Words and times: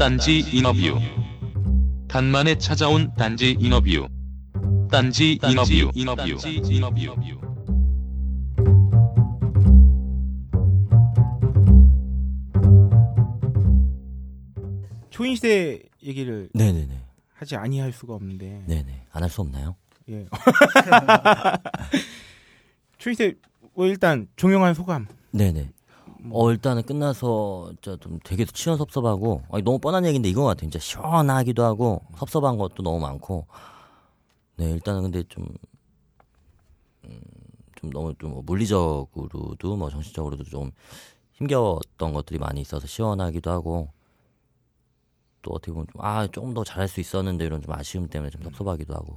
딴지 0.00 0.38
인터뷰 0.50 0.98
간만에 2.08 2.56
찾아온 2.56 3.12
딴지 3.18 3.54
인터뷰 3.60 4.08
딴지 4.90 5.38
인터뷰 5.42 5.90
인터뷰 5.94 6.38
인터뷰 6.70 7.38
초인시대 15.10 15.80
얘기를 16.02 16.48
네네네. 16.54 16.98
하지 17.34 17.56
아니할 17.56 17.92
수가 17.92 18.14
없는데 18.14 18.64
네네. 18.66 19.06
안 19.12 19.22
할 19.22 19.28
수 19.30 19.40
없나요? 19.42 19.76
예. 20.08 20.26
초인시대 22.98 23.34
뭐 23.74 23.86
일단 23.86 24.26
종영한 24.36 24.74
소감 24.74 25.06
네네. 25.32 25.70
어 26.30 26.50
일단은 26.50 26.82
끝나서 26.82 27.72
진짜 27.80 27.96
좀 28.00 28.18
되게 28.24 28.44
시원 28.52 28.78
섭섭하고 28.78 29.42
아니, 29.50 29.62
너무 29.62 29.78
뻔한 29.78 30.04
얘기인데 30.04 30.28
이거 30.28 30.44
같아요. 30.44 30.70
진짜 30.70 30.78
시원하기도 30.78 31.62
하고 31.62 32.02
섭섭한 32.16 32.56
것도 32.58 32.82
너무 32.82 32.98
많고. 33.00 33.46
네 34.56 34.70
일단은 34.70 35.02
근데 35.02 35.22
좀 35.28 35.46
음, 37.04 37.20
좀 37.76 37.90
너무 37.90 38.14
좀뭐 38.18 38.42
물리적으로도 38.44 39.76
뭐 39.76 39.90
정신적으로도 39.90 40.44
좀 40.44 40.70
힘겨웠던 41.32 42.12
것들이 42.12 42.38
많이 42.38 42.60
있어서 42.60 42.86
시원하기도 42.86 43.50
하고. 43.50 43.88
또 45.42 45.52
어떻게 45.52 45.72
보면 45.72 45.86
좀아 45.92 46.26
조금 46.28 46.52
더 46.52 46.64
잘할 46.64 46.86
수 46.86 47.00
있었는데 47.00 47.46
이런 47.46 47.62
좀 47.62 47.72
아쉬움 47.72 48.08
때문에 48.08 48.30
좀 48.30 48.42
섭섭하기도 48.42 48.94
하고 48.94 49.16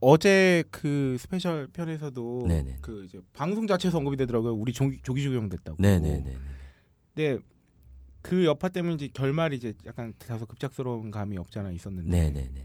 어제 0.00 0.62
그 0.70 1.16
스페셜 1.18 1.68
편에서도 1.68 2.44
네네. 2.46 2.78
그 2.82 3.04
이제 3.04 3.20
방송 3.32 3.66
자체에서 3.66 3.98
언급이 3.98 4.16
되더라고요. 4.16 4.52
우리 4.54 4.72
조기 4.72 5.00
조기 5.02 5.22
종영 5.22 5.48
됐다고. 5.48 5.76
네네네 5.80 6.36
근데 7.14 7.38
그 8.20 8.44
여파 8.44 8.68
때문에 8.68 8.94
이제 8.94 9.08
결말이 9.12 9.56
이제 9.56 9.72
약간 9.86 10.12
다소 10.18 10.46
급작스러운 10.46 11.10
감이 11.10 11.38
없잖아 11.38 11.70
있었는데 11.70 12.10
네네네 12.10 12.64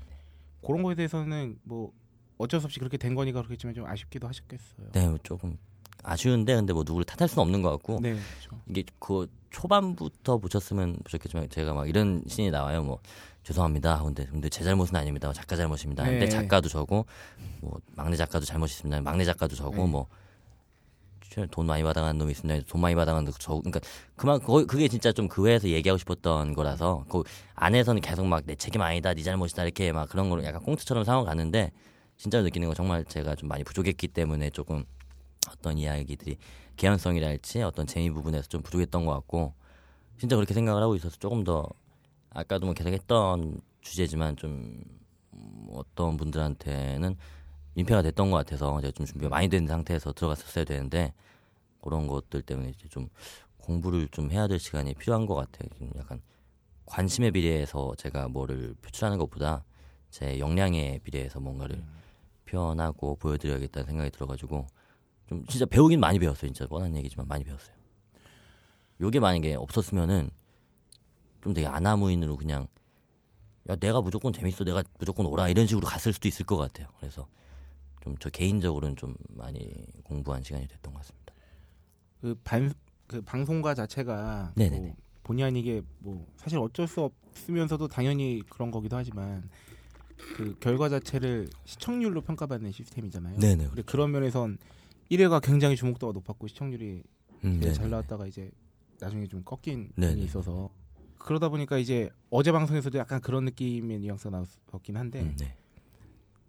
그런 0.65 0.83
거에 0.83 0.95
대해서는 0.95 1.57
뭐 1.63 1.93
어쩔 2.37 2.59
수 2.59 2.65
없이 2.65 2.79
그렇게 2.79 2.97
된 2.97 3.15
거니까 3.15 3.39
그렇겠지만 3.39 3.73
좀 3.75 3.85
아쉽기도 3.85 4.27
하셨겠어요. 4.27 4.91
네 4.93 5.17
조금 5.23 5.57
아쉬운데 6.03 6.55
근데 6.55 6.73
뭐 6.73 6.83
누구를 6.83 7.05
탓할 7.05 7.29
수는 7.29 7.43
없는 7.43 7.61
것 7.61 7.69
같고 7.71 7.99
네, 8.01 8.13
그렇죠. 8.13 8.61
이게 8.67 8.83
그 8.99 9.27
초반부터 9.51 10.39
보셨으면 10.39 10.97
보셨겠지만 11.03 11.49
제가 11.49 11.73
막 11.73 11.87
이런 11.87 12.23
신이 12.27 12.51
나와요. 12.51 12.83
뭐 12.83 12.99
죄송합니다. 13.43 14.03
근데 14.03 14.25
근데 14.25 14.49
제 14.49 14.63
잘못은 14.63 14.95
아닙니다. 14.95 15.31
작가 15.33 15.55
잘못입니다. 15.55 16.03
근데 16.03 16.25
네. 16.25 16.29
작가도 16.29 16.69
저고 16.69 17.05
뭐 17.59 17.79
막내 17.95 18.15
작가도 18.15 18.45
잘못이 18.45 18.73
있습니다. 18.75 19.01
막내 19.01 19.25
작가도 19.25 19.55
저고 19.55 19.75
네. 19.75 20.05
뭐돈 21.37 21.65
많이 21.65 21.83
받아간 21.83 22.17
놈이 22.17 22.31
있습니다. 22.31 22.67
돈 22.67 22.81
많이 22.81 22.93
받아간 22.95 23.25
놈 23.25 23.33
저. 23.39 23.55
그러니까 23.55 23.79
그만 24.15 24.39
거 24.41 24.65
그게 24.65 24.87
진짜 24.87 25.11
좀그 25.11 25.47
회에서 25.47 25.69
얘기하고 25.69 25.97
싶었던 25.97 26.53
거라서 26.53 27.05
그 27.09 27.23
안에서는 27.55 28.01
계속 28.01 28.25
막 28.27 28.45
내 28.45 28.55
책임 28.55 28.81
아니다, 28.81 29.13
네 29.13 29.23
잘못이다 29.23 29.63
이렇게 29.63 29.91
막 29.91 30.07
그런 30.09 30.29
거를 30.29 30.43
약간 30.43 30.61
꽁트처럼 30.61 31.03
상황 31.03 31.25
갔는데 31.25 31.71
진짜로 32.17 32.43
느끼는 32.43 32.67
건 32.67 32.75
정말 32.75 33.03
제가 33.05 33.35
좀 33.35 33.49
많이 33.49 33.63
부족했기 33.63 34.07
때문에 34.09 34.51
조금 34.51 34.83
어떤 35.49 35.77
이야기들이 35.77 36.37
개연성이랄지 36.77 37.63
어떤 37.63 37.87
재미 37.87 38.11
부분에서 38.11 38.47
좀 38.47 38.61
부족했던 38.61 39.05
것 39.05 39.13
같고 39.13 39.53
진짜 40.19 40.35
그렇게 40.35 40.53
생각을 40.53 40.83
하고 40.83 40.95
있어서 40.95 41.17
조금 41.17 41.43
더 41.43 41.67
아까도 42.31 42.65
뭐 42.65 42.73
계속 42.73 42.89
했던 42.89 43.61
주제지만 43.81 44.35
좀 44.37 44.81
음, 45.33 45.67
어떤 45.73 46.17
분들한테는 46.17 47.17
민폐가 47.73 48.01
됐던 48.01 48.31
것 48.31 48.37
같아서 48.37 48.79
제가 48.81 48.91
좀 48.91 49.05
준비가 49.05 49.29
많이 49.29 49.47
된 49.47 49.67
상태에서 49.67 50.13
들어갔었어야 50.13 50.65
되는데 50.65 51.13
그런 51.81 52.07
것들 52.07 52.41
때문에 52.41 52.69
이제 52.69 52.87
좀 52.89 53.09
공부를 53.57 54.07
좀 54.09 54.31
해야 54.31 54.47
될 54.47 54.59
시간이 54.59 54.93
필요한 54.95 55.25
것 55.25 55.35
같아요. 55.35 55.69
좀 55.77 55.89
약간 55.97 56.21
관심에 56.85 57.31
비례해서 57.31 57.93
제가 57.97 58.27
뭐를 58.27 58.75
표출하는 58.81 59.17
것보다 59.17 59.63
제 60.09 60.39
역량에 60.39 60.99
비례해서 61.03 61.39
뭔가를 61.39 61.83
표현하고 62.45 63.15
보여드려야겠다는 63.15 63.87
생각이 63.87 64.11
들어가지고 64.11 64.67
좀 65.27 65.45
진짜 65.45 65.65
배우긴 65.65 65.99
많이 65.99 66.19
배웠어요. 66.19 66.51
진짜 66.51 66.67
뻔한 66.67 66.95
얘기지만 66.97 67.27
많이 67.27 67.43
배웠어요. 67.43 67.75
요게 68.99 69.19
만약에 69.19 69.55
없었으면은 69.55 70.29
좀 71.41 71.53
되게 71.53 71.67
아나무인으로 71.67 72.37
그냥 72.37 72.67
야 73.69 73.75
내가 73.75 74.01
무조건 74.01 74.33
재밌어 74.33 74.63
내가 74.63 74.83
무조건 74.99 75.25
오라 75.25 75.49
이런 75.49 75.67
식으로 75.67 75.85
갔을 75.87 76.13
수도 76.13 76.27
있을 76.27 76.45
것 76.45 76.57
같아요. 76.57 76.87
그래서 76.99 77.27
좀 78.03 78.15
저 78.19 78.29
개인적으로는 78.29 78.95
좀 78.95 79.15
많이 79.29 79.85
공부한 80.03 80.41
시간이 80.43 80.67
됐던 80.67 80.93
것 80.93 80.99
같습니다. 80.99 81.33
그 82.21 82.35
반 82.43 82.73
그 83.07 83.21
방송가 83.21 83.73
자체가. 83.75 84.53
뭐 84.77 84.95
본의 85.23 85.43
아니게 85.45 85.81
뭐 85.99 86.25
사실 86.37 86.57
어쩔 86.57 86.87
수 86.87 87.01
없으면서도 87.01 87.87
당연히 87.89 88.41
그런 88.49 88.71
거기도 88.71 88.95
하지만 88.95 89.49
그 90.35 90.55
결과 90.59 90.87
자체를 90.89 91.49
시청률로 91.65 92.21
평가받는 92.21 92.71
시스템이잖아요. 92.71 93.37
네네. 93.37 93.67
근데 93.67 93.81
그런 93.81 94.11
면에선 94.11 94.57
1회가 95.11 95.41
굉장히 95.43 95.75
주목도가 95.75 96.13
높았고 96.13 96.47
시청률이 96.47 97.03
음. 97.43 97.73
잘 97.73 97.89
나왔다가 97.89 98.25
이제 98.27 98.49
나중에 98.99 99.27
좀 99.27 99.43
꺾인 99.43 99.91
네네. 99.95 100.13
면이 100.13 100.23
있어서 100.23 100.69
그러다 101.25 101.49
보니까 101.49 101.77
이제 101.77 102.09
어제 102.29 102.51
방송에서도 102.51 102.97
약간 102.97 103.21
그런 103.21 103.45
느낌의 103.45 103.99
뉘앙스가 103.99 104.29
나왔긴 104.31 104.97
한데 104.97 105.21
음, 105.21 105.35
네. 105.39 105.55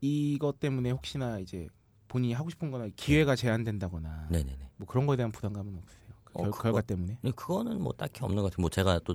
이것 0.00 0.58
때문에 0.60 0.90
혹시나 0.90 1.38
이제 1.38 1.68
본인이 2.08 2.32
하고 2.34 2.50
싶은 2.50 2.70
거나 2.70 2.88
기회가 2.96 3.36
제한된다거나 3.36 4.28
네네네. 4.30 4.70
뭐 4.76 4.86
그런 4.86 5.06
거에 5.06 5.16
대한 5.16 5.30
부담감은 5.32 5.76
없으세요? 5.78 6.08
그 6.24 6.32
어, 6.34 6.42
결, 6.42 6.50
그거- 6.50 6.62
결과 6.64 6.80
때문에? 6.82 7.18
근데 7.20 7.34
그거는 7.34 7.80
뭐 7.80 7.92
딱히 7.92 8.22
없는 8.22 8.42
것 8.42 8.50
같아요. 8.50 8.60
뭐 8.62 8.70
제가 8.70 8.98
또 9.04 9.14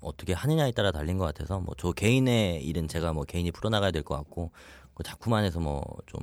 어떻게 0.00 0.32
하느냐에 0.32 0.72
따라 0.72 0.90
달린 0.92 1.18
것 1.18 1.24
같아서 1.26 1.60
뭐 1.60 1.74
저 1.76 1.92
개인의 1.92 2.64
일은 2.64 2.88
제가 2.88 3.12
뭐 3.12 3.24
개인이 3.24 3.50
풀어나가야 3.52 3.90
될 3.90 4.02
것 4.02 4.16
같고 4.16 4.50
그 4.94 5.02
작품 5.02 5.34
안에서 5.34 5.60
뭐 5.60 5.82
좀 6.06 6.20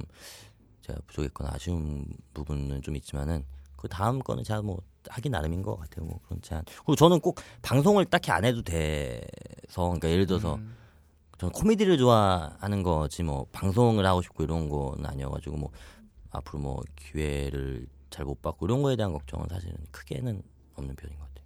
제가 0.82 1.00
부족했거나 1.08 1.52
아쉬운 1.54 2.06
부분은 2.34 2.82
좀 2.82 2.96
있지만은 2.96 3.44
그 3.76 3.88
다음 3.88 4.20
거는 4.20 4.44
제가 4.44 4.62
뭐 4.62 4.82
하기 5.09 5.29
나름인 5.29 5.62
것 5.62 5.78
같아요. 5.78 6.06
뭐 6.06 6.19
그런 6.25 6.41
제한. 6.41 6.63
그리고 6.66 6.95
저는 6.95 7.19
꼭 7.19 7.40
방송을 7.62 8.06
딱히 8.06 8.31
안 8.31 8.45
해도 8.45 8.62
돼서 8.62 9.22
그러니까 9.73 10.09
예를 10.09 10.25
들어서 10.25 10.56
음, 10.56 10.75
저는 11.38 11.51
코미디를 11.53 11.97
좋아하는 11.97 12.84
거지 12.84 13.23
뭐 13.23 13.45
방송을 13.51 14.06
하고 14.06 14.22
싶고 14.22 14.44
이런 14.44 14.69
거는 14.69 15.06
아니어가지고 15.06 15.57
뭐 15.57 15.72
앞으로 16.31 16.59
뭐 16.59 16.81
기회를 16.95 17.88
잘 18.09 18.25
못 18.25 18.41
받고 18.41 18.66
이런 18.66 18.81
거에 18.81 18.95
대한 18.95 19.12
걱정은 19.12 19.47
사실은 19.50 19.75
크게는 19.91 20.41
없는 20.75 20.95
편인 20.95 21.18
것 21.18 21.22
같아요. 21.28 21.45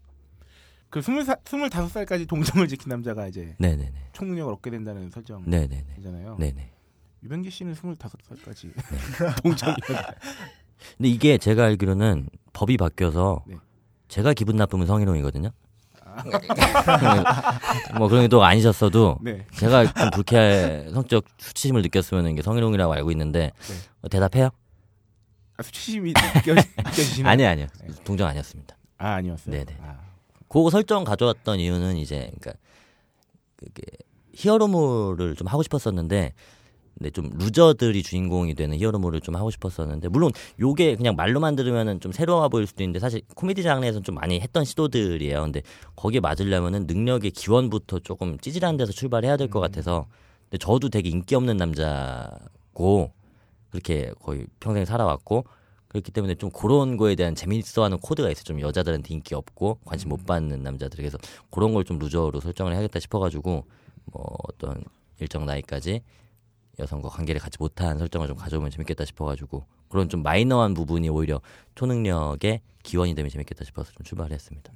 그 0.90 1.02
스물다섯 1.02 1.90
살까지 1.92 2.26
동정을 2.28 2.68
지킨 2.68 2.90
남자가 2.90 3.28
이제 3.28 3.56
네네네. 3.60 4.10
총능력을 4.14 4.54
얻게 4.54 4.70
된다는 4.70 5.10
설정이잖아요. 5.10 6.38
네네. 6.38 6.72
유병기 7.24 7.50
씨는 7.50 7.74
스물다섯 7.76 8.20
살까지 8.24 8.68
네. 8.68 8.74
동정이 9.44 9.76
근데 10.98 11.10
이게 11.10 11.38
제가 11.38 11.66
알기로는 11.66 12.30
법이 12.54 12.78
바뀌어서 12.78 13.44
네. 13.48 13.56
제가 14.08 14.34
기분 14.34 14.56
나쁘면 14.56 14.88
성희롱이거든요. 14.88 15.50
뭐 17.98 18.08
그런 18.10 18.24
게 18.24 18.28
또 18.28 18.44
아니셨어도 18.44 19.20
네. 19.22 19.46
제가 19.56 19.92
좀 19.94 20.10
불쾌한 20.12 20.92
성적 20.94 21.24
수치심을 21.38 21.82
느꼈으면 21.84 22.28
이게 22.28 22.42
성희롱이라고 22.42 22.94
알고 22.94 23.12
있는데 23.12 23.52
네. 23.68 23.76
어, 24.02 24.08
대답해요? 24.10 24.50
아, 25.58 25.64
수치심이 25.64 26.14
느껴, 26.14 26.54
느껴지시나요? 26.54 27.32
아니 27.32 27.46
아니요. 27.46 27.68
네. 27.82 27.94
동정 28.04 28.28
아니었습니다. 28.28 28.76
아 28.98 29.14
아니었어요. 29.16 29.56
네네. 29.56 29.78
아, 29.82 30.00
그거 30.50 30.70
설정 30.70 31.04
가져왔던 31.04 31.60
이유는 31.60 31.98
이제 31.98 32.32
그러니까 32.40 32.54
그게 33.56 33.82
히어로물을 34.34 35.36
좀 35.36 35.48
하고 35.48 35.64
싶었었는데 35.64 36.34
근데 37.02 37.10
좀 37.10 37.32
루저들이 37.34 38.04
주인공이 38.04 38.54
되는 38.54 38.78
히어로물을 38.78 39.22
좀 39.22 39.36
하고 39.36 39.50
싶었었는데 39.50 40.10
물론 40.10 40.32
요게 40.60 40.98
그냥 40.98 41.16
말로만 41.16 41.56
들으면은 41.56 42.00
좀 42.00 42.12
새로워 42.12 42.48
보일 42.48 42.68
수도 42.68 42.84
있는데 42.84 43.00
사실 43.00 43.22
코미디 43.36 43.64
장르에서는 43.64 44.04
좀 44.04 44.14
많이 44.14 44.40
했던 44.40 44.64
시도들이에요. 44.64 45.42
근데 45.42 45.64
거기에 45.96 46.20
맞으려면은 46.20 46.86
능력의 46.86 47.32
기원부터 47.32 48.00
조금 48.00 48.38
찌질한 48.38 48.78
데서 48.78 48.92
출발해야 48.92 49.36
될 49.38 49.50
것 49.50 49.60
같아서 49.60 50.06
근데 50.44 50.60
저도 50.60 50.90
되게 50.90 51.10
인기 51.10 51.34
없는 51.34 51.58
남자고 51.58 53.12
그렇게 53.72 54.12
거의 54.22 54.46
평생 54.60 54.86
살아왔고 54.86 55.46
그렇기 55.88 56.12
때문에 56.12 56.36
좀 56.36 56.52
그런 56.52 56.98
거에 56.98 57.16
대한 57.16 57.34
재밌어하는 57.34 57.98
코드가 57.98 58.30
있어요. 58.30 58.44
좀 58.44 58.62
여자들한테 58.62 59.12
인기 59.14 59.34
없고 59.34 59.80
관심 59.86 60.10
못 60.10 60.24
받는 60.26 60.62
남자들 60.62 60.98
그래서 60.98 61.18
그런 61.50 61.74
걸 61.74 61.84
좀 61.84 61.98
루저로 61.98 62.40
설정을 62.40 62.74
해야겠다 62.74 63.00
싶어가지고 63.00 63.66
뭐 64.06 64.38
어떤 64.48 64.84
일정 65.20 65.46
나이까지 65.48 66.02
여성과 66.80 67.10
관계를 67.10 67.40
갖지 67.42 67.58
못한 67.60 67.98
설정을 67.98 68.28
좀 68.28 68.38
가져오면 68.38 68.72
재밌겠다 68.72 69.06
싶어가지고 69.06 69.66
그런 69.90 70.10
좀 70.10 70.24
마이너한 70.24 70.74
부분이 70.74 71.10
오히려 71.10 71.42
초능력의 71.76 72.62
기원이 72.84 73.14
되면 73.14 73.30
재밌겠다 73.30 73.64
싶어서 73.66 73.92
좀 73.92 74.04
출발을 74.04 74.32
했습니다. 74.34 74.72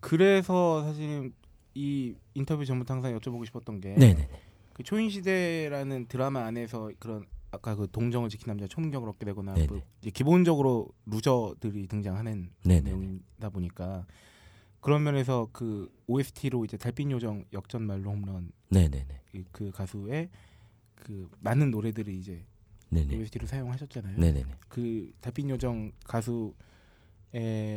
그래서 0.00 0.82
사실 0.82 1.32
이 1.74 2.14
인터뷰 2.34 2.64
전부터 2.64 2.94
항상 2.94 3.16
여쭤보고 3.18 3.44
싶었던 3.46 3.80
게. 3.80 3.94
그 4.72 4.82
초인 4.82 5.10
시대라는 5.10 6.06
드라마 6.08 6.44
안에서 6.46 6.90
그런 6.98 7.26
아까 7.50 7.74
그 7.74 7.86
동정을 7.90 8.28
지킨 8.30 8.46
남자 8.48 8.66
초능력을 8.66 9.06
얻게 9.08 9.26
되거나. 9.26 9.54
뭐 9.68 9.80
이제 10.00 10.10
기본적으로 10.10 10.88
루저들이 11.06 11.86
등장하는 11.88 12.50
네네. 12.64 12.80
내용이다 12.80 13.50
보니까 13.50 14.06
그런 14.80 15.02
면에서 15.02 15.48
그 15.52 15.92
OST로 16.06 16.64
이제 16.64 16.78
달빛 16.78 17.10
요정 17.10 17.44
역전 17.52 17.82
말로 17.82 18.10
홈런 18.10 18.50
네네네. 18.70 19.20
그- 19.32 19.44
그 19.52 19.70
가수의 19.72 20.30
그 21.04 21.28
많은 21.40 21.70
노래들을 21.70 22.12
이제 22.12 22.44
네네. 22.90 23.16
OST로 23.16 23.46
사용하셨잖아요. 23.46 24.18
네네네. 24.18 24.46
그 24.68 25.12
달빛 25.20 25.48
요정 25.48 25.92
가수의 26.04 26.52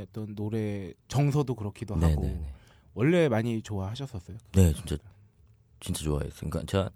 어떤 0.07 0.35
노래 0.35 0.93
정서도 1.07 1.55
그렇기도 1.55 1.95
하고 1.95 2.21
네네네. 2.21 2.53
원래 2.93 3.29
많이 3.29 3.61
좋아하셨었어요. 3.61 4.37
네, 4.53 4.73
진짜 4.73 4.97
진짜 5.79 6.03
좋아했어요. 6.03 6.49
그러니까 6.49 6.63
제가 6.65 6.89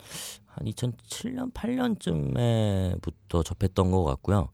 한 0.46 0.66
2007년 0.66 1.54
8년쯤에부터 1.54 3.44
접했던 3.44 3.92
것 3.92 4.04
같고요. 4.04 4.50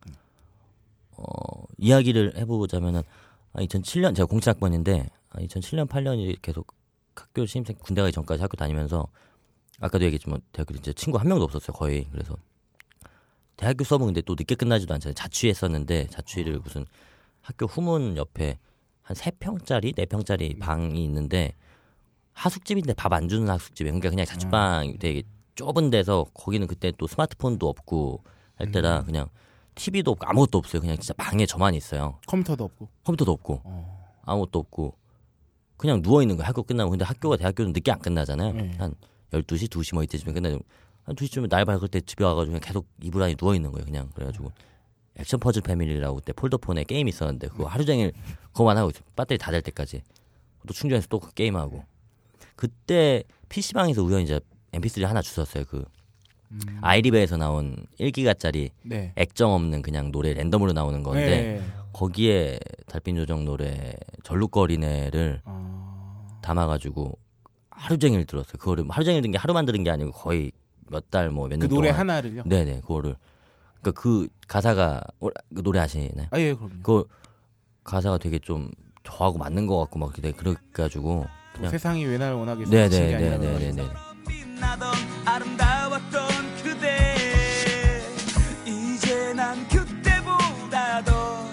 어, 1.12 1.64
이야기를 1.78 2.38
해보자면은 2.38 3.04
한 3.54 3.66
2007년 3.66 4.16
제가 4.16 4.28
07학번인데 4.28 5.10
2007년 5.32 5.88
8년이 5.88 6.42
계속 6.42 6.74
학교 7.16 7.46
신입생 7.46 7.78
군대 7.80 8.02
가기 8.02 8.12
전까지 8.12 8.42
학교 8.42 8.58
다니면서 8.58 9.08
아까도 9.80 10.06
얘기했지만 10.06 10.42
대학교 10.52 10.74
이제 10.76 10.94
친구 10.94 11.18
한 11.18 11.28
명도 11.28 11.44
없었어요 11.46 11.74
거의 11.76 12.08
그래서 12.12 12.36
대학교 13.58 13.84
수업은 13.84 14.08
근데 14.08 14.22
또 14.22 14.36
늦게 14.38 14.56
끝나지도 14.56 14.94
않잖아요 14.94 15.14
자취했었는데 15.14 16.08
자취를 16.08 16.60
무슨 16.60 16.86
학교 17.42 17.66
후문 17.66 18.18
옆에 18.18 18.58
한 19.02 19.16
세 19.18 19.32
평짜리 19.32 19.92
네 19.94 20.06
평짜리 20.06 20.58
방이 20.58 21.04
있는데 21.04 21.54
하숙집인데 22.34 22.94
밥 22.94 23.14
안 23.14 23.28
주는 23.28 23.50
하숙집에 23.50 23.90
그러니까 23.90 24.10
그냥 24.10 24.26
자취방 24.26 24.98
되게 25.00 25.24
좁은 25.56 25.90
데서 25.90 26.26
거기는 26.34 26.66
그때 26.68 26.92
또 26.98 27.06
스마트폰도 27.06 27.68
없고 27.68 28.24
할 28.56 28.72
때라 28.72 29.04
그냥 29.04 29.28
TV도 29.76 30.12
없고 30.12 30.26
아무것도 30.26 30.58
없어요 30.58 30.82
그냥 30.82 30.98
진짜 30.98 31.14
방에 31.16 31.46
저만 31.46 31.76
있어요 31.76 32.20
컴퓨터도 32.28 32.64
없고. 32.64 32.88
컴퓨터도 33.04 33.32
없고 33.34 33.62
어. 33.66 34.14
아무것도 34.24 34.60
없고 34.60 34.96
그냥 35.78 36.02
누워 36.02 36.22
있는 36.22 36.38
거예요. 36.38 36.48
학교 36.48 36.64
끝나고 36.64 36.92
근데 36.92 37.04
학교가 37.04 37.36
대학교는 37.36 37.74
늦게 37.74 37.92
안 37.92 38.00
끝나잖아요. 38.00 38.54
네. 38.54 38.72
한 38.78 38.96
12시, 39.34 39.70
2시 39.70 39.94
뭐 39.96 40.04
이때쯤에 40.04 40.34
끝나요. 40.34 40.60
한 41.04 41.16
2시쯤에 41.16 41.50
날 41.50 41.66
밝을 41.66 41.88
때 41.90 42.00
집에 42.02 42.24
와가지고 42.24 42.52
그냥 42.52 42.62
계속 42.62 42.88
이불 43.02 43.22
안에 43.24 43.36
누워 43.36 43.56
있는 43.56 43.72
거예요. 43.72 43.86
그냥 43.86 44.10
그래가지고 44.14 44.52
액션 45.16 45.40
퍼즐 45.40 45.62
패밀리라고 45.62 46.16
그때 46.16 46.34
폴더폰에 46.34 46.86
게임 46.86 47.08
있었는데 47.08 47.50
그거 47.50 47.66
하루 47.68 47.86
종일 47.86 48.14
그거만 48.52 48.78
하고. 48.78 48.92
배터리 49.16 49.38
다 49.38 49.52
될 49.52 49.62
때까지 49.62 50.02
또 50.68 50.74
충전해서 50.74 51.08
또그 51.08 51.34
게임하고 51.34 51.84
그때 52.56 53.24
PC방에서 53.50 54.02
우연히 54.04 54.24
이제 54.24 54.40
MP3 54.72 55.04
하나 55.04 55.22
주셨어요. 55.22 55.66
그 55.66 55.84
음. 56.52 56.60
아이리베에서 56.82 57.38
나온 57.38 57.76
1기가짜리 58.00 58.70
네. 58.84 59.12
액정 59.16 59.52
없는 59.54 59.82
그냥 59.82 60.12
노래 60.12 60.34
랜덤으로 60.34 60.72
나오는 60.74 61.04
건데 61.04 61.60
네. 61.60 61.64
거기에 61.92 62.60
달빛 62.88 63.16
요정 63.18 63.44
노래 63.46 63.94
절룩거리네를 64.24 65.42
어. 65.46 66.40
담아가지고 66.42 67.18
하루 67.76 67.98
종일 67.98 68.26
들었어요. 68.26 68.54
그거를 68.60 68.86
하루 68.90 69.04
종일 69.06 69.22
든 69.22 69.32
게 69.32 69.38
하루만 69.38 69.66
들은 69.66 69.84
게 69.84 69.90
아니고 69.90 70.12
거의 70.12 70.52
몇 70.90 71.10
달 71.10 71.30
뭐몇그년 71.30 71.70
노래 71.70 71.90
동안. 71.90 72.00
하나를요? 72.00 72.44
네네 72.46 72.82
그거를 72.82 73.16
그러니까 73.82 74.02
그 74.02 74.28
가사가 74.48 75.02
어, 75.20 75.28
그 75.56 75.64
노래 75.64 75.80
아시나요? 75.80 76.28
아 76.32 76.40
예, 76.40 76.54
그럼요. 76.54 76.74
그 76.84 77.06
가사가 77.84 78.18
되게 78.20 78.40
좀 78.40 78.70
저하고 79.04 79.38
맞는 79.38 79.68
것 79.68 79.78
같고 79.80 80.00
막 80.00 80.14
되게 80.14 80.32
그래가지고 80.32 81.26
그냥 81.56 81.72
세상이 81.72 82.06
왜 82.06 82.18
날 82.18 82.34
원하겠어? 82.34 82.70
미친 82.70 82.90
게 83.10 83.16
아니라 83.16 83.38
네네네 83.38 83.60
네네네 83.72 83.90
더 91.06 91.46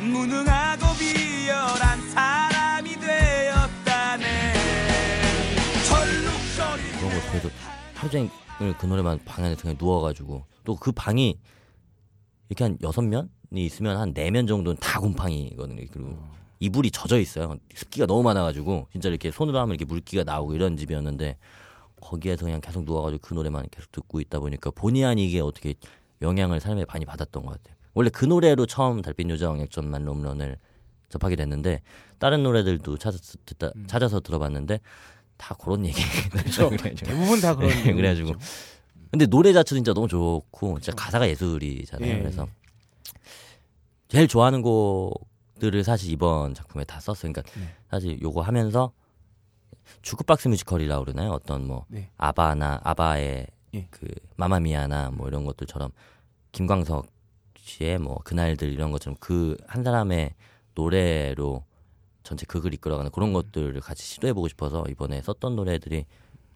무능하고 0.00 0.46
비열한 0.46 0.55
하루 8.06 8.10
종일 8.10 8.30
그 8.78 8.86
노래만 8.86 9.20
방 9.24 9.44
안에 9.44 9.56
그냥 9.56 9.76
누워가지고 9.78 10.44
또 10.64 10.76
그 10.76 10.92
방이 10.92 11.38
이렇게 12.48 12.64
한 12.64 12.78
여섯 12.82 13.02
면이 13.02 13.26
있으면 13.54 13.96
한 13.96 14.12
네 14.14 14.30
면 14.30 14.46
정도는 14.46 14.78
다 14.80 15.00
곰팡이거든요. 15.00 15.82
그리고 15.90 16.16
이불이 16.60 16.90
젖어 16.92 17.18
있어요. 17.18 17.56
습기가 17.74 18.06
너무 18.06 18.22
많아가지고 18.22 18.86
진짜 18.92 19.08
이렇게 19.08 19.30
손으로 19.30 19.58
하면 19.58 19.74
이렇게 19.74 19.84
물기가 19.84 20.22
나오고 20.24 20.54
이런 20.54 20.76
집이었는데 20.76 21.36
거기에서 22.00 22.44
그냥 22.44 22.60
계속 22.60 22.84
누워가지고 22.84 23.20
그 23.22 23.34
노래만 23.34 23.66
계속 23.70 23.90
듣고 23.90 24.20
있다 24.20 24.38
보니까 24.38 24.70
본의 24.70 25.04
아니게 25.04 25.40
어떻게 25.40 25.74
영향을 26.22 26.60
삶에 26.60 26.84
많이 26.88 27.04
받았던 27.04 27.44
것 27.44 27.52
같아요. 27.52 27.76
원래 27.94 28.10
그 28.10 28.24
노래로 28.24 28.66
처음 28.66 29.02
달빛 29.02 29.28
요정 29.30 29.60
액션만 29.60 30.06
홈런을 30.06 30.58
접하게 31.08 31.36
됐는데 31.36 31.82
다른 32.18 32.42
노래들도 32.42 32.98
찾아서 32.98 33.38
듣다 33.44 33.70
찾아서 33.86 34.20
들어봤는데 34.20 34.80
다 35.36 35.54
그런 35.54 35.84
얘기. 35.86 36.00
그렇죠. 36.30 36.70
대부분 36.96 37.40
다 37.40 37.54
그런 37.54 37.70
네, 37.70 37.92
그래가지고 37.92 38.28
내용이죠. 38.30 38.46
근데 39.10 39.26
노래 39.26 39.52
자체도 39.52 39.76
진짜 39.76 39.92
너무 39.94 40.08
좋고 40.08 40.80
진짜 40.80 40.92
가사가 40.96 41.28
예술이잖아요. 41.28 42.10
예, 42.10 42.18
그래서 42.18 42.42
예. 42.46 43.18
제일 44.08 44.28
좋아하는 44.28 44.62
곡들을 44.62 45.82
사실 45.84 46.10
이번 46.12 46.54
작품에 46.54 46.84
다 46.84 47.00
썼어요. 47.00 47.32
그러니까 47.32 47.42
네. 47.58 47.68
사실 47.90 48.20
요거 48.20 48.40
하면서 48.42 48.92
주크박스 50.02 50.48
뮤지컬이라고 50.48 51.04
그러나요? 51.04 51.32
어떤 51.32 51.66
뭐 51.66 51.84
네. 51.88 52.10
아바나 52.16 52.80
아바의 52.82 53.46
예. 53.74 53.86
그 53.90 54.06
마마미아나 54.36 55.10
뭐 55.10 55.28
이런 55.28 55.44
것들처럼 55.44 55.90
김광석 56.52 57.06
씨의 57.58 57.98
뭐 57.98 58.18
그날들 58.24 58.72
이런 58.72 58.90
것처럼 58.90 59.16
그 59.20 59.56
한 59.66 59.82
사람의 59.84 60.34
노래로 60.74 61.64
전체 62.26 62.44
극을 62.46 62.74
이끌어가는 62.74 63.10
그런 63.12 63.32
것들을 63.32 63.80
같이 63.80 64.04
시도해보고 64.04 64.48
싶어서 64.48 64.84
이번에 64.90 65.22
썼던 65.22 65.56
노래들이 65.56 66.04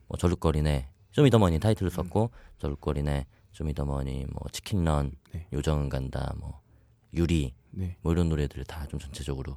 뭐 0.09 0.19
절룩거리네 0.19 0.89
쇼미더머니 1.13 1.61
타이틀을 1.61 1.91
썼고 1.91 2.31
절룩거리네 2.59 3.27
쇼미더머니 3.53 4.27
뭐 4.33 4.43
치킨런 4.53 5.13
네. 5.33 5.47
요정은 5.53 5.89
간다 5.89 6.35
뭐 6.39 6.61
유리 7.15 7.55
네. 7.71 7.97
뭐 8.03 8.13
이런 8.13 8.29
노래들을 8.29 8.65
다 8.65 8.87
좀 8.89 8.99
전체적으로 9.01 9.57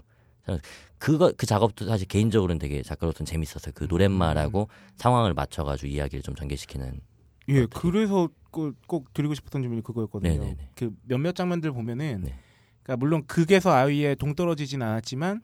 그거 0.98 1.32
그 1.38 1.46
작업도 1.46 1.86
사실 1.86 2.08
개인적으로는 2.08 2.60
되게 2.60 2.82
작가로서는 2.84 3.26
재밌었어요. 3.26 3.72
그 3.74 3.86
노랫말하고 3.90 4.68
상황을 4.98 5.34
맞춰가지고 5.34 5.88
이야기를 5.88 6.22
좀 6.22 6.36
전개시키는 6.36 7.00
예, 7.50 7.66
그래서 7.68 8.30
꼭, 8.52 8.76
꼭 8.88 9.14
드리고 9.14 9.34
싶었던 9.34 9.62
질문이 9.62 9.82
그거였거든요. 9.84 10.32
네네네. 10.32 10.70
그 10.76 10.96
몇몇 11.04 11.34
장면들 11.36 11.72
보면은, 11.72 12.22
네. 12.24 12.36
그러니까 12.84 12.98
물론 12.98 13.26
극에서 13.26 13.72
아이에 13.72 14.16
동떨어지진 14.16 14.82
않았지만 14.82 15.42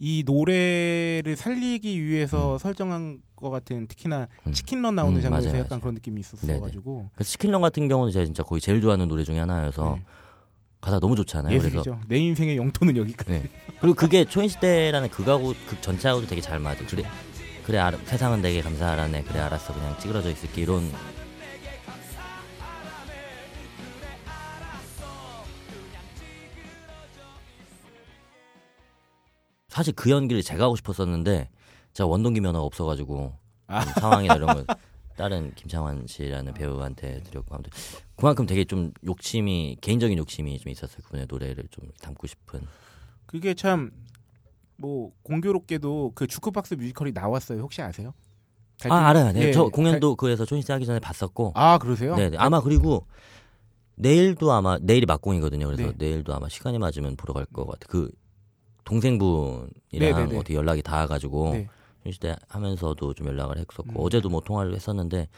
이 0.00 0.22
노래를 0.24 1.34
살리기 1.36 2.04
위해서 2.04 2.56
설정한 2.58 3.20
것 3.34 3.50
같은 3.50 3.86
특히나 3.88 4.28
음. 4.46 4.52
치킨런 4.52 4.94
나오는 4.94 5.16
음, 5.16 5.22
장면에서 5.22 5.48
맞아요, 5.48 5.58
약간 5.60 5.68
맞아요. 5.76 5.80
그런 5.80 5.94
느낌이 5.94 6.20
있었어가지고 6.20 7.10
그 7.14 7.24
치킨런 7.24 7.60
같은 7.60 7.88
경우는 7.88 8.12
제가 8.12 8.24
진짜 8.24 8.42
거의 8.42 8.60
제일 8.60 8.80
좋아하는 8.80 9.08
노래 9.08 9.24
중에 9.24 9.38
하나여서 9.38 9.94
네. 9.96 10.04
가사 10.80 11.00
너무 11.00 11.16
좋잖아요. 11.16 11.48
그래서 11.48 11.66
예술이죠. 11.66 12.00
내 12.08 12.18
인생의 12.18 12.56
영토는 12.56 12.96
여기까지. 12.96 13.30
네. 13.30 13.48
그리고 13.80 13.94
그게 13.94 14.24
초인시대라는 14.24 15.08
극하고 15.10 15.54
극 15.68 15.82
전체하고도 15.82 16.26
되게 16.28 16.40
잘 16.40 16.60
맞아. 16.60 16.84
그래 16.86 17.02
그래 17.64 17.78
알아, 17.78 17.98
세상은 18.04 18.40
되게 18.40 18.60
감사하라네. 18.62 19.24
그래 19.24 19.40
알았어 19.40 19.74
그냥 19.74 19.98
찌그러져 19.98 20.30
있을게 20.30 20.62
이런 20.62 20.90
사실 29.68 29.92
그 29.94 30.10
연기를 30.10 30.42
제가 30.42 30.64
하고 30.64 30.76
싶었었는데 30.76 31.48
제가 31.92 32.06
원동기 32.08 32.40
면허가 32.40 32.64
없어가지고 32.64 33.32
아. 33.66 33.84
좀 33.84 33.92
상황이나 34.00 34.34
이런 34.34 34.54
걸 34.54 34.66
다른 35.16 35.52
김창완 35.54 36.06
씨라는 36.06 36.54
배우한테 36.54 37.22
드렸고 37.24 37.54
아무튼 37.54 37.70
그만큼 38.16 38.46
되게 38.46 38.64
좀 38.64 38.92
욕심이 39.04 39.76
개인적인 39.80 40.16
욕심이 40.18 40.58
좀 40.58 40.70
있었어요 40.72 40.98
그분의 41.04 41.26
노래를 41.28 41.64
좀 41.70 41.88
담고 42.00 42.26
싶은 42.26 42.60
그게 43.26 43.54
참 43.54 43.90
뭐 44.80 45.10
공교롭게도 45.24 46.12
그 46.14 46.28
주크박스 46.28 46.74
뮤지컬이 46.74 47.10
나왔어요. 47.10 47.62
혹시 47.62 47.82
아세요? 47.82 48.14
아 48.88 49.08
알아요. 49.08 49.32
네. 49.32 49.48
예, 49.48 49.52
저 49.52 49.62
달- 49.64 49.70
공연도 49.72 50.14
그래서 50.14 50.44
초인시 50.44 50.70
하기 50.70 50.86
전에 50.86 51.00
봤었고. 51.00 51.50
아 51.56 51.78
그러세요? 51.78 52.14
네, 52.14 52.30
네. 52.30 52.36
아마 52.38 52.60
그리고 52.60 53.04
내일도 53.96 54.52
아마 54.52 54.78
내일이 54.80 55.04
막공이거든요. 55.04 55.66
그래서 55.66 55.82
네. 55.82 55.92
내일도 55.98 56.32
아마 56.32 56.48
시간이 56.48 56.78
맞으면 56.78 57.16
보러 57.16 57.34
갈 57.34 57.44
것 57.46 57.66
같아. 57.66 57.88
그 57.88 58.08
동생분이랑 58.88 59.70
네, 59.92 60.12
네, 60.12 60.26
네. 60.26 60.36
어떻게 60.36 60.54
연락이 60.54 60.82
닿아가지고 60.82 61.50
네. 61.52 61.68
때 62.20 62.34
하면서도 62.48 63.12
좀 63.12 63.26
연락을 63.26 63.58
했었고 63.58 63.84
음. 63.84 63.94
어제도 63.98 64.30
뭐 64.30 64.40
통화를 64.40 64.74
했었는데 64.74 65.28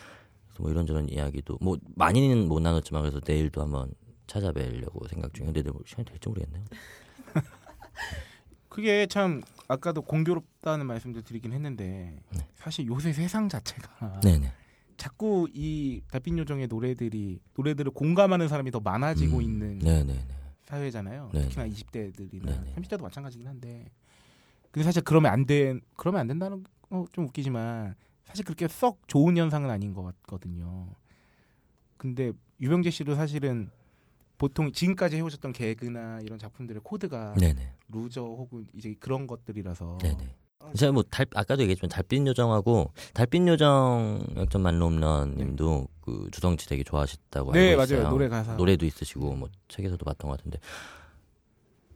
뭐 0.61 0.71
이런저런 0.71 1.09
이야기도 1.09 1.59
뭐 1.61 1.76
많이는 1.97 2.47
못 2.47 2.61
나눴지만 2.61 3.02
그래서 3.02 3.21
내일도 3.26 3.61
한번 3.61 3.90
찾아뵈려고 4.28 5.09
생각 5.09 5.35
중인데 5.35 5.62
뭐 5.62 5.80
시간이 5.85 6.07
될지 6.07 6.28
모르겠네요. 6.28 6.62
그게 8.69 9.07
참 9.07 9.42
아까도 9.66 10.02
공교롭다는 10.02 10.87
말씀도 10.87 11.23
드리긴 11.23 11.52
했는데 11.52 12.23
네. 12.30 12.47
사실 12.54 12.87
요새 12.87 13.12
세상 13.12 13.49
자체가 13.49 14.21
네네. 14.21 14.52
자꾸 14.97 15.49
이 15.52 16.02
달빛 16.09 16.38
요정의 16.38 16.69
노래들이 16.69 17.40
노래들을 17.57 17.90
공감하는 17.90 18.47
사람이 18.47 18.71
더 18.71 18.78
많아지고 18.78 19.38
음. 19.38 19.42
있는 19.42 19.78
네네네. 19.80 20.39
사회잖아요. 20.70 21.30
네. 21.34 21.42
특히나 21.42 21.66
20대들이나 21.66 22.44
네, 22.44 22.60
네. 22.64 22.74
30대도 22.76 23.02
마찬가지긴 23.02 23.46
한데 23.46 23.90
근데 24.70 24.84
사실 24.84 25.02
그러면 25.02 25.32
안 25.32 25.46
된, 25.46 25.80
그러면 25.96 26.20
안 26.20 26.26
된다는 26.28 26.64
거좀 26.88 27.26
웃기지만 27.26 27.94
사실 28.24 28.44
그렇게 28.44 28.68
썩 28.68 29.06
좋은 29.08 29.36
현상은 29.36 29.68
아닌 29.68 29.92
것 29.92 30.02
같거든요. 30.02 30.88
근데 31.96 32.32
유병재 32.60 32.90
씨도 32.90 33.16
사실은 33.16 33.70
보통 34.38 34.72
지금까지 34.72 35.16
해오셨던 35.16 35.52
개그나 35.52 36.20
이런 36.22 36.38
작품들의 36.38 36.80
코드가 36.82 37.34
네네. 37.34 37.74
루저 37.88 38.22
혹은 38.22 38.66
이제 38.74 38.94
그런 38.98 39.26
것들이라서 39.26 39.98
네네. 40.00 40.34
제가 40.76 40.92
뭐 40.92 41.02
달, 41.02 41.26
아까도 41.34 41.62
얘기했지만 41.62 41.88
달빛 41.88 42.26
요정하고 42.26 42.92
달빛 43.14 43.46
요정 43.48 44.24
역전 44.36 44.62
만루홈런님도 44.62 45.88
그 46.02 46.28
주성치 46.32 46.68
되게 46.68 46.84
좋아하셨다고 46.84 47.52
네 47.52 47.70
알고 47.70 47.82
있어요. 47.82 47.98
맞아요 48.02 48.10
노래 48.10 48.28
가사 48.28 48.54
노래도 48.54 48.86
있으시고 48.86 49.34
뭐 49.36 49.48
책에서도 49.68 50.04
봤던 50.04 50.30
것 50.30 50.36
같은데 50.36 50.58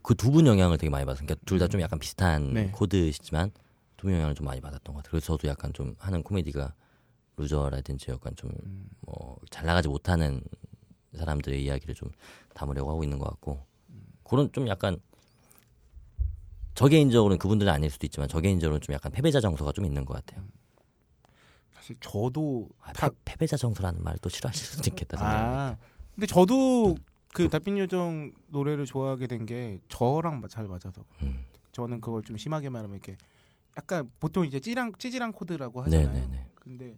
그 0.02 0.14
두 0.14 0.30
분 0.30 0.46
영향을 0.46 0.76
되게 0.78 0.90
많이 0.90 1.04
받았어요. 1.04 1.26
그러니까 1.26 1.42
둘 1.46 1.58
다 1.58 1.68
좀 1.68 1.80
약간 1.80 1.98
비슷한 1.98 2.52
네. 2.52 2.70
코드시지만 2.72 3.50
두 3.96 4.06
분 4.08 4.14
영향을 4.14 4.34
좀 4.34 4.46
많이 4.46 4.60
받았던 4.60 4.94
것 4.94 4.98
같아요. 5.02 5.10
그래서 5.12 5.26
저도 5.26 5.48
약간 5.48 5.72
좀 5.72 5.94
하는 5.98 6.22
코미디가 6.22 6.74
루저라든지 7.36 8.10
약간 8.10 8.34
좀 8.36 8.50
음. 8.64 8.88
뭐잘 9.02 9.66
나가지 9.66 9.88
못하는 9.88 10.42
사람들의 11.16 11.62
이야기를 11.62 11.94
좀 11.94 12.10
담으려고 12.54 12.90
하고 12.90 13.04
있는 13.04 13.18
것 13.18 13.28
같고 13.30 13.64
그런 14.24 14.50
좀 14.52 14.66
약간 14.68 14.98
저 16.74 16.88
개인적으로는 16.88 17.38
그분들은 17.38 17.72
아닐 17.72 17.90
수도 17.90 18.06
있지만 18.06 18.28
저 18.28 18.40
개인적으로는 18.40 18.80
좀 18.80 18.94
약간 18.94 19.12
패배자 19.12 19.40
정서가 19.40 19.72
좀 19.72 19.84
있는 19.84 20.04
것 20.04 20.14
같아요. 20.14 20.44
사실 21.72 21.96
저도 22.00 22.68
아, 22.82 22.92
다- 22.92 23.08
패, 23.08 23.14
패배자 23.24 23.56
정서라는 23.56 24.02
말 24.02 24.16
또 24.20 24.28
싫어하실 24.28 24.66
수도 24.66 24.90
있겠다. 24.90 25.16
아 25.20 25.76
근데 26.14 26.26
저도 26.26 26.96
그 27.32 27.48
달빛 27.48 27.76
요정 27.78 28.32
노래를 28.48 28.86
좋아하게 28.86 29.26
된 29.26 29.44
게 29.46 29.80
저랑 29.88 30.42
잘 30.48 30.66
맞아서 30.66 31.04
음. 31.22 31.44
저는 31.72 32.00
그걸 32.00 32.22
좀 32.22 32.36
심하게 32.36 32.68
말하면 32.70 32.96
이렇게 32.96 33.16
약간 33.76 34.10
보통 34.20 34.46
이제 34.46 34.60
찌랑 34.60 34.92
찌질한 34.98 35.32
코드라고 35.32 35.82
하잖아요. 35.82 36.12
네네네. 36.12 36.46
근데 36.54 36.96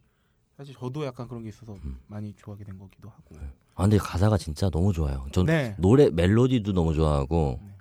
사실 0.56 0.74
저도 0.74 1.04
약간 1.04 1.26
그런 1.28 1.42
게 1.42 1.48
있어서 1.48 1.74
음. 1.84 1.98
많이 2.06 2.34
좋아하게 2.34 2.64
된 2.64 2.78
거기도 2.78 3.08
하고. 3.08 3.34
아 3.74 3.82
근데 3.82 3.98
가사가 3.98 4.38
진짜 4.38 4.70
너무 4.70 4.92
좋아요. 4.92 5.26
전 5.32 5.46
네. 5.46 5.74
노래 5.78 6.08
멜로디도 6.10 6.72
너무 6.72 6.94
좋아하고 6.94 7.60
네. 7.62 7.75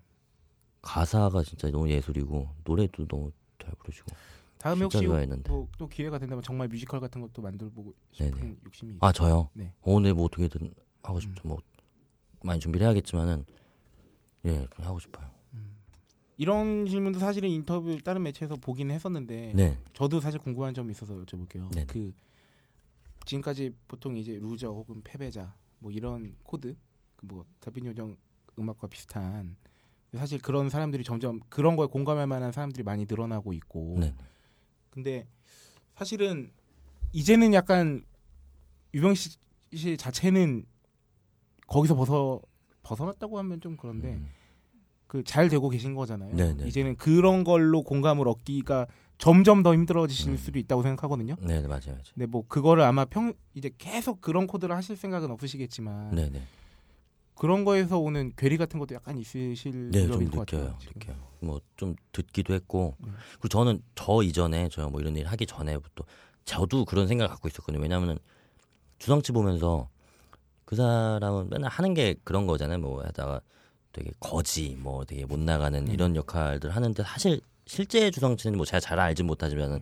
가사가 0.86 1.44
진짜 1.44 1.70
너무 1.70 1.90
예술이고 1.90 2.48
노래도 2.64 3.06
너무 3.08 3.32
잘 3.60 3.74
부르시고. 3.80 4.16
다음에 4.60 4.84
혹시 4.84 5.02
좋아했는데. 5.02 5.52
뭐또 5.52 5.90
기회가 5.90 6.18
된다면 6.18 6.44
정말 6.44 6.68
뮤지컬 6.68 7.00
같은 7.00 7.22
것도 7.22 7.42
만들어보고 7.42 7.94
싶은 8.12 8.32
네네. 8.32 8.56
욕심이. 8.66 8.96
아 9.02 9.12
저요. 9.12 9.50
네. 9.54 9.74
오늘 9.82 10.14
뭐 10.14 10.26
어떻게든 10.26 10.74
하고 11.04 11.20
싶죠. 11.20 11.48
뭐 11.48 11.58
많이 12.44 12.60
준비를 12.60 12.86
해야겠지만은 12.86 13.46
예 14.46 14.68
하고 14.78 15.00
싶어요. 15.00 15.30
이런 16.38 16.86
질문도 16.86 17.18
사실은 17.20 17.50
인터뷰 17.50 17.98
다른 18.04 18.22
매체에서 18.24 18.56
보긴 18.56 18.92
했었는데 18.92 19.54
네. 19.56 19.78
저도 19.94 20.20
사실 20.20 20.40
궁금한 20.40 20.74
점이 20.74 20.92
있어서 20.92 21.16
여쭤볼게요. 21.16 21.72
네네. 21.74 21.86
그 21.88 22.14
지금까지 23.26 23.74
보통 23.88 24.18
이제 24.18 24.38
루저 24.40 24.70
혹은 24.70 25.02
패배자 25.04 25.56
뭐 25.80 25.92
이런 25.92 26.36
코드 26.44 26.76
그뭐 27.16 27.46
달빛 27.60 27.86
요정 27.86 28.18
음악과 28.60 28.88
비슷한 28.88 29.56
사실 30.18 30.40
그런 30.40 30.70
사람들이 30.70 31.04
점점 31.04 31.40
그런 31.50 31.76
거에 31.76 31.88
공감할 31.88 32.28
만한 32.28 32.52
사람들이 32.52 32.84
많이 32.84 33.06
늘어나고 33.08 33.54
있고 33.54 33.98
네. 34.00 34.14
근데 34.90 35.28
사실은 35.96 36.52
이제는 37.12 37.54
약간 37.54 38.04
유병씨 38.94 39.38
씨 39.74 39.98
자체는 39.98 40.66
거기서 41.68 41.96
벗어 41.96 42.42
벗어났다고 42.84 43.38
하면 43.40 43.60
좀 43.60 43.78
그런데 43.78 44.14
음. 44.14 44.30
그잘 45.08 45.50
되고 45.50 45.70
계신 45.70 45.96
거잖아요. 45.96 46.36
네네. 46.36 46.68
이제는 46.68 46.96
그런 46.98 47.44
걸로 47.44 47.84
공감을 47.84 48.28
얻기가 48.28 48.88
점점 49.18 49.64
더 49.64 49.74
힘들어지실 49.74 50.32
음. 50.32 50.38
수도 50.38 50.60
있다고 50.60 50.84
생각하거든요. 50.84 51.36
네, 51.40 51.62
네 51.62 51.68
맞아요. 51.68 51.82
맞아요. 51.88 52.00
근데 52.14 52.26
뭐 52.26 52.46
그거를 52.48 52.84
아마 52.84 53.06
평 53.06 53.34
이제 53.54 53.72
계속 53.78 54.22
그런 54.22 54.46
코드를 54.48 54.76
하실 54.76 54.96
생각은 54.98 55.32
없으시겠지만 55.32 56.16
네, 56.16 56.30
네. 56.30 56.42
그런 57.36 57.66
거에서 57.66 58.00
오는 58.00 58.32
괴리 58.38 58.58
같은 58.58 58.80
것도 58.80 58.96
약간 58.96 59.18
있으실 59.18 59.92
네, 59.92 60.08
좀 60.08 60.24
느껴요. 60.26 60.40
같아요. 60.46 60.78
느껴요. 60.96 61.16
뭐 61.42 61.60
좀 61.78 61.96
듣기도 62.12 62.54
했고 62.54 62.96
음. 63.04 63.16
그리고 63.34 63.48
저는 63.50 63.82
저 63.96 64.24
이전에 64.24 64.70
저 64.70 64.90
뭐 64.90 65.02
이런 65.02 65.16
일 65.18 65.28
하기 65.28 65.46
전에부터 65.46 66.06
저도 66.46 66.86
그런 66.86 67.08
생각을 67.08 67.30
갖고 67.30 67.48
있었거든요. 67.48 67.82
왜냐하면 67.82 68.18
주성치 69.00 69.32
보면서 69.34 69.90
그 70.64 70.76
사람은 70.76 71.50
맨날 71.50 71.70
하는 71.70 71.94
게 71.94 72.16
그런 72.24 72.48
거잖아요. 72.48 72.80
뭐 72.80 73.04
하다가 73.04 73.42
되게 73.92 74.12
거지, 74.20 74.76
뭐 74.80 75.06
되게 75.06 75.26
못 75.26 75.40
나가는 75.40 75.88
음. 75.88 75.94
이런 75.94 76.16
역할들 76.16 76.70
하는데 76.72 77.04
사실 77.04 77.42
실제 77.68 78.10
주성치는 78.12 78.58
뭐 78.58 78.66
제가 78.66 78.80
잘 78.80 79.00
알진 79.00 79.26
못하지만은 79.26 79.82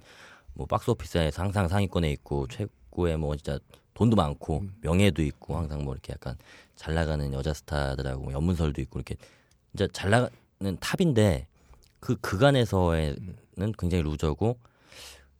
뭐 0.53 0.65
박스 0.65 0.89
오피스에서 0.91 1.41
항상 1.41 1.67
상위권에 1.67 2.11
있고 2.13 2.47
최고의 2.47 3.17
뭐 3.17 3.35
진짜 3.35 3.59
돈도 3.93 4.15
많고 4.15 4.59
음. 4.59 4.73
명예도 4.81 5.21
있고 5.23 5.57
항상 5.57 5.83
뭐 5.83 5.93
이렇게 5.93 6.13
약간 6.13 6.37
잘 6.75 6.93
나가는 6.93 7.31
여자 7.33 7.53
스타들하고 7.53 8.23
뭐 8.23 8.33
연문설도 8.33 8.81
있고 8.81 8.99
이렇게 8.99 9.15
진짜 9.71 9.87
잘 9.93 10.09
나가는 10.09 10.77
탑인데 10.79 11.47
그 11.99 12.15
그간에서는 12.17 13.15
굉장히 13.77 14.03
루저고 14.03 14.57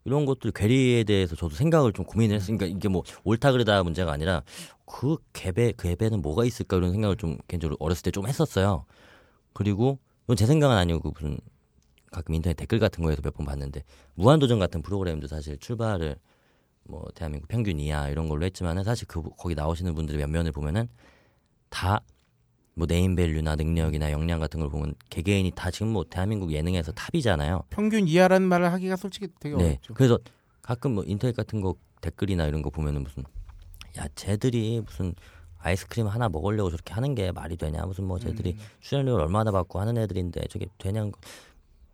이런 0.05 0.25
것들 0.25 0.51
괴리에 0.51 1.03
대해서 1.05 1.35
저도 1.35 1.55
생각을 1.55 1.93
좀 1.93 2.05
고민을 2.05 2.35
했으니까 2.35 2.65
이게 2.65 2.87
뭐 2.89 3.03
옳다 3.23 3.51
그르다 3.53 3.83
문제가 3.83 4.11
아니라 4.11 4.43
그 4.85 5.17
갭에 5.33 5.75
그 5.77 5.95
갭에는 5.95 6.21
뭐가 6.21 6.45
있을까 6.45 6.77
이런 6.77 6.91
생각을 6.91 7.15
좀 7.15 7.37
개인적으로 7.47 7.77
어렸을 7.79 8.03
때 8.03 8.11
좀 8.11 8.27
했었어요. 8.27 8.85
그리고 9.53 9.99
이건 10.25 10.35
제 10.35 10.45
생각은 10.45 10.75
아니고 10.75 10.99
그 11.01 11.07
무슨 11.13 11.37
가끔 12.11 12.35
인터넷 12.35 12.53
댓글 12.55 12.79
같은 12.79 13.03
거에서 13.03 13.21
몇 13.23 13.33
번 13.33 13.45
봤는데 13.45 13.83
무한도전 14.15 14.59
같은 14.59 14.81
프로그램도 14.81 15.27
사실 15.27 15.57
출발을 15.57 16.17
뭐 16.85 17.05
대한민국 17.15 17.47
평균 17.47 17.79
이하 17.79 18.09
이런 18.09 18.27
걸로 18.27 18.45
했지만은 18.45 18.83
사실 18.83 19.07
그 19.07 19.21
거기 19.37 19.55
나오시는 19.55 19.95
분들의 19.95 20.19
면면을 20.19 20.51
보면은 20.51 20.87
다 21.69 22.01
뭐 22.75 22.87
네임밸류나 22.87 23.55
능력이나 23.55 24.11
역량 24.11 24.39
같은 24.39 24.59
걸 24.59 24.69
보면 24.69 24.95
개개인이 25.09 25.51
다 25.55 25.69
지금 25.69 25.89
뭐 25.89 26.03
대한민국 26.03 26.51
예능에서 26.51 26.91
탑이잖아요. 26.91 27.63
평균 27.69 28.07
이하라는 28.07 28.47
말을 28.47 28.71
하기가 28.73 28.95
솔직히 28.95 29.27
되게 29.39 29.55
네. 29.55 29.63
어렵죠. 29.63 29.93
그래서 29.93 30.17
가끔 30.61 30.95
뭐 30.95 31.03
인터넷 31.05 31.35
같은 31.35 31.61
거 31.61 31.75
댓글이나 32.01 32.47
이런 32.47 32.61
거 32.61 32.69
보면은 32.69 33.03
무슨 33.03 33.23
야 33.97 34.07
쟤들이 34.15 34.81
무슨 34.85 35.13
아이스크림 35.59 36.07
하나 36.07 36.29
먹으려고 36.29 36.71
저렇게 36.71 36.93
하는 36.93 37.15
게 37.15 37.31
말이 37.31 37.55
되냐 37.55 37.83
무슨 37.85 38.05
뭐 38.05 38.19
쟤들이 38.19 38.51
음. 38.51 38.59
출연료를 38.81 39.23
얼마나 39.23 39.51
받고 39.51 39.79
하는 39.79 39.97
애들인데 39.97 40.47
저게 40.49 40.65
되냐 40.77 41.05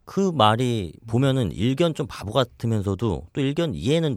그 0.05 0.31
말이 0.31 0.93
보면은 1.07 1.51
일견 1.51 1.93
좀 1.93 2.07
바보 2.09 2.31
같으면서도 2.31 3.27
또 3.31 3.41
일견 3.41 3.75
이해는 3.75 4.15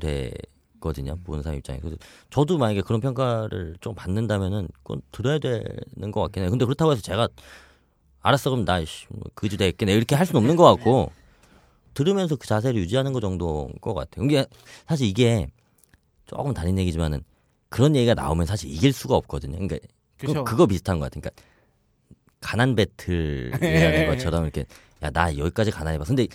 되거든요 0.82 1.16
보는 1.24 1.42
사람 1.42 1.58
입장에 1.58 1.78
그래서 1.78 1.96
저도 2.30 2.58
만약에 2.58 2.82
그런 2.82 3.00
평가를 3.00 3.76
좀 3.80 3.94
받는다면은 3.94 4.68
그건 4.82 5.00
들어야 5.12 5.38
되는 5.38 6.10
것 6.10 6.20
같긴 6.22 6.42
해요 6.42 6.50
근데 6.50 6.64
그렇다고 6.64 6.92
해서 6.92 7.00
제가 7.00 7.28
알았어 8.20 8.50
그럼 8.50 8.64
나 8.64 8.84
씨, 8.84 9.06
뭐 9.08 9.22
그지 9.34 9.56
됐겠네 9.56 9.94
이렇게 9.94 10.14
할 10.14 10.26
수는 10.26 10.40
없는 10.40 10.56
것 10.56 10.64
같고 10.64 11.10
들으면서 11.94 12.36
그 12.36 12.46
자세를 12.46 12.80
유지하는 12.80 13.12
것 13.12 13.20
정도인 13.20 13.74
것 13.80 13.94
같아요 13.94 14.24
이게 14.24 14.46
사실 14.86 15.06
이게 15.06 15.48
조금 16.26 16.54
다른 16.54 16.78
얘기지만은 16.78 17.22
그런 17.68 17.96
얘기가 17.96 18.14
나오면 18.14 18.46
사실 18.46 18.70
이길 18.70 18.92
수가 18.92 19.16
없거든요 19.16 19.54
그러니까 19.54 19.78
그. 20.18 20.44
그거 20.44 20.66
비슷한 20.66 20.98
것 21.00 21.06
같아요. 21.06 21.20
그러니까 21.20 21.42
가난 22.40 22.74
배틀이라는 22.76 24.06
것처럼 24.06 24.44
이렇게 24.44 24.66
야 25.02 25.10
나 25.10 25.36
여기까지 25.36 25.70
가난해봐. 25.72 26.04
근데 26.04 26.28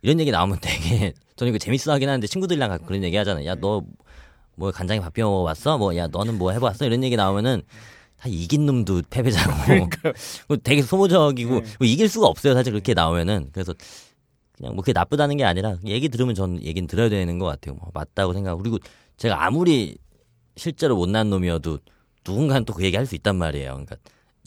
이런 0.00 0.18
얘기 0.18 0.30
나오면 0.30 0.58
되게 0.62 1.12
저는 1.36 1.50
이거 1.52 1.58
재밌어 1.58 1.92
하긴 1.92 2.08
하는데 2.08 2.26
친구들이랑 2.26 2.68
가끔 2.70 2.86
그런 2.86 3.02
얘기 3.04 3.16
하잖아요. 3.16 3.46
야 3.46 3.54
너 3.56 3.82
뭐 4.56 4.70
간장에 4.70 5.00
밥 5.00 5.12
비벼 5.12 5.28
먹어봤어? 5.28 5.78
뭐 5.78 5.96
야 5.96 6.06
너는 6.06 6.38
뭐 6.38 6.52
해봤어? 6.52 6.84
이런 6.86 7.02
얘기 7.02 7.16
나오면은 7.16 7.62
다 8.16 8.28
이긴 8.28 8.66
놈도 8.66 9.02
패배자고 9.10 9.52
그리고 9.66 10.56
되게 10.62 10.80
소모적이고 10.82 11.60
네. 11.60 11.66
뭐 11.80 11.86
이길 11.88 12.08
수가 12.08 12.28
없어요. 12.28 12.54
사실 12.54 12.72
그렇게 12.72 12.94
나오면은 12.94 13.48
그래서 13.52 13.74
그냥 14.56 14.74
뭐 14.76 14.82
그게 14.82 14.92
나쁘다는 14.92 15.36
게 15.36 15.44
아니라 15.44 15.76
얘기 15.86 16.08
들으면 16.08 16.36
저는 16.36 16.62
얘기는 16.62 16.86
들어야 16.86 17.08
되는 17.08 17.38
것 17.40 17.46
같아요. 17.46 17.74
뭐 17.74 17.90
맞다고 17.92 18.32
생각. 18.32 18.54
그리고 18.56 18.78
제가 19.16 19.44
아무리 19.44 19.96
실제로 20.56 20.94
못난 20.96 21.30
놈이어도 21.30 21.80
누군가는 22.26 22.64
또 22.64 22.74
그 22.74 22.84
얘기 22.84 22.96
할 22.96 23.06
수 23.06 23.16
있단 23.16 23.34
말이에요. 23.36 23.70
그러니까 23.72 23.96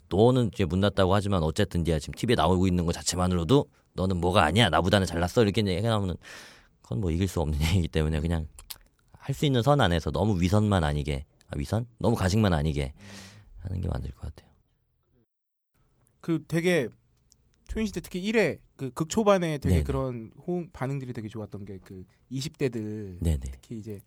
너는 0.08 0.50
이제 0.54 0.64
못났다고 0.64 1.14
하지만 1.14 1.42
어쨌든 1.42 1.82
네가 1.84 1.98
지금 1.98 2.14
TV에 2.14 2.34
나오고 2.34 2.66
있는 2.66 2.86
것 2.86 2.92
자체만으로도 2.92 3.66
너는 3.92 4.16
뭐가 4.16 4.42
아니야. 4.44 4.70
나보다는 4.70 5.06
잘났어. 5.06 5.42
이렇게 5.42 5.60
얘기가 5.66 5.90
나오면 5.90 6.16
그건 6.88 7.02
뭐 7.02 7.10
이길 7.10 7.28
수 7.28 7.40
없는 7.42 7.58
얘기이기 7.60 7.88
때문에 7.88 8.18
그냥 8.20 8.48
할 9.12 9.34
수 9.34 9.44
있는 9.44 9.62
선 9.62 9.78
안에서 9.82 10.10
너무 10.10 10.40
위선만 10.40 10.84
아니게 10.84 11.26
아, 11.48 11.56
위선? 11.58 11.86
너무 11.98 12.16
가식만 12.16 12.54
아니게 12.54 12.94
하는 13.58 13.80
게 13.82 13.88
맞을 13.88 14.10
것 14.12 14.22
같아요. 14.22 14.48
그 16.22 16.42
되게 16.48 16.88
초인 17.66 17.84
시대 17.86 18.00
특히 18.00 18.22
1회 18.22 18.58
그 18.76 18.90
극초반에 18.92 19.58
되게 19.58 19.74
네네. 19.76 19.82
그런 19.84 20.32
호응 20.46 20.70
반응들이 20.72 21.12
되게 21.12 21.28
좋았던 21.28 21.66
게 21.66 21.78
그 21.84 22.04
20대들 22.32 23.18
네네. 23.22 23.38
특히 23.52 23.78
이제 23.78 24.00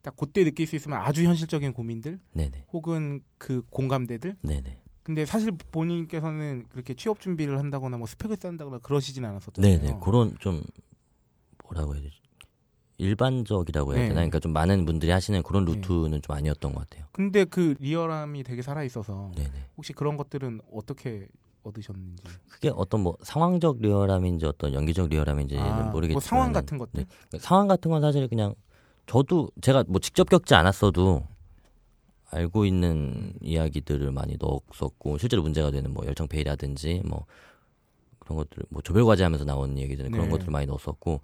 딱 0.00 0.14
그때 0.16 0.44
느낄 0.44 0.68
수 0.68 0.76
있으면 0.76 0.98
아주 0.98 1.24
현실적인 1.24 1.72
고민들 1.72 2.20
네네. 2.32 2.66
혹은 2.72 3.20
그 3.38 3.62
공감대들. 3.70 4.36
근데 5.02 5.26
사실 5.26 5.50
본인께서는 5.72 6.66
그렇게 6.68 6.94
취업 6.94 7.18
준비를 7.20 7.58
한다거나 7.58 7.96
뭐 7.98 8.06
스펙을 8.06 8.36
쌓는다거나 8.40 8.78
그러시진 8.78 9.24
않았었잖아요. 9.24 9.80
네네 9.80 9.98
그런 10.04 10.36
좀 10.38 10.62
뭐라고 11.72 11.94
해야 11.94 12.02
되지 12.02 12.20
일반적이라고 12.98 13.94
해야 13.94 14.02
네. 14.02 14.08
되나 14.08 14.20
그러니까 14.20 14.38
좀 14.38 14.52
많은 14.52 14.84
분들이 14.84 15.10
하시는 15.10 15.42
그런 15.42 15.64
루트는 15.64 16.22
좀 16.22 16.36
아니었던 16.36 16.72
것 16.72 16.88
같아요. 16.88 17.06
근데 17.10 17.44
그 17.44 17.74
리얼함이 17.80 18.44
되게 18.44 18.62
살아 18.62 18.84
있어서 18.84 19.32
혹시 19.76 19.92
그런 19.92 20.16
것들은 20.16 20.60
어떻게 20.72 21.26
얻으셨는지 21.64 22.22
그게 22.48 22.70
어떤 22.74 23.00
뭐 23.00 23.16
상황적 23.22 23.78
리얼함인지 23.80 24.46
어떤 24.46 24.74
연기적 24.74 25.08
리얼함인지는 25.08 25.62
아, 25.62 25.90
모르겠지만 25.90 26.12
뭐 26.12 26.20
상황 26.20 26.52
같은 26.52 26.78
것들 26.78 27.06
네. 27.30 27.38
상황 27.38 27.66
같은 27.68 27.90
건 27.90 28.02
사실 28.02 28.28
그냥 28.28 28.54
저도 29.06 29.48
제가 29.60 29.84
뭐 29.88 30.00
직접 30.00 30.28
겪지 30.28 30.54
않았어도 30.54 31.26
알고 32.30 32.64
있는 32.64 33.34
이야기들을 33.40 34.10
많이 34.10 34.36
넣었었고 34.38 35.18
실제로 35.18 35.42
문제가 35.42 35.70
되는 35.70 35.92
뭐 35.92 36.04
열정 36.06 36.28
페이라든지 36.28 37.02
뭐 37.04 37.26
그런 38.18 38.38
것들 38.38 38.64
뭐 38.70 38.82
조별 38.82 39.04
과제하면서 39.04 39.44
나온 39.44 39.78
얘기들 39.78 40.10
그런 40.10 40.26
네. 40.26 40.30
것들을 40.30 40.50
많이 40.50 40.66
넣었었고 40.66 41.20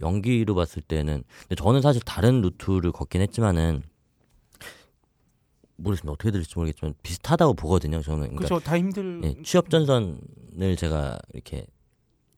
연기로 0.00 0.54
봤을 0.54 0.82
때는 0.82 1.22
근데 1.42 1.54
저는 1.56 1.82
사실 1.82 2.00
다른 2.02 2.40
루트를 2.40 2.92
걷긴 2.92 3.20
했지만은 3.22 3.82
모르겠습니다. 5.76 6.12
어떻게 6.12 6.30
들릴지 6.30 6.52
모르겠지만 6.56 6.94
비슷하다고 7.02 7.54
보거든요 7.54 8.02
저는. 8.02 8.20
그러니까 8.20 8.46
그렇죠 8.46 8.60
다 8.64 8.78
힘들 8.78 9.20
예, 9.24 9.42
취업 9.42 9.70
전선을 9.70 10.76
제가 10.76 11.18
이렇게 11.32 11.66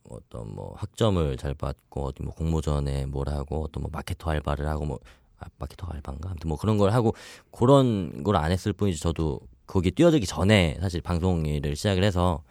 어떤 0.08 0.54
뭐 0.54 0.74
학점을 0.76 1.36
잘 1.38 1.54
받고 1.54 2.04
어디 2.06 2.22
뭐 2.22 2.32
공모전에 2.34 3.06
뭘 3.06 3.28
하고 3.28 3.64
어떤 3.64 3.82
뭐 3.82 3.90
마케터 3.92 4.30
알바를 4.30 4.66
하고 4.68 4.84
뭐 4.84 4.98
아, 5.38 5.46
마케터 5.58 5.86
알바인가? 5.88 6.30
아무튼 6.30 6.48
뭐 6.48 6.56
그런 6.56 6.78
걸 6.78 6.90
하고 6.92 7.14
그런 7.50 8.22
걸 8.22 8.36
안 8.36 8.52
했을 8.52 8.72
뿐이지 8.72 9.00
저도 9.00 9.40
거기 9.66 9.90
뛰어들기 9.90 10.26
전에 10.26 10.76
사실 10.80 11.00
방송 11.00 11.46
일을 11.46 11.74
시작을 11.74 12.04
해서 12.04 12.42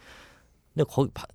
근데 0.74 0.86
거기 0.89 1.10
바, 1.13 1.25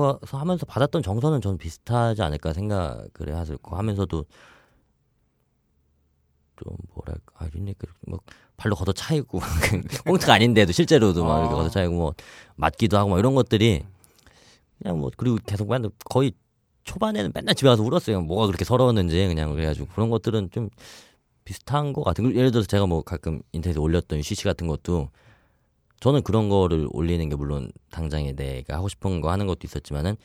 거기서 0.00 0.38
하면서 0.38 0.66
받았던 0.66 1.02
정서는 1.02 1.40
저는 1.40 1.58
비슷하지 1.58 2.22
않을까 2.22 2.52
생각을 2.52 3.34
하고 3.34 3.76
하면서도 3.76 4.24
좀 6.56 6.76
뭐랄까 6.94 7.32
아 7.36 7.48
유니크 7.54 7.86
뭐 8.06 8.20
발로 8.56 8.74
걷어 8.76 8.92
차이고 8.92 9.40
꽁트가 10.04 10.34
아닌데도 10.34 10.72
실제로도 10.72 11.24
막 11.24 11.38
이렇게 11.40 11.54
아. 11.54 11.56
걷어 11.56 11.68
차이고 11.70 11.94
뭐 11.94 12.14
맞기도 12.56 12.98
하고 12.98 13.10
막 13.10 13.18
이런 13.18 13.34
것들이 13.34 13.84
그냥 14.78 14.98
뭐 14.98 15.10
그리고 15.16 15.38
계속 15.46 15.68
맨날 15.68 15.90
거의 16.04 16.32
초반에는 16.84 17.32
맨날 17.34 17.54
집에 17.54 17.68
가서 17.68 17.82
울었어요. 17.82 18.20
뭐가 18.22 18.46
그렇게 18.46 18.64
서러웠는지 18.64 19.26
그냥 19.28 19.52
그래가지고 19.52 19.86
그런 19.94 20.10
것들은 20.10 20.50
좀 20.50 20.70
비슷한 21.44 21.92
것 21.92 22.02
같은. 22.02 22.34
예를 22.34 22.50
들어서 22.50 22.66
제가 22.66 22.86
뭐 22.86 23.02
가끔 23.02 23.42
인터넷에 23.52 23.78
올렸던 23.78 24.22
쉬시 24.22 24.44
같은 24.44 24.66
것도 24.66 25.10
저는 26.00 26.22
그런 26.22 26.48
거를 26.48 26.88
올리는 26.92 27.28
게 27.28 27.36
물론 27.36 27.70
당장에 27.90 28.32
내가 28.32 28.76
하고 28.76 28.88
싶은 28.88 29.20
거 29.20 29.30
하는 29.30 29.46
것도 29.46 29.60
있었지만은 29.64 30.16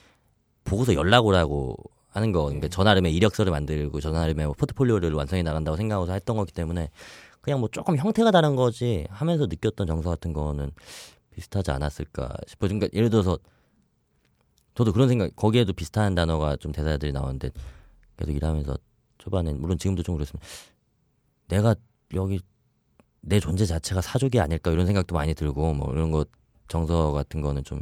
보고서 0.64 0.96
연락 0.96 1.26
오라고 1.26 1.78
하는 2.08 2.32
거, 2.32 2.46
그러니까 2.46 2.70
저 2.70 2.84
나름의 2.84 3.14
이력서를 3.14 3.52
만들고 3.52 4.00
저 4.00 4.12
나름의 4.12 4.46
뭐 4.46 4.56
포트폴리오를 4.58 5.12
완성해 5.14 5.44
나간다고 5.44 5.76
생각하고 5.76 6.12
했던 6.12 6.38
거기 6.38 6.54
때문에 6.54 6.90
그냥 7.42 7.60
뭐 7.60 7.70
조금 7.70 7.98
형태가 7.98 8.32
다른 8.32 8.56
거지 8.56 9.06
하면서 9.10 9.46
느꼈던 9.46 9.86
정서 9.86 10.10
같은 10.10 10.32
거는 10.34 10.72
비슷하지 11.32 11.72
않았을까 11.72 12.34
싶어요. 12.48 12.70
그러니까 12.70 12.88
예를 12.94 13.10
들어서 13.10 13.38
저도 14.76 14.94
그런 14.94 15.10
생각 15.10 15.36
거기에도 15.36 15.74
비슷한 15.74 16.16
단어가 16.16 16.56
좀 16.56 16.72
대사들이 16.72 17.12
나오는데 17.12 17.52
계속 18.18 18.32
일하면서 18.32 18.78
초반엔 19.18 19.60
물론 19.60 19.78
지금도 19.78 20.04
좀 20.04 20.16
그렇습니다. 20.16 20.48
내가 21.50 21.76
여기 22.14 22.40
내 23.28 23.40
존재 23.40 23.66
자체가 23.66 24.02
사족이 24.02 24.40
아닐까 24.40 24.72
이런 24.72 24.86
생각도 24.86 25.16
많이 25.16 25.34
들고 25.34 25.74
뭐 25.74 25.92
이런 25.92 26.12
거 26.12 26.26
정서 26.68 27.12
같은 27.12 27.42
거는 27.42 27.64
좀 27.64 27.82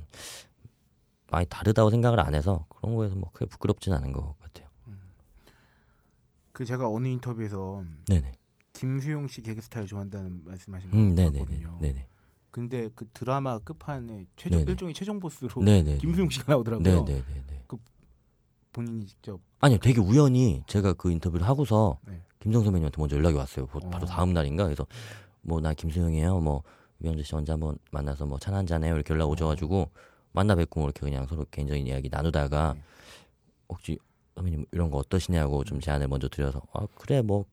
많이 1.30 1.46
다르다고 1.48 1.90
생각을 1.90 2.20
안 2.20 2.34
해서 2.34 2.66
그런 2.70 2.96
거에서 2.96 3.16
뭐 3.16 3.30
크게 3.34 3.46
부끄럽진 3.48 3.94
않은 3.94 4.14
것 4.14 4.36
같아요. 4.40 4.68
그 6.54 6.64
제가 6.66 6.88
어느 6.90 7.08
인터뷰에서 7.08 7.84
네네. 8.08 8.32
김수용 8.74 9.28
씨 9.28 9.42
개그 9.42 9.62
스타일 9.62 9.88
좋아한다는 9.88 10.42
말씀하신 10.46 10.92
거 10.92 10.98
음, 10.98 11.16
네네네. 11.16 11.40
같거든요. 11.40 11.78
네네. 11.82 12.08
근데 12.52 12.90
그 12.96 13.08
드라마 13.14 13.58
끝판에 13.60 14.28
최종 14.38 14.60
네네. 14.60 14.72
일종의 14.72 14.94
최종 14.94 15.20
보스로 15.20 15.62
네네. 15.64 15.98
김수용 15.98 16.30
씨가 16.30 16.54
나오더라고요. 16.54 17.04
네네네. 17.04 17.24
본인이 18.72 19.06
직접 19.06 19.40
아니요, 19.60 19.78
되게 19.78 20.02
우연히 20.02 20.64
제가 20.66 20.94
그 20.94 21.12
인터뷰를 21.12 21.48
하고서 21.48 22.00
네. 22.08 22.20
김성 22.40 22.64
선배님한테 22.64 22.96
먼저 23.00 23.16
연락이 23.16 23.38
왔어요. 23.38 23.68
바- 23.68 23.80
바로 23.92 24.04
어. 24.04 24.08
다음 24.08 24.34
날인가 24.34 24.64
그래서 24.64 24.86
뭐 25.44 25.60
나 25.62 25.74
김수영이에요. 25.74 26.40
뭐 26.40 26.64
유영재 27.02 27.24
씨 27.24 27.36
언제 27.36 27.52
한번 27.52 27.78
만나서 27.92 28.26
뭐 28.26 28.40
차나 28.40 28.58
한잔 28.58 28.84
해요. 28.84 28.96
이렇게 28.96 29.14
연락 29.14 29.30
오셔가지고 29.30 29.90
만나 30.32 30.56
뵙고 30.56 30.80
뭐 30.82 30.88
이렇게 30.90 31.02
그냥 31.02 31.26
서로 31.28 31.46
개인적인 31.52 31.86
이야기 31.88 32.10
나누다가 32.10 32.74
네. 32.76 32.82
혹시 33.70 34.00
선배님 34.36 34.66
이런 34.72 34.90
거 34.90 34.98
어떠시냐고 34.98 35.64
좀 35.64 35.80
제안을 35.80 36.08
먼저 36.08 36.28
드려서 36.28 36.62
아 36.74 36.88
그래 36.96 37.22
뭐 37.22 37.46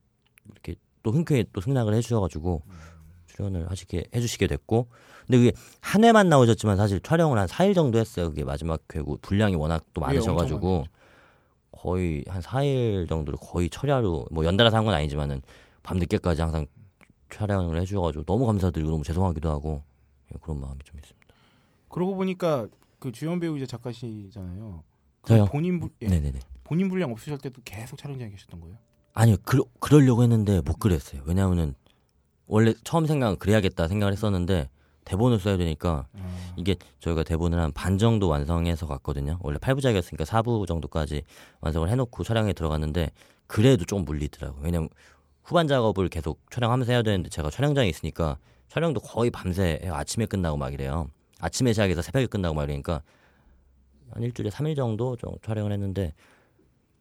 이렇게 0.50 0.74
또 1.02 1.10
흔쾌히 1.12 1.44
또 1.52 1.60
승낙을 1.60 1.92
해주셔가지고 1.94 2.62
출연을 3.26 3.70
하시게 3.70 4.04
해주시게 4.14 4.46
됐고 4.46 4.88
근데 5.26 5.38
그게 5.38 5.52
한 5.80 6.04
회만 6.04 6.28
나오셨지만 6.28 6.76
사실 6.76 7.00
촬영을 7.00 7.38
한 7.38 7.46
4일 7.46 7.74
정도 7.74 7.98
했어요. 7.98 8.30
그게 8.30 8.44
마지막 8.44 8.82
회고 8.94 9.18
분량이 9.22 9.54
워낙 9.56 9.84
또 9.94 10.00
예, 10.02 10.06
많으셔가지고 10.06 10.84
거의 11.72 12.24
한 12.28 12.40
4일 12.42 13.08
정도를 13.08 13.38
거의 13.40 13.68
철야로 13.70 14.26
뭐 14.30 14.44
연달아서 14.44 14.76
한 14.76 14.84
건 14.84 14.94
아니지만은 14.94 15.42
밤 15.82 15.98
늦게까지 15.98 16.40
항상 16.42 16.66
촬영을 17.30 17.80
해주셔가지고 17.80 18.24
너무 18.24 18.46
감사드리고 18.46 18.90
너무 18.90 19.04
죄송하기도 19.04 19.48
하고 19.50 19.82
예, 20.32 20.38
그런 20.40 20.60
마음이 20.60 20.78
좀 20.84 20.98
있습니다. 20.98 21.26
그러고 21.88 22.14
보니까 22.16 22.66
그 22.98 23.12
주연 23.12 23.40
배우이자 23.40 23.66
작가시잖아요. 23.66 24.82
그 25.22 25.28
저요? 25.28 25.44
본인 25.46 25.80
분 25.80 25.90
예, 26.02 26.08
네네네. 26.08 26.38
본인 26.64 26.88
분량 26.88 27.10
없으실 27.10 27.38
때도 27.38 27.62
계속 27.64 27.98
촬영장에 27.98 28.30
계셨던 28.30 28.60
거예요? 28.60 28.76
아니요, 29.14 29.36
그, 29.44 29.62
그러려고 29.80 30.22
했는데 30.22 30.60
못 30.60 30.78
그랬어요. 30.78 31.22
왜냐하면은 31.26 31.74
원래 32.46 32.74
처음 32.84 33.06
생각은 33.06 33.38
그래야겠다 33.38 33.88
생각을 33.88 34.12
했었는데 34.12 34.70
대본을 35.04 35.40
써야 35.40 35.56
되니까 35.56 36.06
아, 36.12 36.52
이게 36.56 36.76
저희가 37.00 37.24
대본을 37.24 37.58
한 37.58 37.72
반 37.72 37.98
정도 37.98 38.28
완성해서 38.28 38.86
갔거든요. 38.86 39.38
원래 39.42 39.58
8부작이었으니까 39.58 40.24
4부 40.24 40.66
정도까지 40.66 41.22
완성을 41.60 41.88
해놓고 41.88 42.22
촬영에 42.22 42.52
들어갔는데 42.52 43.10
그래도 43.48 43.84
좀 43.84 44.04
물리더라고요. 44.04 44.62
왜냐면 44.62 44.88
후반 45.42 45.66
작업을 45.66 46.08
계속 46.08 46.40
촬영하면서 46.50 46.92
해야 46.92 47.02
되는데 47.02 47.28
제가 47.30 47.50
촬영장에 47.50 47.88
있으니까 47.88 48.38
촬영도 48.68 49.00
거의 49.00 49.30
밤새. 49.30 49.80
아침에 49.90 50.26
끝나고 50.26 50.56
막 50.56 50.72
이래요. 50.72 51.08
아침에 51.40 51.72
시작해서 51.72 52.02
새벽에 52.02 52.26
끝나고 52.26 52.54
막 52.54 52.64
이러니까 52.64 53.02
한 54.10 54.22
일주일에 54.22 54.50
3일 54.50 54.76
정도 54.76 55.16
좀 55.16 55.34
촬영을 55.42 55.72
했는데 55.72 56.14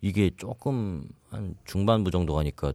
이게 0.01 0.31
조금 0.37 1.07
한 1.29 1.55
중반부 1.65 2.11
정도 2.11 2.33
가니까 2.33 2.73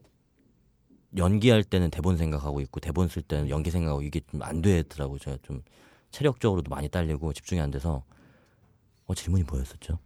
연기할 1.16 1.64
때는 1.64 1.90
대본 1.90 2.16
생각하고 2.18 2.61
있고 2.62 2.81
대본 2.81 3.09
쓸 3.09 3.22
때는 3.22 3.48
연기 3.48 3.70
생각하고 3.70 4.03
이게 4.03 4.20
좀 4.31 4.42
안 4.42 4.61
되더라고요. 4.62 5.18
제가 5.18 5.38
좀 5.42 5.62
체력적으로도 6.11 6.68
많이 6.70 6.88
딸리고 6.88 7.33
집중이 7.33 7.61
안 7.61 7.70
돼서 7.70 8.05
어 9.07 9.14
질문이 9.14 9.44
뭐였었죠? 9.44 9.98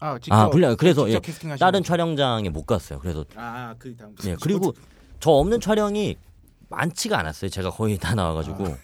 아, 0.00 0.18
직접, 0.18 0.34
아 0.34 0.50
분량 0.50 0.76
그래서 0.76 1.08
예, 1.10 1.20
다른? 1.58 1.82
촬영장에 1.82 2.48
못 2.50 2.64
갔어요. 2.66 2.98
그래서 3.00 3.24
아, 3.34 3.74
그 3.78 3.96
다음 3.96 4.14
예 4.26 4.36
그리고 4.40 4.72
저 5.20 5.30
없는 5.30 5.60
촬영이 5.60 6.16
많지가 6.68 7.18
않았어요. 7.18 7.50
제가 7.50 7.70
거의 7.70 7.98
다 7.98 8.14
나와가지고 8.14 8.66
아. 8.66 8.78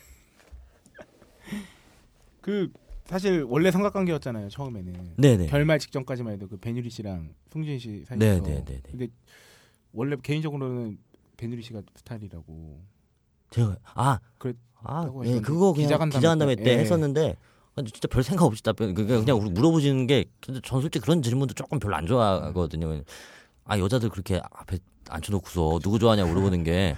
그 2.40 2.70
사실 3.06 3.44
원래 3.48 3.70
삼각관계였잖아요 3.70 4.48
처음에는 4.48 5.14
네네 5.16 5.46
결말 5.46 5.78
직전까지만 5.78 6.34
해도 6.34 6.48
그 6.48 6.56
배유리 6.56 6.90
씨랑 6.90 7.30
송진 7.52 7.78
씨 7.78 8.04
사이에서 8.06 8.42
네네네 8.42 8.80
근데 8.90 9.08
원래 9.92 10.16
개인적으로는 10.22 10.98
배유리 11.36 11.62
씨가 11.62 11.82
스타일이라고 11.96 12.80
제가 13.50 13.76
아 13.94 14.18
그랬- 14.38 14.56
아, 14.86 15.08
예. 15.24 15.40
그거 15.40 15.72
그냥 15.72 15.88
기자간담회 15.88 16.18
기자간담회 16.18 16.56
때. 16.56 16.62
때 16.64 16.70
예. 16.72 16.78
했었는데 16.78 17.36
진짜 17.76 18.08
별 18.08 18.22
생각 18.22 18.44
없이 18.44 18.62
답변 18.62 18.94
그냥 18.94 19.24
그냥 19.24 19.52
물어보시는 19.52 20.06
게 20.06 20.24
근데 20.40 20.60
전 20.62 20.80
솔직히 20.80 21.02
그런 21.02 21.22
질문도 21.22 21.54
조금 21.54 21.78
별로 21.78 21.96
안 21.96 22.06
좋아하거든요. 22.06 23.02
아 23.64 23.78
여자들 23.78 24.08
그렇게 24.10 24.40
앞에 24.52 24.78
앉혀놓고서 25.08 25.80
누구 25.82 25.98
좋아하냐 25.98 26.24
물어보는 26.26 26.62
게 26.64 26.96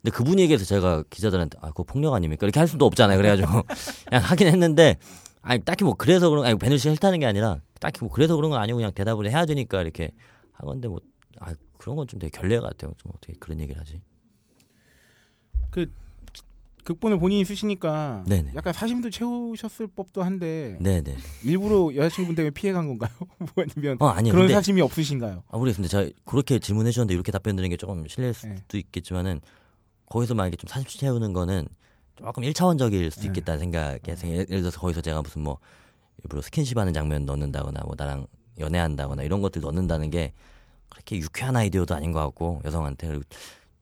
근데 0.00 0.10
그분 0.16 0.38
얘기해서 0.38 0.64
제가 0.64 1.04
기자들한테 1.10 1.58
아 1.60 1.68
그거 1.68 1.82
폭력 1.84 2.14
아닙니까 2.14 2.46
이렇게 2.46 2.58
할 2.60 2.68
수도 2.68 2.86
없잖아요. 2.86 3.16
그래가지고 3.16 3.62
그냥 4.08 4.22
하긴 4.24 4.46
했는데 4.48 4.96
아니 5.42 5.60
딱히 5.64 5.84
뭐 5.84 5.94
그래서 5.94 6.28
그런 6.30 6.44
아니 6.44 6.56
베누 6.56 6.78
씨 6.78 6.88
싫다는 6.90 7.18
게 7.18 7.26
아니라 7.26 7.58
딱히 7.80 8.00
뭐 8.00 8.08
그래서 8.10 8.36
그런 8.36 8.50
건 8.50 8.60
아니고 8.60 8.76
그냥 8.76 8.92
대답을 8.92 9.28
해야 9.28 9.44
되니까 9.46 9.80
이렇게 9.82 10.10
한 10.52 10.66
건데 10.66 10.88
뭐 10.88 11.00
아 11.40 11.54
그런 11.78 11.96
건 11.96 12.06
좀 12.06 12.20
되게 12.20 12.30
결례 12.30 12.60
같아요. 12.60 12.92
좀 12.98 13.10
어떻게 13.16 13.32
그런 13.40 13.58
얘기를 13.58 13.80
하지? 13.80 14.00
극본을 16.84 17.18
본인이 17.18 17.44
쓰시니까 17.44 18.24
네네. 18.26 18.52
약간 18.56 18.72
사심도 18.72 19.10
채우셨을 19.10 19.86
법도 19.88 20.22
한데 20.22 20.76
네네. 20.80 21.16
일부러 21.44 21.94
여자친구 21.94 22.34
때문에 22.34 22.50
피해간 22.50 22.88
건가요? 22.88 23.10
뭐 23.38 23.64
아니면 23.64 23.96
어 24.00 24.08
아니요. 24.08 24.32
그런 24.32 24.48
사심이 24.48 24.80
없으신가요? 24.80 25.44
아, 25.48 25.56
모르겠습니다. 25.58 25.90
제가 25.90 26.10
그렇게 26.24 26.58
질문해 26.58 26.90
주셨는데 26.90 27.14
이렇게 27.14 27.30
답변 27.30 27.54
드리는 27.56 27.70
게 27.70 27.76
조금 27.76 28.06
실례일 28.08 28.34
수도 28.34 28.48
네. 28.48 28.78
있겠지만은 28.78 29.40
거기서 30.06 30.34
만약에 30.34 30.56
좀 30.56 30.68
사심 30.68 30.86
채우는 31.00 31.32
거는 31.32 31.68
조금 32.16 32.42
1차원적일 32.42 33.10
수도 33.10 33.22
네. 33.22 33.28
있겠다는 33.28 33.60
생각이 33.60 34.10
해서 34.10 34.28
예를 34.28 34.46
들어서 34.46 34.80
거기서 34.80 35.00
제가 35.00 35.22
무슨 35.22 35.42
뭐 35.42 35.58
일부러 36.24 36.42
스킨십하는 36.42 36.92
장면 36.92 37.24
넣는다거나 37.24 37.80
뭐 37.84 37.94
나랑 37.96 38.26
연애한다거나 38.58 39.22
이런 39.22 39.40
것들 39.40 39.62
넣는다는 39.62 40.10
게 40.10 40.32
그렇게 40.88 41.16
유쾌한 41.16 41.56
아이디어도 41.56 41.94
아닌 41.94 42.12
것 42.12 42.20
같고 42.20 42.60
여성한테 42.64 43.20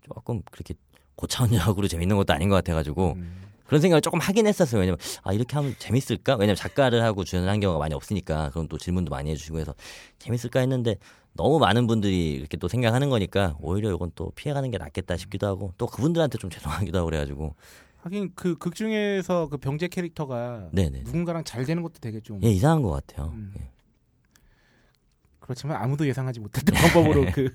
조금 0.03 0.43
그렇게 0.51 0.75
고차원적으로 1.21 1.87
재밌는 1.89 2.17
것도 2.17 2.33
아닌 2.33 2.49
것 2.49 2.55
같아가지고 2.57 3.13
음. 3.17 3.37
그런 3.67 3.81
생각을 3.81 4.01
조금 4.01 4.19
하긴 4.19 4.47
했었어요. 4.49 4.81
왜냐면 4.81 4.99
아 5.23 5.33
이렇게 5.33 5.55
하면 5.55 5.75
재밌을까? 5.79 6.35
왜냐면 6.35 6.57
작가를 6.57 7.03
하고 7.05 7.23
주연을 7.25 7.49
한 7.49 7.61
경우가 7.61 7.79
많이 7.79 7.95
없으니까 7.95 8.51
그럼 8.51 8.67
또 8.69 8.79
질문도 8.79 9.11
많이 9.11 9.31
해주시고 9.31 9.61
해서 9.61 9.75
재밌을까 10.19 10.59
했는데 10.61 10.97
너무 11.35 11.61
많은 11.61 11.87
분들이 11.87 12.33
이렇게 12.33 12.57
또 12.57 12.67
생각하는 12.67 13.11
거니까 13.11 13.57
오히려 13.61 13.93
이건 13.93 14.11
또 14.17 14.33
피해가는 14.35 14.69
게 14.73 14.79
낫겠다 14.79 15.17
싶기도 15.17 15.47
하고 15.47 15.73
또 15.79 15.87
그분들한테 15.87 16.39
좀 16.39 16.51
죄송하기도 16.51 16.99
하고 16.99 17.07
그래가지고 17.07 17.55
하긴 17.99 18.33
그 18.35 18.57
극 18.59 18.75
중에서 18.75 19.49
그 19.49 19.57
병재 19.59 19.87
캐릭터가 19.89 20.71
네네 20.73 21.03
누군가랑 21.05 21.45
잘 21.45 21.65
되는 21.65 21.83
것도 21.85 21.95
되게 22.01 22.19
좀 22.21 22.41
예 22.43 22.49
이상한 22.51 22.83
것 22.83 22.91
같아요. 22.91 23.31
음. 23.35 23.53
예. 23.61 23.71
그렇지만 25.39 25.77
아무도 25.83 26.07
예상하지 26.09 26.41
못했던 26.41 26.75
방법으로 26.75 27.27
그 27.33 27.41
네, 27.43 27.49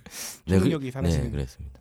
그- 0.45 0.59
초능력이 0.59 0.91
사라지는 0.91 1.25
네 1.25 1.31
그랬습니다. 1.31 1.79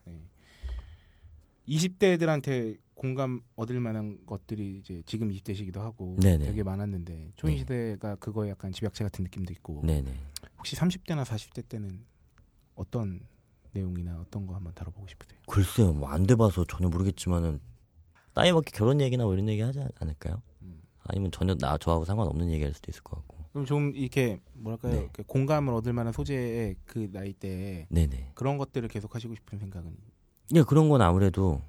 20대들한테 1.68 2.79
공감 2.94 3.40
얻을 3.57 3.81
만한 3.81 4.18
것들이 4.27 4.79
이제 4.79 5.03
지금 5.07 5.31
20대시기도 5.31 5.79
하고 5.79 6.16
네네. 6.20 6.46
되게 6.46 6.62
많았는데 6.62 7.33
초인 7.37 7.59
시대가 7.59 8.14
그거에 8.16 8.50
약간 8.50 8.72
집약체 8.72 9.03
같은 9.05 9.24
느낌도 9.24 9.53
있고 9.55 9.83
네네. 9.85 10.12
혹시 10.59 10.77
30대나 10.77 11.24
40대 11.24 11.68
때는 11.68 12.05
어떤 12.74 13.20
내용이나 13.72 14.20
어떤 14.20 14.46
거 14.46 14.55
한번 14.55 14.72
다뤄보고 14.74 15.07
싶으세요? 15.09 15.40
글쎄요 15.48 15.92
뭐 15.92 16.09
안 16.11 16.27
돼봐서 16.27 16.64
전혀 16.66 16.88
모르겠지만은 16.88 17.61
따위밖에 18.35 18.70
결혼 18.72 19.00
얘기나 19.00 19.24
뭐 19.24 19.35
이런 19.35 19.48
얘기 19.48 19.61
하지 19.61 19.81
않을까요? 19.98 20.40
음. 20.62 20.81
아니면 21.05 21.31
전혀 21.33 21.55
나 21.57 21.77
저하고 21.79 22.05
상관없는 22.05 22.50
얘기할 22.53 22.72
수도 22.74 22.90
있을 22.90 23.03
것 23.03 23.16
같고. 23.16 23.44
그럼 23.53 23.66
좀 23.66 23.92
이렇게 23.94 24.40
뭐랄까요 24.55 24.92
네. 24.92 25.09
공감을 25.27 25.72
얻을 25.74 25.92
만한 25.92 26.12
소재의 26.12 26.77
그 26.85 27.11
나이 27.12 27.33
때 27.33 27.87
네네. 27.90 28.33
그런 28.35 28.59
것들을 28.59 28.88
계속 28.88 29.14
하시고 29.14 29.35
싶은 29.35 29.59
생각은 29.59 29.96
예, 30.52 30.62
그런 30.62 30.88
건 30.90 31.00
아무래도 31.00 31.62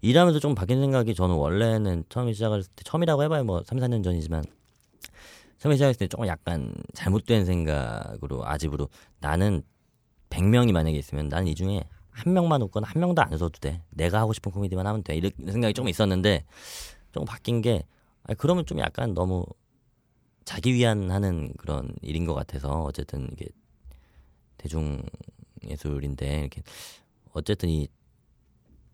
일하면서 0.00 0.38
좀 0.38 0.54
바뀐 0.54 0.80
생각이 0.80 1.14
저는 1.14 1.34
원래는 1.34 2.04
처음에 2.08 2.32
시작할 2.32 2.62
때 2.62 2.84
처음이라고 2.84 3.24
해봐야 3.24 3.42
뭐 3.42 3.62
3, 3.64 3.78
4년 3.78 4.04
전이지만 4.04 4.44
처음에 5.58 5.74
시작했을 5.74 5.98
때 5.98 6.06
조금 6.06 6.26
약간 6.28 6.72
잘못된 6.94 7.44
생각으로 7.44 8.46
아집으로 8.46 8.88
나는 9.20 9.62
100명이 10.30 10.72
만약에 10.72 10.96
있으면 10.96 11.28
나는 11.28 11.48
이 11.48 11.54
중에 11.54 11.82
한 12.10 12.32
명만 12.32 12.62
웃거나 12.62 12.86
한 12.88 13.00
명도 13.00 13.20
안 13.22 13.32
웃어도 13.32 13.58
돼. 13.60 13.82
내가 13.90 14.20
하고 14.20 14.32
싶은 14.32 14.52
코미디만 14.52 14.86
하면 14.86 15.02
돼. 15.02 15.16
이런 15.16 15.32
생각이 15.44 15.74
조금 15.74 15.88
있었는데 15.88 16.44
조금 17.12 17.26
바뀐 17.26 17.60
게 17.60 17.84
아니, 18.24 18.36
그러면 18.38 18.64
좀 18.66 18.78
약간 18.78 19.14
너무 19.14 19.44
자기 20.44 20.74
위안하는 20.74 21.52
그런 21.58 21.92
일인 22.02 22.24
것 22.24 22.34
같아서 22.34 22.84
어쨌든 22.84 23.28
이게 23.32 23.46
대중 24.56 25.02
예술인데 25.64 26.40
이렇게 26.40 26.62
어쨌든 27.36 27.68
이 27.68 27.88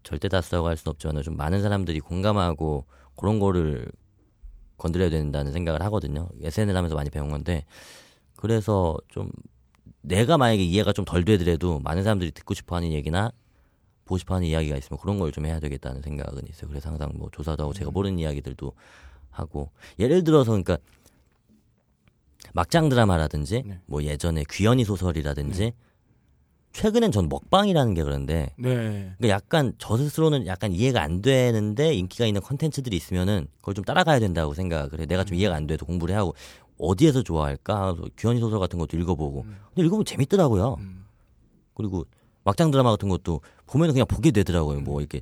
절대 0.02 0.28
다수라고 0.28 0.66
할 0.66 0.76
수는 0.76 0.90
없지만 0.92 1.22
좀 1.22 1.37
많은 1.37 1.62
사람들이 1.62 2.00
공감하고 2.00 2.87
그런 3.16 3.38
거를 3.38 3.87
건드려야 4.78 5.11
된다는 5.11 5.52
생각을 5.52 5.81
하거든요. 5.83 6.28
SNL 6.40 6.76
하면서 6.76 6.96
많이 6.96 7.09
배운 7.09 7.31
건데 7.31 7.64
그래서 8.37 8.96
좀 9.09 9.31
내가 10.00 10.37
만약에 10.38 10.62
이해가 10.62 10.92
좀 10.92 11.05
덜 11.05 11.24
되더라도 11.24 11.78
많은 11.78 12.02
사람들이 12.02 12.33
듣고 12.33 12.55
싶어하는 12.55 12.90
얘기나 12.92 13.31
보고 14.05 14.18
싶어하는 14.18 14.48
이야기가 14.48 14.76
있으면 14.76 14.98
그런 14.98 15.18
걸 15.20 15.31
좀 15.31 15.46
해야 15.46 15.61
되겠다는 15.61 16.02
생각은 16.02 16.42
있어요. 16.48 16.68
그래서 16.68 16.88
항상 16.90 17.12
뭐 17.14 17.31
조사도 17.31 17.62
하고 17.62 17.72
제가 17.72 17.92
모르는 17.92 18.18
이야기들도 18.18 18.72
하고 19.31 19.70
예를 20.00 20.24
들어서 20.24 20.50
그러니까 20.50 20.78
막장 22.52 22.88
드라마라든지 22.88 23.62
네. 23.64 23.78
뭐 23.87 24.02
예전에 24.02 24.44
귀연이 24.50 24.85
소설이라든지 24.85 25.72
최근엔 26.73 27.13
전 27.13 27.29
먹방이라는 27.29 27.95
게 27.95 28.03
그런데 28.03 28.55
네. 28.57 29.15
그러니까 29.19 29.29
약간 29.29 29.73
저 29.79 29.97
스스로는 29.97 30.47
약간 30.47 30.73
이해가 30.73 31.03
안 31.03 31.21
되는데 31.21 31.95
인기가 31.95 32.27
있는 32.27 32.41
컨텐츠들이 32.41 32.97
있으면은 32.97 33.47
그걸 33.59 33.75
좀 33.75 33.85
따라가야 33.85 34.19
된다고 34.21 34.55
생각을 34.55 35.01
해. 35.01 35.07
내가 35.07 35.25
좀 35.25 35.37
이해가 35.37 35.55
안 35.55 35.67
돼도 35.67 35.85
공부를 35.85 36.15
해하고 36.15 36.35
어디에서 36.79 37.23
좋아할까? 37.23 37.97
귀현이 38.19 38.41
소설 38.41 38.59
같은 38.59 38.79
것도 38.79 38.97
읽어보고. 38.97 39.43
근데 39.43 39.83
읽으면 39.83 40.05
재밌더라고요. 40.05 40.77
음. 40.81 41.05
그리고 41.75 42.07
막장 42.45 42.71
드라마 42.71 42.91
같은 42.91 43.09
것도 43.09 43.41
보면은 43.67 43.93
그냥 43.95 44.07
보게 44.07 44.31
되더라고요. 44.31 44.81
뭐 44.81 45.01
이렇게 45.01 45.21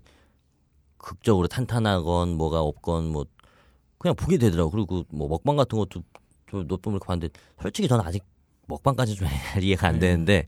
극적으로 0.99 1.49
탄탄하건 1.49 2.37
뭐가 2.37 2.61
없건 2.61 3.09
뭐 3.09 3.27
그냥 3.99 4.15
보게 4.15 4.39
되더라고. 4.39 4.71
그리고 4.71 5.05
뭐 5.09 5.29
먹방 5.29 5.57
같은 5.57 5.79
것도 5.79 6.03
몇번 6.53 6.95
이렇게 6.95 7.07
봤는데 7.07 7.29
솔직히 7.61 7.89
저는 7.89 8.05
아직 8.05 8.25
먹방까지 8.67 9.17
좀 9.17 9.27
이해가 9.61 9.89
안 9.89 9.95
네. 9.95 10.01
되는데 10.01 10.47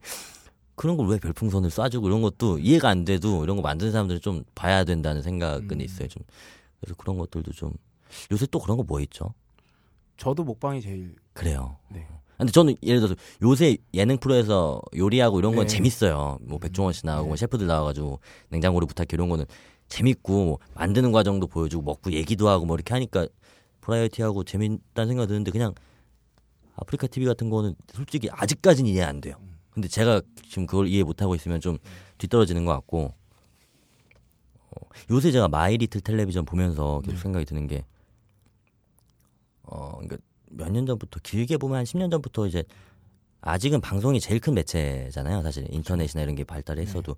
그런 0.75 0.97
걸 0.97 1.07
왜 1.07 1.19
별풍선을 1.19 1.71
쏴주고 1.71 2.07
이런 2.07 2.23
것도 2.23 2.59
이해가 2.59 2.89
안 2.89 3.05
돼도 3.05 3.45
이런 3.45 3.57
거 3.57 3.63
만드는 3.63 3.93
사람들은 3.93 4.21
좀 4.21 4.45
봐야 4.55 4.85
된다는 4.85 5.23
생각은 5.23 5.71
음. 5.73 5.81
있어요. 5.81 6.09
좀 6.09 6.23
그래서 6.81 6.95
그런 6.97 7.19
것들도 7.19 7.53
좀 7.53 7.73
요새 8.31 8.47
또 8.51 8.59
그런 8.59 8.77
거 8.77 8.83
뭐 8.83 9.01
있죠? 9.01 9.35
저도 10.17 10.45
먹방이 10.45 10.81
제일 10.81 11.15
그래요. 11.33 11.77
네. 11.89 12.07
근데 12.39 12.51
저는 12.53 12.75
예를 12.83 13.01
들어서 13.01 13.15
요새 13.43 13.77
예능 13.95 14.17
프로에서 14.19 14.81
요리하고 14.97 15.39
이런 15.39 15.55
건 15.55 15.67
네. 15.67 15.75
재밌어요. 15.75 16.39
뭐 16.43 16.59
백종원 16.59 16.93
씨 16.93 17.07
나오고 17.07 17.23
네. 17.25 17.29
뭐 17.29 17.37
셰프들 17.37 17.67
나와가지고 17.67 18.19
냉장고를 18.49 18.87
부탁해 18.89 19.09
이런 19.13 19.29
거는 19.29 19.45
재밌고 19.89 20.45
뭐 20.45 20.59
만드는 20.75 21.13
과정도 21.13 21.47
보여주고 21.47 21.83
먹고 21.85 22.13
얘기도 22.13 22.49
하고 22.49 22.65
뭐 22.65 22.75
이렇게 22.77 22.95
하니까 22.95 23.27
브라이어티하고 23.83 24.45
재밌다는 24.45 25.09
생각 25.09 25.27
드는데 25.27 25.51
그냥 25.51 25.75
아프리카 26.77 27.07
TV 27.07 27.27
같은 27.27 27.51
거는 27.51 27.75
솔직히 27.93 28.29
아직까지는 28.31 28.91
이해 28.91 29.03
안 29.03 29.21
돼요. 29.21 29.37
근데 29.73 29.89
제가 29.89 30.21
지금 30.49 30.67
그걸 30.67 30.87
이해 30.89 31.03
못 31.03 31.23
하고 31.23 31.35
있으면 31.35 31.61
좀 31.61 31.79
뒤떨어지는 32.19 32.65
것 32.65 32.73
같고 32.73 33.15
어, 34.71 34.81
요새 35.11 35.31
제가 35.33 35.49
마이리틀 35.49 36.01
텔레비전 36.01 36.45
보면서 36.45 37.01
계속 37.05 37.17
네. 37.17 37.23
생각이 37.23 37.45
드는 37.47 37.67
게 37.67 37.85
어, 39.63 39.93
그러니까 39.93 40.17
몇 40.51 40.69
년 40.71 40.85
전부터 40.87 41.21
길게 41.23 41.57
보면 41.57 41.79
한 41.79 41.85
10년 41.85 42.11
전부터 42.11 42.47
이제 42.47 42.65
아직은 43.41 43.81
방송이 43.81 44.21
제일 44.21 44.39
큰 44.39 44.55
매체잖아요. 44.55 45.43
사실 45.43 45.67
인터넷이나 45.71 46.23
이런 46.23 46.35
게 46.35 46.45
발달했어도 46.45 47.17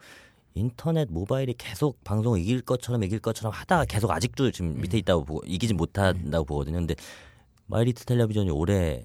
인터넷 0.54 1.10
모바일이 1.10 1.54
계속 1.58 2.02
방송을 2.04 2.38
이길 2.40 2.62
것처럼 2.62 3.02
이길 3.02 3.18
것처럼 3.18 3.52
하다가 3.52 3.86
계속 3.86 4.10
아직도 4.12 4.52
지금 4.52 4.80
밑에 4.80 4.98
있다고 4.98 5.24
보고 5.24 5.42
이기지 5.44 5.74
못한다고 5.74 6.44
보거든요. 6.44 6.78
근데 6.78 6.94
마이리트 7.66 8.04
텔레비전이 8.04 8.50
올해 8.50 9.04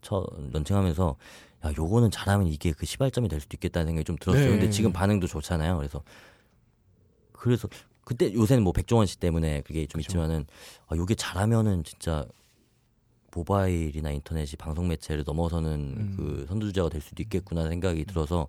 첫 0.00 0.26
런칭하면서 0.52 1.16
야 1.64 1.72
요거는 1.76 2.10
잘하면 2.10 2.46
이게 2.48 2.72
그 2.72 2.86
시발점이 2.86 3.28
될 3.28 3.40
수도 3.40 3.56
있겠다는 3.56 3.86
생각이 3.86 4.04
좀 4.04 4.16
들었어요. 4.16 4.44
네. 4.44 4.50
근데 4.50 4.70
지금 4.70 4.92
반응도 4.92 5.26
좋잖아요. 5.26 5.76
그래서 5.76 6.02
그래서 7.32 7.68
그때 8.04 8.32
요새는 8.32 8.62
뭐 8.62 8.72
백종원 8.72 9.06
씨 9.06 9.18
때문에 9.18 9.62
그게 9.62 9.86
좀 9.86 10.00
그쵸. 10.00 10.10
있지만은 10.10 10.46
아 10.86 10.96
요게 10.96 11.14
잘하면은 11.16 11.84
진짜 11.84 12.26
모바일이나 13.32 14.10
인터넷이 14.12 14.56
방송 14.56 14.88
매체를 14.88 15.24
넘어서는 15.26 15.72
음. 15.72 16.14
그 16.16 16.46
선두주자가 16.48 16.88
될 16.88 17.00
수도 17.00 17.22
있겠구나 17.22 17.68
생각이 17.68 18.04
들어서 18.04 18.48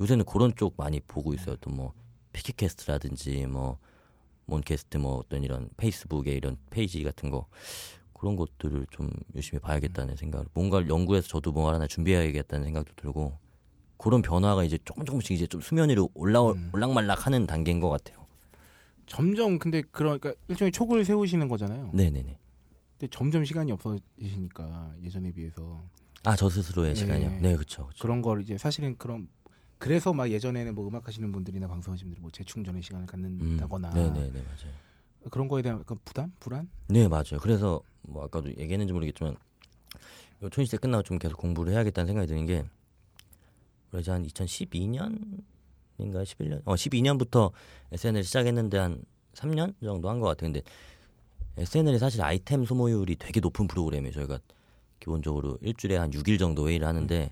요새는 0.00 0.24
그런 0.26 0.52
쪽 0.56 0.74
많이 0.76 1.00
보고 1.00 1.32
있어요. 1.34 1.56
또 1.56 1.70
뭐 1.70 1.92
피키캐스트라든지 2.32 3.46
뭐 3.46 3.78
몬캐스트 4.44 4.98
뭐 4.98 5.16
어떤 5.16 5.42
이런 5.42 5.70
페이스북에 5.78 6.32
이런 6.32 6.58
페이지 6.70 7.02
같은 7.02 7.30
거 7.30 7.46
그런 8.18 8.34
것들을 8.36 8.86
좀 8.90 9.10
열심히 9.34 9.60
봐야겠다는 9.60 10.16
생각. 10.16 10.46
뭔가를 10.54 10.88
연구해서 10.88 11.28
저도 11.28 11.52
뭔가 11.52 11.74
하나 11.74 11.86
준비해야겠다는 11.86 12.64
생각도 12.64 12.92
들고 12.96 13.36
그런 13.98 14.22
변화가 14.22 14.64
이제 14.64 14.78
조금 14.84 15.04
조금씩 15.04 15.32
이제 15.32 15.46
좀 15.46 15.60
수면 15.60 15.90
위로 15.90 16.08
올라 16.14 16.42
음. 16.50 16.70
올락말락하는 16.72 17.46
단계인 17.46 17.80
것 17.80 17.90
같아요. 17.90 18.26
점점 19.06 19.58
근데 19.58 19.82
그러니까 19.90 20.34
일종의 20.48 20.72
촉을 20.72 21.04
세우시는 21.04 21.48
거잖아요. 21.48 21.90
네네네. 21.92 22.38
근데 22.98 23.10
점점 23.10 23.44
시간이 23.44 23.70
없어지시니까 23.72 24.94
예전에 25.02 25.30
비해서 25.32 25.82
아 26.24 26.34
저 26.34 26.48
스스로의 26.48 26.94
네. 26.94 27.00
시간이요. 27.00 27.38
네 27.40 27.54
그렇죠. 27.54 27.88
그런 28.00 28.22
걸 28.22 28.40
이제 28.42 28.58
사실은 28.58 28.96
그런 28.96 29.28
그래서 29.78 30.12
막 30.14 30.30
예전에는 30.30 30.74
뭐 30.74 30.88
음악 30.88 31.06
하시는 31.06 31.30
분들이나 31.30 31.68
방송하시는 31.68 32.08
분들이 32.08 32.22
뭐 32.22 32.30
재충전의 32.30 32.82
시간을 32.82 33.04
음. 33.04 33.06
갖는다거나 33.06 33.90
네네네 33.90 34.32
맞아요. 34.32 34.72
그런 35.30 35.48
거에 35.48 35.62
대한 35.62 35.80
약간 35.80 35.98
부담, 36.04 36.32
불안? 36.40 36.68
네 36.88 37.08
맞아요. 37.08 37.38
그래서 37.40 37.80
뭐 38.02 38.24
아까도 38.24 38.48
얘기했는지 38.50 38.92
모르겠지만 38.92 39.36
요 40.42 40.48
초인시 40.50 40.72
때 40.72 40.76
끝나고 40.78 41.02
좀 41.02 41.18
계속 41.18 41.36
공부를 41.38 41.72
해야겠다는 41.72 42.06
생각이 42.06 42.28
드는 42.28 42.46
게 42.46 42.64
그래서 43.90 44.12
한 44.12 44.24
2012년인가 44.26 45.18
11년? 45.98 46.62
어 46.64 46.74
12년부터 46.74 47.52
SNL 47.92 48.22
시작했는데 48.24 48.78
한 48.78 49.02
3년 49.34 49.74
정도 49.82 50.08
한 50.08 50.20
것 50.20 50.28
같아요. 50.28 50.52
근데 50.52 50.62
SNL이 51.56 51.98
사실 51.98 52.22
아이템 52.22 52.64
소모율이 52.64 53.16
되게 53.16 53.40
높은 53.40 53.66
프로그램이에요. 53.66 54.12
저희가 54.12 54.38
기본적으로 55.00 55.58
일주일에 55.60 55.96
한 55.96 56.10
6일 56.10 56.38
정도 56.38 56.68
회의를 56.68 56.86
하는데 56.86 57.30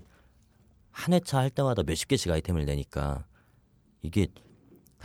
한 0.91 1.13
회차 1.13 1.39
할 1.39 1.49
때마다 1.49 1.83
몇십 1.83 2.07
개씩 2.07 2.31
아이템을 2.31 2.65
내니까 2.65 3.25
이게 4.01 4.27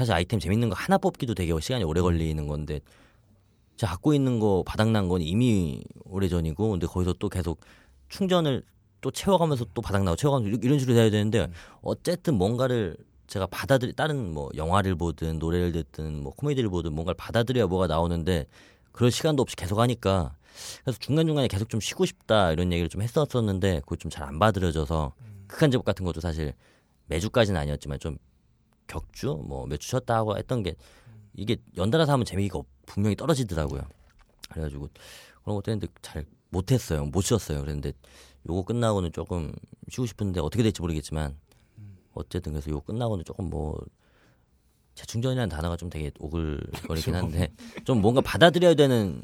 사실 0.01 0.15
아이템 0.15 0.41
재밌는 0.41 0.71
거 0.71 0.75
하나 0.75 0.97
뽑기도 0.97 1.35
되게 1.35 1.53
시간이 1.61 1.85
오래 1.85 2.01
걸리는 2.01 2.47
건데 2.47 2.81
제가 3.77 3.93
갖고 3.93 4.15
있는 4.15 4.41
거 4.41 4.63
바닥난 4.67 5.09
건 5.09 5.21
이미 5.21 5.85
오래전이고 6.07 6.71
근데 6.71 6.87
거기서 6.87 7.13
또 7.19 7.29
계속 7.29 7.61
충전을 8.09 8.63
또 9.03 9.11
채워가면서 9.11 9.67
또 9.75 9.83
바닥나고 9.83 10.17
채워가면서 10.17 10.59
이런- 10.63 10.79
식으로 10.79 10.95
돼야 10.97 11.11
되는데 11.11 11.51
어쨌든 11.83 12.37
뭔가를 12.37 12.97
제가 13.27 13.47
받아들이 13.49 13.93
다른 13.93 14.33
뭐 14.33 14.49
영화를 14.57 14.95
보든 14.95 15.39
노래를 15.39 15.73
듣든 15.73 16.23
뭐 16.23 16.33
코미디를 16.33 16.71
보든 16.71 16.95
뭔가를 16.95 17.17
받아들여야 17.19 17.67
뭐가 17.67 17.87
나오는데 17.87 18.47
그럴 18.93 19.11
시간도 19.11 19.43
없이 19.43 19.55
계속 19.55 19.81
하니까 19.81 20.35
그래서 20.83 20.99
중간중간에 20.99 21.47
계속 21.49 21.69
좀 21.69 21.79
쉬고 21.79 22.07
싶다 22.07 22.53
이런 22.53 22.73
얘기를 22.73 22.89
좀 22.89 23.03
했었었는데 23.03 23.81
그거 23.81 23.97
좀잘 23.97 24.23
안 24.23 24.39
받아들여져서 24.39 25.13
극한 25.47 25.71
제복 25.71 25.85
같은 25.85 26.07
것도 26.07 26.23
사실 26.23 26.55
매주까지는 27.09 27.61
아니었지만 27.61 27.99
좀 27.99 28.17
격주 28.91 29.45
뭐 29.47 29.67
몇 29.67 29.79
주 29.79 29.89
쉬었다 29.89 30.17
하고 30.17 30.37
했던 30.37 30.63
게 30.63 30.75
이게 31.35 31.57
연달아서 31.77 32.13
하면 32.13 32.25
재미가 32.27 32.59
없- 32.59 32.67
분명히 32.87 33.15
떨어지더라고요. 33.17 33.83
그래가지고 34.51 34.89
그런 35.45 35.57
것도 35.57 35.71
했는데 35.71 35.93
잘 36.03 36.27
못했어요. 36.51 37.05
못 37.07 37.23
쉬었어요. 37.23 37.61
그랬는데 37.61 37.93
요거 38.49 38.65
끝나고는 38.65 39.13
조금 39.13 39.53
쉬고 39.89 40.07
싶은데 40.07 40.41
어떻게 40.41 40.63
될지 40.65 40.81
모르겠지만 40.81 41.37
어쨌든 42.15 42.53
그래서 42.53 42.71
요거 42.71 42.81
끝나고는 42.87 43.25
조금 43.25 43.49
뭐 43.49 43.79
재충전이라는 44.95 45.49
단어가 45.49 45.77
좀 45.77 45.89
되게 45.89 46.11
오글거리긴 46.19 47.15
한데 47.15 47.53
좀 47.85 48.01
뭔가 48.03 48.21
받아들여야 48.21 48.75
되는 48.75 49.23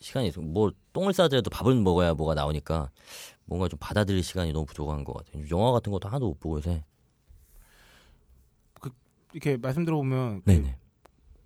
시간이 0.00 0.28
있어. 0.28 0.40
뭐 0.40 0.72
똥을 0.92 1.12
싸더라도 1.14 1.48
밥을 1.50 1.74
먹어야 1.76 2.14
뭐가 2.14 2.34
나오니까 2.34 2.90
뭔가 3.44 3.68
좀 3.68 3.78
받아들일 3.78 4.22
시간이 4.22 4.52
너무 4.52 4.66
부족한 4.66 5.04
것 5.04 5.14
같아요. 5.14 5.44
영화 5.50 5.70
같은 5.72 5.90
것도 5.92 6.08
하나도 6.08 6.26
못 6.26 6.40
보고 6.40 6.56
요새. 6.56 6.84
이렇게 9.36 9.58
말씀 9.58 9.84
들어보면 9.84 10.40
그 10.44 10.50
네네. 10.50 10.78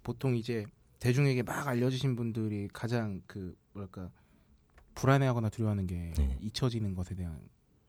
보통 0.05 0.37
이제 0.37 0.65
대중에게 1.01 1.43
막 1.43 1.67
알려주신 1.67 2.15
분들이 2.15 2.69
가장 2.73 3.21
그 3.27 3.57
뭐랄까 3.73 4.11
불안해하거나 4.95 5.49
두려워하는 5.49 5.89
게 5.89 6.13
네. 6.17 6.39
잊혀지는 6.41 6.95
것에 6.95 7.17
대한 7.17 7.41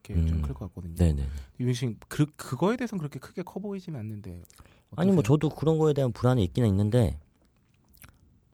게 0.01 0.15
음. 0.15 0.25
좀클 0.25 0.55
것 0.55 0.67
같거든요. 0.69 0.95
네네. 0.95 1.23
유민 1.59 1.75
그 2.07 2.25
그거에 2.35 2.77
대해서는 2.77 2.97
그렇게 2.97 3.19
크게 3.19 3.43
커 3.43 3.59
보이지는 3.59 3.99
않는데. 3.99 4.41
아니 4.95 5.11
뭐 5.11 5.19
어떠세요? 5.19 5.21
저도 5.21 5.49
그런 5.49 5.77
거에 5.77 5.93
대한 5.93 6.11
불안이 6.11 6.43
있기는 6.45 6.67
있는데 6.69 7.19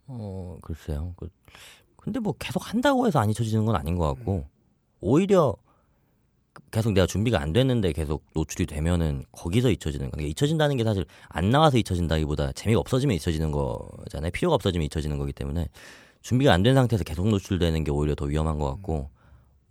어 0.08 0.58
글쎄요. 0.62 1.14
그, 1.16 1.30
근데 1.96 2.20
뭐 2.20 2.34
계속 2.38 2.74
한다고 2.74 3.08
해서 3.08 3.20
안 3.20 3.30
잊혀지는 3.30 3.66
건 3.66 3.78
아닌 3.78 3.96
것 3.96 4.14
같고 4.16 4.50
오히려 5.00 5.56
계속 6.72 6.94
내가 6.94 7.08
준비가 7.08 7.42
안 7.42 7.54
됐는데 7.54 7.92
계속 7.94 8.24
노출이 8.34 8.66
되면은 8.66 9.26
거기서 9.32 9.70
잊혀지는 9.72 10.08
거. 10.08 10.12
그러니까 10.12 10.30
잊혀진다는 10.32 10.78
게 10.78 10.84
사실 10.84 11.06
안 11.30 11.50
나와서 11.50 11.78
잊혀진다기보다 11.78 12.52
재미가 12.54 12.80
없어지면 12.80 13.16
잊혀지는 13.16 13.52
거잖아요. 13.52 14.32
필요가 14.32 14.56
없어지면 14.56 14.86
잊혀지는 14.86 15.18
거기 15.18 15.34
때문에 15.34 15.68
준비가 16.22 16.54
안 16.54 16.64
된 16.64 16.76
상태에서 16.76 17.04
계속 17.04 17.28
노출되는 17.30 17.84
게 17.84 17.92
오히려 17.92 18.16
더 18.16 18.26
위험한 18.26 18.60
것 18.60 18.70
같고 18.72 19.10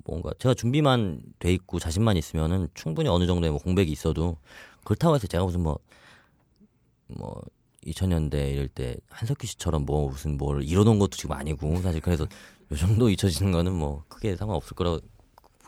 뭔가 0.04 0.30
제가 0.38 0.54
준비만 0.54 1.20
돼 1.38 1.52
있고 1.52 1.78
자신만 1.78 2.16
있으면은 2.16 2.68
충분히 2.74 3.08
어느 3.08 3.26
정도의 3.26 3.50
뭐 3.50 3.60
공백이 3.60 3.90
있어도 3.92 4.36
그렇다고 4.84 5.16
해서 5.16 5.26
제가 5.26 5.44
무슨 5.44 5.62
뭐뭐 5.62 7.42
2000년대 7.84 8.52
이럴 8.52 8.68
때 8.68 8.96
한석규 9.10 9.46
씨처럼 9.46 9.84
뭐 9.84 10.08
무슨 10.08 10.36
뭘 10.36 10.62
이뤄놓은 10.62 10.98
것도 10.98 11.10
지금 11.16 11.32
아니고 11.32 11.80
사실 11.82 12.00
그래서 12.00 12.24
요 12.72 12.76
정도 12.76 13.10
잊혀지는 13.10 13.52
거는 13.52 13.72
뭐 13.72 14.04
크게 14.08 14.36
상관없을 14.36 14.74
거라고 14.74 15.00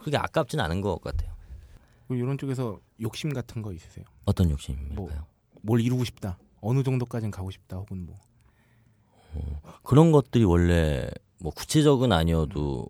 그게 0.02 0.16
아깝진 0.16 0.61
않은 0.61 0.80
것 0.80 1.00
같아요. 1.00 1.32
이런 2.11 2.38
쪽에서 2.38 2.80
욕심 3.00 3.32
같은 3.32 3.62
거 3.62 3.72
있으세요? 3.72 4.04
어떤 4.24 4.50
욕심일까요? 4.50 4.94
뭐. 4.94 5.11
뭘 5.62 5.80
이루고 5.80 6.04
싶다. 6.04 6.38
어느 6.61 6.82
정도까지는 6.82 7.30
가고 7.30 7.50
싶다. 7.50 7.76
혹은 7.76 8.06
뭐 8.06 8.16
그런 9.82 10.12
것들이 10.12 10.44
원래 10.44 11.08
뭐 11.38 11.52
구체적은 11.52 12.12
아니어도 12.12 12.88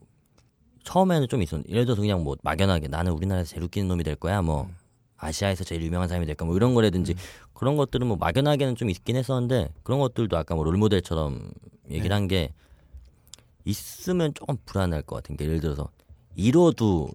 처음에는 0.84 1.28
좀 1.28 1.42
있었는데 1.42 1.70
예를 1.70 1.84
들어서 1.84 2.00
그냥 2.00 2.24
뭐 2.24 2.36
막연하게 2.42 2.88
나는 2.88 3.12
우리나라에서 3.12 3.50
제일 3.50 3.64
웃기는 3.64 3.88
놈이 3.88 4.04
될 4.04 4.16
거야 4.16 4.40
뭐 4.40 4.70
아시아에서 5.16 5.64
제일 5.64 5.82
유명한 5.82 6.08
사람이 6.08 6.24
될 6.26 6.34
거야 6.34 6.46
뭐 6.46 6.56
이런 6.56 6.74
거라든지 6.74 7.14
그런 7.52 7.76
것들은 7.76 8.06
뭐 8.06 8.16
막연하게는 8.16 8.76
좀 8.76 8.88
있긴 8.88 9.16
했었는데 9.16 9.70
그런 9.82 9.98
것들도 9.98 10.36
아까 10.36 10.54
뭐 10.54 10.64
롤모델처럼 10.64 11.50
얘기를 11.90 12.08
네. 12.08 12.14
한게 12.14 12.52
있으면 13.64 14.32
조금 14.32 14.56
불안할 14.64 15.02
것 15.02 15.16
같은 15.16 15.36
게 15.36 15.44
예를 15.44 15.60
들어서 15.60 15.90
이뤄도 16.42 17.10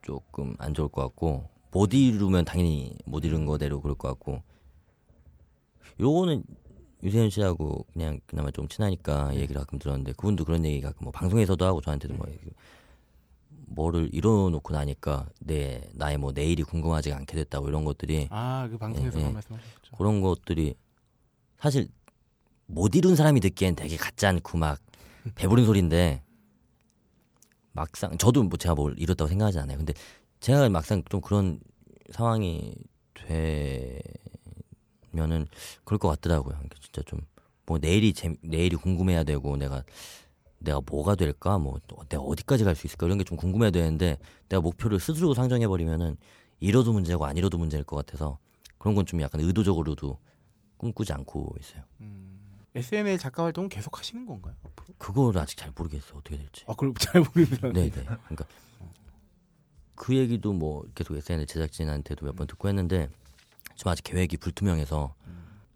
조금 0.00 0.54
안 0.58 0.72
좋을 0.72 0.88
것 0.88 1.02
같고 1.02 1.46
못 1.70 1.92
이루면 1.92 2.46
당연히 2.46 2.96
못 3.04 3.22
이룬 3.24 3.44
거대로 3.44 3.80
그럴 3.82 3.94
것 3.94 4.08
같고. 4.08 4.42
요거는 6.00 6.42
유세윤 7.02 7.28
씨하고 7.30 7.84
그냥 7.92 8.18
그나마 8.26 8.50
좀 8.50 8.66
친하니까 8.68 9.34
얘기를 9.34 9.60
가끔 9.60 9.78
들었는데 9.78 10.12
그분도 10.12 10.44
그런 10.46 10.64
얘기 10.64 10.80
가끔 10.80 11.04
뭐 11.04 11.12
방송에서도 11.12 11.62
하고 11.64 11.80
저한테도 11.82 12.14
뭐 12.14 12.26
얘기- 12.30 12.50
뭐를 13.66 14.08
이뤄놓고 14.12 14.72
나니까 14.72 15.28
내 15.40 15.82
나의 15.92 16.16
뭐 16.16 16.32
내일이 16.32 16.62
궁금하지가 16.62 17.16
않게 17.16 17.36
됐다고 17.36 17.68
이런 17.68 17.84
것들이. 17.84 18.28
아 18.30 18.68
그 18.70 18.78
방송에서 18.78 19.18
예, 19.18 19.22
그 19.22 19.28
예. 19.28 19.32
말씀하셨죠. 19.32 19.96
그런 19.98 20.20
것들이 20.22 20.74
사실 21.58 21.88
못 22.66 22.94
이룬 22.94 23.16
사람이 23.16 23.40
듣기엔 23.40 23.74
되게 23.76 23.96
같지 23.98 24.24
않고 24.26 24.56
막 24.56 24.78
배부른 25.34 25.66
소리인데 25.66 26.22
막상 27.72 28.16
저도 28.18 28.42
뭐 28.44 28.56
제가 28.58 28.74
뭘 28.74 28.94
이뤘다고 28.98 29.28
생각하지 29.28 29.58
않아요. 29.60 29.78
근데 29.78 29.94
제가 30.40 30.68
막상 30.68 31.02
좀 31.10 31.20
그런 31.20 31.60
상황이 32.10 32.74
되면은 35.12 35.46
그럴 35.84 35.98
것 35.98 36.08
같더라고요. 36.08 36.58
진짜 36.80 37.02
좀 37.06 37.20
뭐 37.64 37.78
내일이 37.78 38.12
재 38.12 38.34
내일이 38.42 38.74
궁금해야 38.74 39.22
되고 39.22 39.56
내가 39.56 39.84
내가 40.58 40.80
뭐가 40.84 41.14
될까 41.14 41.58
뭐또 41.58 41.96
내가 42.08 42.20
어디까지 42.22 42.64
갈 42.64 42.74
수 42.74 42.88
있을까 42.88 43.06
이런 43.06 43.18
게 43.18 43.24
좀 43.24 43.38
궁금해야 43.38 43.70
되는데 43.70 44.18
내가 44.48 44.60
목표를 44.60 44.98
스스로 44.98 45.32
상정해 45.32 45.68
버리면은 45.68 46.16
이뤄도 46.58 46.92
문제고 46.92 47.24
안 47.24 47.36
이뤄도 47.36 47.58
문제일 47.58 47.84
것 47.84 47.94
같아서 47.96 48.38
그런 48.78 48.96
건 48.96 49.06
좀 49.06 49.20
약간 49.22 49.40
의도적으로도 49.42 50.18
꿈꾸지 50.76 51.12
않고 51.12 51.54
있어요. 51.60 51.84
SNL 52.74 53.18
작가 53.18 53.44
활동은 53.44 53.68
계속 53.68 53.98
하시는 53.98 54.24
건가요? 54.26 54.54
앞으로? 54.64 54.94
그걸 54.98 55.38
아직 55.38 55.56
잘 55.58 55.72
모르겠어요. 55.76 56.18
어떻게 56.18 56.36
될지. 56.38 56.64
아 56.66 56.72
그걸 56.72 56.94
잘 56.98 57.20
모르겠어요. 57.20 57.72
네, 57.72 57.90
네. 57.90 58.02
그러니까 58.02 58.44
그 59.94 60.16
얘기도 60.16 60.52
뭐 60.52 60.84
계속 60.94 61.16
SNL 61.16 61.46
제작진한테도 61.46 62.24
몇 62.26 62.34
번 62.34 62.46
듣고 62.46 62.68
했는데 62.68 63.08
지금 63.76 63.92
아직 63.92 64.02
계획이 64.02 64.36
불투명해서 64.38 65.14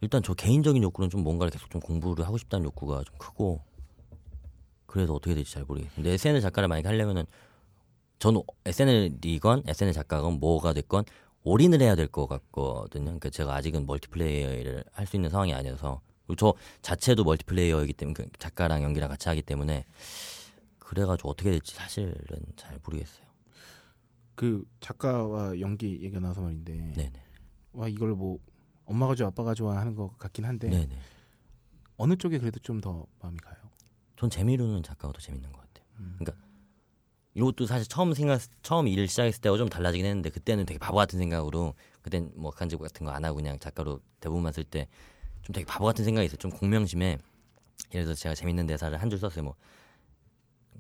일단 0.01 0.23
저 0.23 0.35
개인적인 0.35 0.83
욕구는 0.83 1.11
좀 1.11 1.23
뭔가를 1.23 1.51
계속 1.51 1.71
좀 1.71 1.81
공부를 1.81 2.27
하고 2.27 2.39
싶다는 2.39 2.65
욕구가 2.67 3.03
좀 3.05 3.17
크고 3.19 3.61
그래서 4.87 5.13
어떻게 5.15 5.35
될지 5.35 5.53
잘 5.53 5.65
모르겠어요. 5.65 5.95
근데 5.97 6.13
SNL 6.13 6.41
작가를 6.41 6.69
만약에 6.69 6.89
하려면은 6.89 7.25
저는 8.19 8.43
SNL이건 8.65 9.65
SNL 9.67 9.93
작가건 9.93 10.41
뭐가 10.41 10.73
됐건 10.73 11.05
올인을 11.45 11.81
해야 11.83 11.95
될 11.95 12.09
것 12.09 12.27
같거든요. 12.27 13.05
그러니까 13.05 13.29
제가 13.31 13.55
아직은 13.55 13.87
멀티플레이어를 13.87 14.85
할 14.93 15.07
수 15.07 15.17
있는 15.17 15.29
상황이 15.31 15.53
아니어서 15.55 16.01
저 16.37 16.55
자체도 16.83 17.23
멀티플레이어이기 17.25 17.93
때문에 17.93 18.15
그 18.15 18.29
작가랑 18.39 18.83
연기랑 18.83 19.09
같이 19.09 19.29
하기 19.29 19.43
때문에 19.43 19.85
그래가지고 20.79 21.31
어떻게 21.31 21.51
될지 21.51 21.75
사실은 21.75 22.15
잘 22.57 22.79
모르겠어요. 22.85 23.27
그 24.35 24.65
작가와 24.81 25.59
연기 25.61 25.93
얘기가 26.03 26.21
나와서 26.21 26.43
말인데 26.43 26.73
네네. 26.97 27.13
와 27.73 27.89
이걸 27.89 28.11
뭐 28.15 28.39
엄마가 28.85 29.15
좋아 29.15 29.29
아빠가 29.29 29.55
좋아 29.55 29.79
하는 29.79 29.95
것 29.95 30.17
같긴 30.19 30.45
한데 30.45 30.69
네네. 30.69 30.99
어느 31.97 32.17
쪽에 32.17 32.39
그래도 32.39 32.59
좀 32.61 32.81
더 32.81 33.07
마음이 33.21 33.39
가요. 33.39 33.57
전 34.17 34.29
재미로는 34.31 34.83
작가가 34.83 35.13
더 35.13 35.21
재밌는 35.21 35.51
것 35.53 35.61
같아요. 35.61 35.87
음. 36.01 36.17
그러니까 36.19 36.45
이것도 37.35 37.67
사실 37.67 37.87
처음 37.89 38.15
생각 38.15 38.41
처음 38.63 38.89
일을 38.89 39.09
시작했을 39.09 39.41
때와 39.41 39.57
좀 39.59 39.69
달라지긴 39.69 40.07
했는데 40.07 40.31
그때는 40.31 40.65
되게 40.67 40.79
바보 40.79 40.97
같은 40.97 41.19
생각으로 41.19 41.75
그땐 42.03 42.31
뭐 42.35 42.51
간접 42.51 42.81
같은 42.81 43.05
거 43.07 43.13
안 43.13 43.25
하고 43.25 43.37
그냥 43.37 43.59
작가로 43.59 44.01
대본만 44.21 44.53
쓸 44.53 44.65
때 44.65 44.89
좀 45.47 45.53
되게 45.53 45.65
바보 45.65 45.85
같은 45.85 46.05
생각이 46.05 46.27
있어요. 46.27 46.39
좀 46.39 46.51
공명심에 46.51 47.19
예를 47.95 48.05
들어서 48.05 48.15
제가 48.21 48.35
재밌는 48.35 48.67
대사를 48.67 49.01
한 49.01 49.09
줄 49.09 49.19
썼어요. 49.21 49.45
뭐, 49.45 49.55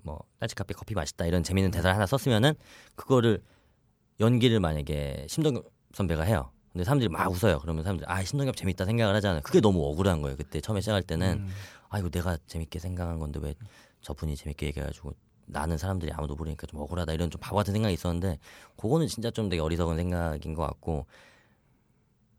뭐, 0.03 0.19
따지카페 0.41 0.75
커피 0.75 0.95
맛있다 0.95 1.25
이런 1.27 1.45
재밌는 1.45 1.71
대사를 1.71 1.95
하나 1.95 2.05
썼으면은 2.05 2.55
그거를 2.97 3.43
연기를 4.19 4.59
만약에 4.59 5.27
심동엽 5.29 5.65
선배가 5.95 6.25
해요. 6.25 6.51
근데 6.73 6.85
사람들이 6.85 7.09
막 7.09 7.31
웃어요. 7.31 7.61
그러면 7.61 7.85
사람들이 7.85 8.07
아 8.11 8.25
신동엽 8.25 8.57
재밌다 8.57 8.85
생각을 8.87 9.15
하잖아요. 9.15 9.43
그게 9.43 9.61
너무 9.61 9.85
억울한 9.87 10.21
거예요. 10.21 10.37
그때 10.37 10.61
처음에 10.61 10.81
시작할 10.81 11.03
때는 11.05 11.39
음. 11.39 11.49
아 11.89 11.99
이거 12.01 12.09
내가 12.11 12.37
재밌게 12.49 12.81
생각한 12.81 13.21
건데 13.21 13.39
왜 13.41 13.55
저분이 14.01 14.35
재밌게 14.37 14.67
얘기해가지고 14.67 15.13
나는 15.47 15.79
사람들이 15.79 16.11
아무도 16.13 16.35
모르니까 16.35 16.67
좀 16.67 16.81
억울하다 16.81 17.13
이런 17.13 17.31
좀 17.31 17.41
바보 17.41 17.55
같은 17.57 17.73
생각이 17.73 17.95
있었는데 17.95 18.39
그거는 18.77 19.07
진짜 19.07 19.31
좀 19.31 19.49
되게 19.49 19.63
어리석은 19.63 19.97
생각인 19.97 20.55
것 20.55 20.63
같고 20.67 21.07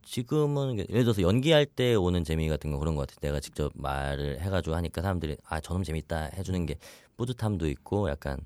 지금은 0.07 0.79
예를 0.79 1.03
들어서 1.03 1.21
연기할 1.21 1.65
때 1.65 1.93
오는 1.93 2.23
재미 2.23 2.47
같은 2.47 2.71
거 2.71 2.79
그런 2.79 2.95
것 2.95 3.01
같아요. 3.07 3.19
내가 3.29 3.41
직접 3.41 3.71
말을 3.75 4.39
해가지고 4.39 4.75
하니까 4.77 5.01
사람들이 5.01 5.35
아 5.45 5.59
저놈 5.59 5.83
재밌다 5.83 6.29
해주는 6.33 6.65
게 6.65 6.77
뿌듯함도 7.17 7.67
있고 7.67 8.09
약간 8.09 8.39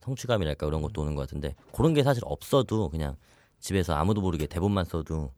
성취감이랄까 0.00 0.64
그런 0.66 0.80
것도 0.80 1.02
오는 1.02 1.14
것 1.14 1.20
같은데 1.22 1.54
그런 1.72 1.92
게 1.92 2.02
사실 2.02 2.22
없어도 2.24 2.88
그냥 2.88 3.16
집에서 3.60 3.92
아무도 3.94 4.22
모르게 4.22 4.46
대본만 4.46 4.86
써도 4.86 5.32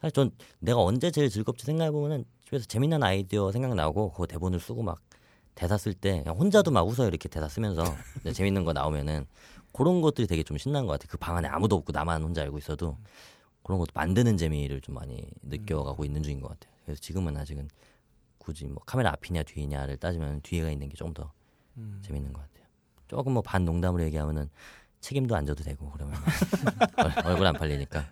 사실 0.00 0.12
전 0.12 0.30
내가 0.58 0.80
언제 0.80 1.10
제일 1.10 1.30
즐겁지 1.30 1.64
생각해 1.64 1.90
보면은 1.90 2.24
집에서 2.44 2.66
재밌는 2.66 3.02
아이디어 3.02 3.50
생각나고 3.50 4.12
그 4.12 4.26
대본을 4.26 4.60
쓰고 4.60 4.82
막 4.82 5.00
대사 5.54 5.78
쓸 5.78 5.94
때 5.94 6.22
혼자도 6.26 6.70
막 6.70 6.86
웃어요 6.86 7.08
이렇게 7.08 7.30
대사 7.30 7.48
쓰면서 7.48 7.82
재밌는 8.30 8.64
거 8.64 8.74
나오면은 8.74 9.26
그런 9.72 10.02
것들이 10.02 10.26
되게 10.26 10.42
좀 10.42 10.58
신난 10.58 10.84
것 10.86 10.92
같아요. 10.92 11.08
그 11.10 11.16
방 11.16 11.36
안에 11.38 11.48
아무도 11.48 11.76
없고 11.76 11.92
나만 11.92 12.22
혼자 12.22 12.42
알고 12.42 12.58
있어도 12.58 12.98
그런 13.62 13.78
것도 13.78 13.90
만드는 13.94 14.36
재미를 14.36 14.80
좀 14.80 14.94
많이 14.96 15.24
느껴가고 15.42 16.04
있는 16.04 16.22
중인 16.22 16.40
것 16.40 16.48
같아요. 16.48 16.72
그래서 16.84 17.00
지금은 17.00 17.36
아직은 17.36 17.68
굳이 18.38 18.66
뭐 18.66 18.82
카메라 18.84 19.10
앞이냐 19.12 19.42
뒤냐를 19.44 19.96
따지면 19.96 20.40
뒤에가 20.42 20.70
있는 20.70 20.88
게 20.88 20.94
좀 20.96 21.14
더 21.14 21.32
음. 21.76 22.00
재밌는 22.04 22.32
것 22.32 22.40
같아요. 22.40 22.66
조금 23.08 23.32
뭐 23.34 23.42
반 23.42 23.64
농담으로 23.64 24.02
얘기하면은 24.04 24.48
책임도 25.00 25.34
안 25.36 25.46
져도 25.46 25.62
되고 25.64 25.90
그러면 25.90 26.14
얼- 26.96 27.26
얼굴 27.26 27.46
안 27.46 27.54
팔리니까. 27.54 28.04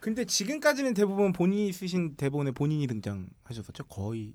근데 0.00 0.24
지금까지는 0.24 0.94
대부분 0.94 1.32
본인이 1.32 1.72
쓰신 1.72 2.16
대본에 2.16 2.52
본인이 2.52 2.86
등장하셨었죠 2.86 3.84
거의 3.84 4.32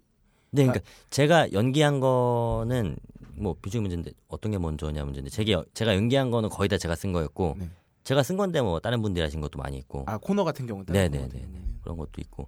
네, 0.51 0.63
그러니까 0.65 0.85
제가 1.09 1.51
연기한 1.53 1.99
거는 1.99 2.95
뭐 3.33 3.55
비중 3.61 3.81
문제인데 3.81 4.11
어떤 4.27 4.51
게 4.51 4.57
먼저냐 4.59 5.03
문제인데 5.03 5.29
제가 5.31 5.65
제가 5.73 5.95
연기한 5.95 6.29
거는 6.31 6.49
거의 6.49 6.69
다 6.69 6.77
제가 6.77 6.95
쓴 6.95 7.11
거였고 7.11 7.55
네. 7.57 7.69
제가 8.05 8.21
쓴 8.23 8.37
건데 8.37 8.61
뭐 8.61 8.79
다른 8.79 9.01
분들이 9.01 9.23
하신 9.23 9.41
것도 9.41 9.57
많이 9.59 9.77
있고 9.79 10.03
아 10.07 10.17
코너 10.17 10.43
같은 10.43 10.65
경우는 10.67 10.93
네, 10.93 11.09
다른 11.09 11.27
네. 11.29 11.47
그런 11.81 11.97
것도 11.97 12.21
있고 12.21 12.47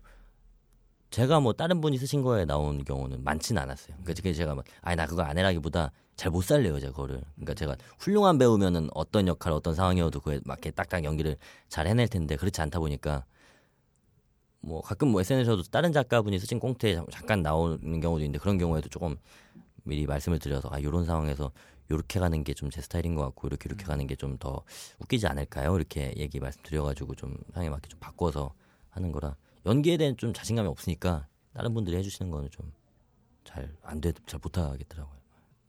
제가 1.09 1.39
뭐 1.39 1.51
다른 1.53 1.81
분이 1.81 1.97
쓰신 1.97 2.21
거에 2.21 2.45
나온 2.45 2.83
경우는 2.83 3.23
많지는 3.23 3.61
않았어요. 3.61 3.97
그러니까 4.03 4.29
제가- 4.31 4.55
막 4.55 4.63
아니 4.81 4.95
나 4.95 5.05
그거 5.07 5.23
안 5.23 5.37
해라기보다 5.37 5.91
잘 6.15 6.31
못 6.31 6.43
살려요 6.43 6.79
제가 6.79 6.91
그거를. 6.91 7.21
그러니까 7.35 7.53
제가 7.55 7.75
훌륭한 7.99 8.37
배우면은 8.37 8.89
어떤 8.93 9.27
역할 9.27 9.51
어떤 9.53 9.73
상황이어도 9.73 10.19
그에 10.21 10.39
맞게 10.45 10.71
딱딱 10.71 11.03
연기를 11.03 11.37
잘 11.69 11.87
해낼 11.87 12.07
텐데 12.07 12.35
그렇지 12.35 12.61
않다 12.61 12.79
보니까 12.79 13.25
뭐 14.59 14.81
가끔 14.81 15.09
뭐 15.09 15.21
SNS에서도 15.21 15.63
다른 15.71 15.91
작가분이 15.91 16.37
쓰신 16.39 16.59
꽁트에 16.59 16.95
잠- 16.95 17.07
잠깐 17.09 17.41
나오는 17.41 17.99
경우도 17.99 18.21
있는데 18.23 18.37
그런 18.37 18.57
경우에도 18.59 18.89
조금 18.89 19.15
미리 19.83 20.05
말씀을 20.05 20.37
드려서 20.39 20.69
아 20.71 20.77
이런 20.77 21.05
상황에서 21.05 21.51
요렇게 21.91 22.19
가는 22.19 22.43
게 22.43 22.53
좀 22.53 22.69
제 22.69 22.81
스타일인 22.81 23.15
것 23.15 23.23
같고 23.23 23.47
이렇게 23.47 23.67
이렇게 23.67 23.85
가는 23.85 24.05
게 24.07 24.15
좀 24.15 24.37
더 24.37 24.63
웃기지 24.99 25.27
않을까요? 25.27 25.75
이렇게 25.75 26.13
얘기 26.17 26.39
말씀드려가지고 26.39 27.15
좀 27.15 27.37
상황에 27.53 27.69
맞게 27.69 27.87
좀 27.89 27.99
바꿔서 27.99 28.53
하는 28.89 29.11
거라 29.11 29.35
연기에 29.65 29.97
대한 29.97 30.17
좀 30.17 30.33
자신감이 30.33 30.67
없으니까 30.67 31.27
다른 31.53 31.73
분들이 31.73 31.95
해주시는 31.97 32.31
거는 32.31 32.49
좀 32.51 32.71
잘 33.45 33.69
안 33.83 34.01
돼 34.01 34.11
잘 34.25 34.39
못하겠더라고요. 34.43 35.17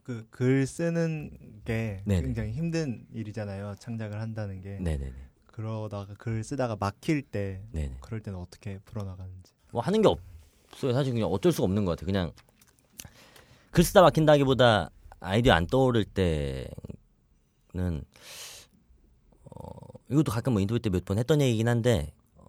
그 0.02 0.26
글 0.30 0.66
쓰는 0.66 1.30
게 1.64 2.02
네네. 2.06 2.22
굉장히 2.22 2.52
힘든 2.52 3.06
일이잖아요. 3.12 3.74
창작을 3.78 4.20
한다는 4.20 4.60
게. 4.60 4.78
네네네. 4.80 5.12
그러다가 5.46 6.14
글 6.18 6.42
쓰다가 6.42 6.76
막힐 6.80 7.22
때 7.22 7.62
네네. 7.72 7.98
그럴 8.00 8.20
때는 8.20 8.38
어떻게 8.38 8.78
풀어나가는지. 8.84 9.52
뭐 9.70 9.80
하는 9.82 10.02
게 10.02 10.08
없어요. 10.08 10.92
사실 10.92 11.12
그냥 11.12 11.28
어쩔 11.28 11.52
수가 11.52 11.64
없는 11.64 11.84
것 11.84 11.92
같아요. 11.92 12.06
그냥 12.06 12.32
글 13.70 13.84
쓰다 13.84 14.02
막힌다기보다 14.02 14.90
아이디어 15.20 15.52
안 15.54 15.66
떠오를 15.66 16.04
때는 16.04 16.68
어, 19.44 19.70
이것도 20.10 20.30
가끔 20.32 20.52
뭐 20.54 20.60
인터뷰 20.62 20.80
때 20.80 20.90
몇 20.90 21.04
번 21.04 21.18
했던 21.18 21.40
얘기긴 21.40 21.68
한데 21.68 22.12
어, 22.36 22.46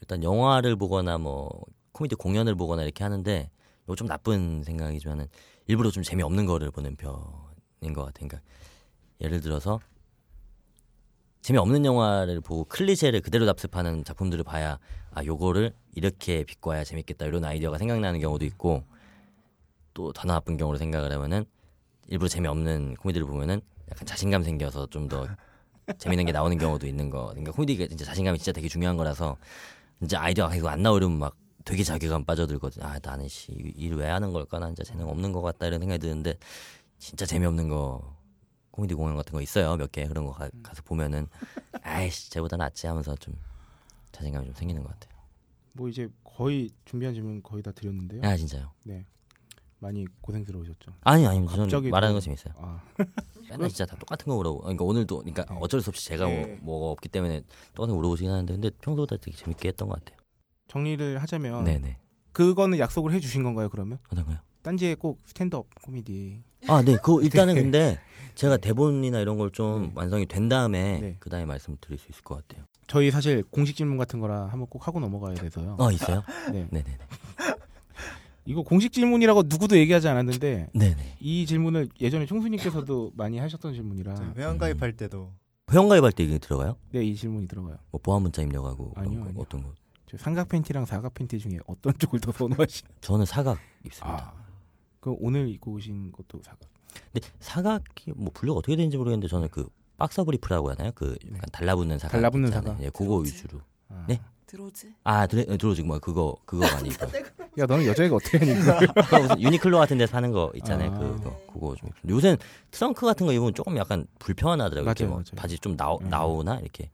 일단 0.00 0.22
영화를 0.22 0.76
보거나 0.76 1.18
뭐 1.18 1.50
코미디 1.92 2.16
공연을 2.16 2.54
보거나 2.54 2.82
이렇게 2.82 3.04
하는데 3.04 3.50
이거 3.84 3.94
좀 3.96 4.06
나쁜 4.08 4.62
생각이지만은 4.64 5.28
일부러 5.66 5.90
좀 5.90 6.02
재미없는 6.02 6.46
거를 6.46 6.70
보는 6.70 6.96
편인 6.96 7.92
것 7.94 8.04
같아요. 8.04 8.28
그러니까 8.28 8.40
예를 9.20 9.40
들어서 9.40 9.80
재미없는 11.42 11.84
영화를 11.84 12.40
보고 12.40 12.64
클리셰를 12.64 13.20
그대로 13.20 13.46
답습하는 13.46 14.04
작품들을 14.04 14.44
봐야 14.44 14.78
아 15.10 15.24
요거를 15.24 15.74
이렇게 15.94 16.44
비꼬아야 16.44 16.84
재밌겠다 16.84 17.26
이런 17.26 17.44
아이디어가 17.44 17.78
생각나는 17.78 18.20
경우도 18.20 18.44
있고 18.44 18.84
또 19.94 20.12
더 20.12 20.26
나쁜 20.26 20.56
경우로 20.56 20.78
생각을 20.78 21.12
하면은 21.12 21.44
일부러 22.08 22.28
재미없는 22.28 22.94
코미디를 22.96 23.26
보면은 23.26 23.60
약간 23.90 24.06
자신감 24.06 24.42
생겨서 24.44 24.86
좀 24.86 25.08
더 25.08 25.26
재밌는 25.98 26.26
게 26.26 26.32
나오는 26.32 26.56
경우도 26.58 26.86
있는 26.86 27.10
거. 27.10 27.26
그러니까 27.28 27.52
코미디가 27.52 27.88
진짜 27.88 28.04
자신감이 28.04 28.38
진짜 28.38 28.52
되게 28.52 28.68
중요한 28.68 28.96
거라서 28.96 29.36
진짜 29.98 30.20
아이디어가 30.22 30.52
계속 30.52 30.68
안 30.68 30.80
나오려면 30.82 31.18
막 31.18 31.36
되게 31.64 31.82
자괴감 31.82 32.24
빠져들거든. 32.24 32.82
아 32.82 32.98
나는 33.02 33.28
씨 33.28 33.52
일 33.76 33.94
왜 33.94 34.08
하는 34.08 34.32
걸까? 34.32 34.58
난 34.58 34.74
진짜 34.74 34.92
재능 34.92 35.08
없는 35.08 35.32
것 35.32 35.42
같다 35.42 35.66
이런 35.66 35.80
생각이 35.80 35.98
드는데 36.00 36.38
진짜 36.98 37.26
재미없는 37.26 37.68
거 37.68 38.16
코미디 38.70 38.94
공연 38.94 39.16
같은 39.16 39.32
거 39.32 39.42
있어요 39.42 39.76
몇 39.76 39.90
개 39.92 40.06
그런 40.06 40.24
거 40.24 40.32
가, 40.32 40.48
가서 40.62 40.82
보면은 40.82 41.26
아이씨 41.82 42.30
쟤보다 42.30 42.56
낫지 42.56 42.86
하면서 42.86 43.14
좀 43.16 43.34
자신감이 44.12 44.46
좀 44.46 44.54
생기는 44.54 44.82
것 44.82 44.90
같아요. 44.92 45.20
뭐 45.72 45.88
이제 45.88 46.08
거의 46.22 46.70
준비한 46.84 47.12
질문 47.14 47.42
거의 47.42 47.62
다 47.62 47.72
드렸는데요. 47.72 48.20
아 48.24 48.36
진짜요? 48.36 48.70
네 48.84 49.04
많이 49.82 50.06
고생스러우셨죠. 50.20 50.92
아니 51.02 51.26
아니 51.26 51.46
저는 51.48 51.90
말하는 51.90 52.14
또- 52.14 52.16
거 52.16 52.20
재밌어요. 52.20 52.54
아 52.56 52.80
맨날 53.50 53.68
진짜 53.68 53.84
다 53.84 53.96
똑같은 53.98 54.26
거 54.30 54.36
물어보. 54.36 54.60
그러니까 54.60 54.84
오늘도 54.84 55.18
그러니까 55.18 55.44
네. 55.44 55.56
어쩔 55.60 55.80
수 55.82 55.90
없이 55.90 56.06
제가 56.06 56.24
뭐, 56.26 56.34
네. 56.34 56.58
뭐가 56.62 56.86
없기 56.92 57.08
때문에 57.08 57.42
똑같은 57.74 57.90
거 57.92 57.96
물어보시긴 57.96 58.30
하는데 58.30 58.52
근데 58.52 58.70
평소보다 58.70 59.16
되게 59.16 59.36
재밌게 59.36 59.68
했던 59.68 59.88
것 59.88 59.98
같아요. 59.98 60.16
정리를 60.68 61.18
하자면 61.20 61.64
네네. 61.64 61.98
그거는 62.32 62.78
약속을 62.78 63.12
해주신 63.12 63.42
건가요 63.42 63.68
그러면? 63.68 63.98
어떤 64.10 64.24
거요? 64.24 64.38
딴지에 64.62 64.94
꼭 64.94 65.18
스탠드업 65.26 65.66
코미디 65.84 66.44
아, 66.68 66.80
네. 66.82 66.96
그 67.02 67.20
일단은 67.24 67.54
네. 67.56 67.62
근데 67.62 68.00
제가 68.36 68.56
대본이나 68.56 69.18
이런 69.18 69.36
걸좀 69.36 69.82
네. 69.82 69.92
완성이 69.96 70.24
된 70.26 70.48
다음에 70.48 71.00
네. 71.00 71.16
그다음에 71.18 71.44
말씀드릴 71.44 71.98
수 71.98 72.06
있을 72.10 72.22
것 72.22 72.36
같아요. 72.46 72.64
저희 72.86 73.10
사실 73.10 73.42
공식 73.50 73.74
질문 73.76 73.98
같은 73.98 74.20
거라 74.20 74.46
한번 74.46 74.66
꼭 74.68 74.86
하고 74.86 75.00
넘어가야 75.00 75.34
돼서요. 75.34 75.76
어, 75.78 75.90
있어요? 75.90 76.22
네. 76.52 76.68
네 76.70 76.82
네 76.82 76.84
네. 76.84 76.98
이거 78.44 78.62
공식 78.62 78.92
질문이라고 78.92 79.42
누구도 79.46 79.76
얘기하지 79.78 80.08
않았는데 80.08 80.70
네네. 80.74 81.16
이 81.20 81.46
질문을 81.46 81.88
예전에 82.00 82.26
총수님께서도 82.26 83.12
많이 83.16 83.38
하셨던 83.38 83.74
질문이라 83.74 84.14
저희 84.16 84.28
회원 84.36 84.58
가입할 84.58 84.96
때도 84.96 85.32
회원 85.70 85.88
가입할 85.88 86.12
때 86.12 86.24
이게 86.24 86.38
들어가요? 86.38 86.76
네 86.90 87.02
이 87.04 87.14
질문이 87.14 87.46
들어가요. 87.48 87.76
뭐 87.90 88.00
보안 88.02 88.22
문자 88.22 88.42
입력하고 88.42 88.92
아니요, 88.96 89.20
거, 89.20 89.26
아니요. 89.26 89.40
어떤 89.40 89.62
거? 89.62 89.72
저 90.06 90.16
삼각 90.18 90.48
팬티랑 90.48 90.84
사각 90.86 91.14
팬티 91.14 91.38
중에 91.38 91.58
어떤 91.66 91.92
쪽을 91.98 92.20
더 92.20 92.32
선호하시나? 92.32 92.90
저는 93.00 93.24
사각 93.26 93.58
입습니다. 93.84 94.34
아, 94.36 94.44
그 95.00 95.14
오늘 95.20 95.48
입고 95.48 95.72
오신 95.72 96.12
것도 96.12 96.42
사각. 96.42 96.60
근데 97.12 97.26
사각이 97.40 98.12
뭐 98.16 98.30
분류가 98.34 98.58
어떻게 98.58 98.76
되는지 98.76 98.96
모르겠는데 98.98 99.28
저는 99.28 99.48
그 99.50 99.66
박사 99.96 100.24
브리프라고 100.24 100.70
하나요? 100.70 100.90
그 100.94 101.16
약간 101.28 101.42
달라붙는 101.52 101.98
사각. 101.98 102.12
달라붙는 102.12 102.48
있잖아요. 102.48 102.72
사각. 102.72 102.84
예, 102.84 102.90
그거 102.90 103.16
위주로. 103.18 103.60
아. 103.88 104.04
네? 104.08 104.20
들어오지? 104.52 104.94
아, 105.04 105.26
들어 105.26 105.44
들어오지 105.56 105.82
뭐 105.82 105.98
그거 105.98 106.36
그거 106.44 106.66
많이 106.70 106.88
입고. 106.90 107.06
야 107.58 107.66
너는 107.66 107.86
여자애가 107.86 108.16
어떻게 108.16 108.36
하니? 108.38 108.52
이거? 108.52 108.78
그거 109.02 109.20
무슨 109.20 109.40
유니클로 109.40 109.78
같은 109.78 109.96
데서 109.98 110.12
파는 110.12 110.30
거 110.32 110.52
있잖아요. 110.56 110.92
아. 110.92 110.98
그거 110.98 111.40
그거 111.52 111.74
좀. 111.76 111.90
요새는 112.08 112.36
트렁크 112.70 113.06
같은 113.06 113.26
거 113.26 113.32
입으면 113.32 113.54
조금 113.54 113.76
약간 113.78 114.06
불편하더라고요. 114.18 114.82
이렇게 114.90 115.04
맞아요, 115.04 115.10
뭐 115.14 115.18
맞아요. 115.26 115.34
바지 115.36 115.58
좀 115.58 115.76
나오, 115.76 115.98
음. 116.00 116.08
나오나 116.10 116.58
이렇게 116.60 116.90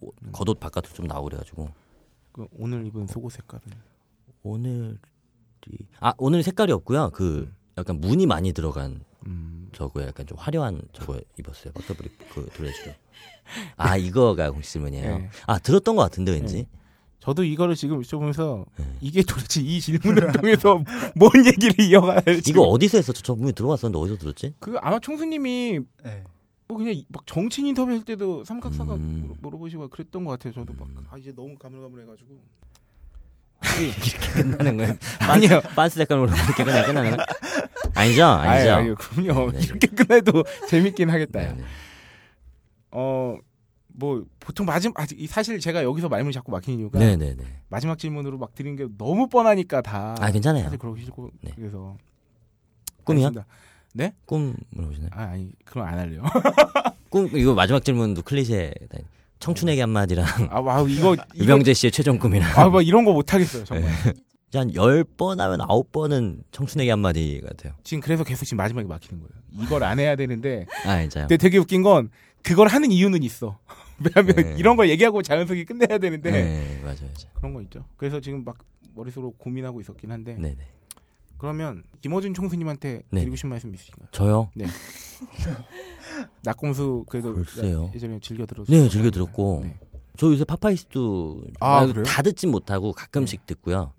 옷- 0.00 0.14
겉옷 0.32 0.58
바깥으로 0.58 0.92
좀 0.92 1.06
나오고 1.06 1.26
그래가지고 1.26 1.68
그 2.32 2.46
오늘 2.58 2.84
입은 2.86 3.06
속옷 3.06 3.32
색깔은 3.32 3.62
오늘이 4.42 4.96
아 6.00 6.12
오늘 6.18 6.42
색깔이 6.42 6.72
없고요. 6.72 7.10
그 7.10 7.52
약간 7.78 8.00
무늬 8.00 8.26
많이 8.26 8.52
들어간 8.52 9.04
음, 9.26 9.68
저거 9.72 10.02
약간 10.02 10.26
좀 10.26 10.36
화려한 10.38 10.82
저거 10.92 11.20
입었어요. 11.38 11.72
버터브리 11.72 12.08
그 12.32 12.48
드레스로. 12.54 12.92
아 13.76 13.96
이거가 13.96 14.50
공식 14.50 14.72
질문이에요. 14.72 15.18
네. 15.18 15.30
아 15.46 15.58
들었던 15.58 15.94
것 15.96 16.02
같은데 16.02 16.32
왠지. 16.32 16.66
저도 17.20 17.44
이거를 17.44 17.74
지금 17.76 18.00
여쭤보면서 18.00 18.64
네. 18.78 18.84
이게 19.02 19.22
도대체 19.22 19.60
이 19.60 19.80
질문을 19.80 20.32
통해서 20.40 20.82
뭔 21.14 21.30
얘기를 21.46 21.78
이어가야 21.84 22.22
할지 22.24 22.50
이거 22.50 22.62
어디서 22.62 22.96
했었죠? 22.98 23.22
저 23.22 23.34
분명히 23.34 23.52
들어봤었는데 23.52 23.98
어디서 24.02 24.16
들었지? 24.18 24.54
그 24.58 24.76
아마 24.80 24.98
총수님이 24.98 25.80
네. 26.02 26.24
뭐 26.66 26.78
그냥 26.78 26.94
이- 26.94 27.04
막 27.08 27.26
정치인 27.26 27.66
인터뷰 27.66 27.90
할 27.90 28.04
때도 28.04 28.44
삼각사각 28.44 28.96
음. 28.96 29.28
물어- 29.34 29.36
물어보시고 29.42 29.88
그랬던 29.88 30.24
것 30.24 30.30
같아요. 30.32 30.54
저도 30.54 30.72
음. 30.80 30.94
막아 31.04 31.18
이제 31.18 31.32
너무 31.34 31.56
가물가물해가지고 31.58 32.38
이렇게 33.80 34.42
끝나는 34.42 34.76
거예요? 34.78 34.94
아니요. 35.20 35.60
반스 35.76 35.96
색깔로 35.98 36.24
이렇게 36.26 36.64
그냥 36.64 36.86
끝나는 36.86 37.16
거? 37.16 37.22
아니죠, 37.94 38.24
아니죠. 38.24 38.70
아유, 38.70 38.72
아유, 38.72 38.94
그럼요. 38.96 39.52
네. 39.52 39.58
이렇게 39.62 39.86
끝내도 39.88 40.44
재밌긴 40.68 41.10
하겠다. 41.10 41.40
네, 41.40 41.52
네. 41.52 41.62
어, 42.92 43.36
뭐 44.00 44.24
보통 44.40 44.64
마지막 44.66 44.96
사실 45.28 45.60
제가 45.60 45.84
여기서 45.84 46.08
말문이 46.08 46.32
자꾸 46.32 46.50
막히는 46.50 46.78
이유가 46.80 46.98
네, 46.98 47.16
네, 47.16 47.34
네. 47.36 47.44
마지막 47.68 47.98
질문으로 47.98 48.38
막 48.38 48.54
드리는 48.54 48.74
게 48.76 48.86
너무 48.98 49.28
뻔하니까 49.28 49.82
다. 49.82 50.16
아 50.18 50.30
괜찮아요. 50.32 50.64
사실 50.64 50.78
그러기 50.78 51.02
싫고 51.02 51.30
네. 51.42 51.52
그래서 51.54 51.96
꿈이요? 53.04 53.26
알겠습니다. 53.26 53.46
꿈 54.24 54.56
물어보시나요? 54.70 55.10
아 55.12 55.22
아니 55.24 55.52
그럼 55.66 55.86
안 55.86 55.98
할래요. 55.98 56.22
꿈 57.10 57.28
이거 57.36 57.54
마지막 57.54 57.84
질문도 57.84 58.22
클리셰. 58.22 58.72
청춘에게 59.38 59.80
한마디랑 59.82 60.26
아 60.50 60.60
와우 60.60 60.88
이거 60.88 61.16
유병재 61.36 61.72
씨의 61.74 61.90
최종 61.92 62.18
꿈이랑 62.18 62.50
아 62.58 62.63
뭐 62.63 62.82
이런 62.82 63.04
거 63.04 63.12
못 63.12 63.32
하겠어요 63.34 63.64
정말. 63.64 63.90
한 64.52 64.68
10번 64.72 65.38
하면 65.38 65.60
9번은 65.60 66.42
청춘에게 66.52 66.90
한마디 66.90 67.40
같아요. 67.46 67.72
지금 67.84 68.00
그래서 68.00 68.24
계속 68.24 68.44
지금 68.44 68.56
마지막에 68.58 68.86
막히는 68.88 69.20
거예요. 69.22 69.64
이걸 69.64 69.84
안 69.84 69.98
해야 69.98 70.16
되는데 70.16 70.66
아 70.86 71.00
진짜요? 71.02 71.24
근데 71.28 71.36
되게 71.36 71.58
웃긴 71.58 71.82
건 71.82 72.10
그걸 72.42 72.68
하는 72.68 72.90
이유는 72.92 73.22
있어. 73.22 73.58
왜냐면 74.00 74.36
네. 74.36 74.54
이런 74.58 74.76
걸 74.76 74.88
얘기하고 74.90 75.22
자연스럽게 75.22 75.64
끝내야 75.64 75.98
되는데 75.98 76.30
네, 76.30 76.80
맞아요, 76.82 76.96
맞아요. 77.02 77.30
그런 77.34 77.54
거 77.54 77.62
있죠. 77.62 77.84
그래서 77.96 78.20
지금 78.20 78.44
막 78.44 78.56
머릿속으로 78.94 79.32
고민하고 79.32 79.80
있었긴 79.80 80.10
한데 80.10 80.34
네, 80.38 80.54
네. 80.56 80.66
그러면 81.38 81.82
김어준 82.02 82.34
총수님한테 82.34 83.02
네. 83.10 83.20
드리고 83.20 83.36
싶은 83.36 83.50
말씀 83.50 83.74
있으신가요? 83.74 84.08
저요? 84.12 84.50
나꼼수 86.42 87.04
그래도 87.08 87.34
글쎄요. 87.34 87.90
예전에 87.94 88.18
즐겨 88.20 88.46
들었 88.46 88.66
네, 88.68 88.88
즐겨 88.88 89.10
들었고. 89.10 89.60
네. 89.64 89.78
저 90.16 90.26
요새 90.26 90.44
파파이스도 90.44 91.44
아, 91.60 91.86
그래요? 91.86 92.04
다 92.04 92.20
듣진 92.22 92.50
못하고 92.50 92.92
가끔씩 92.92 93.46
듣고요. 93.46 93.92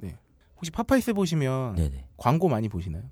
혹시 0.56 0.70
파파이스 0.72 1.14
보시면 1.14 1.76
네네. 1.76 2.06
광고 2.18 2.48
많이 2.48 2.70
보시나요? 2.70 3.04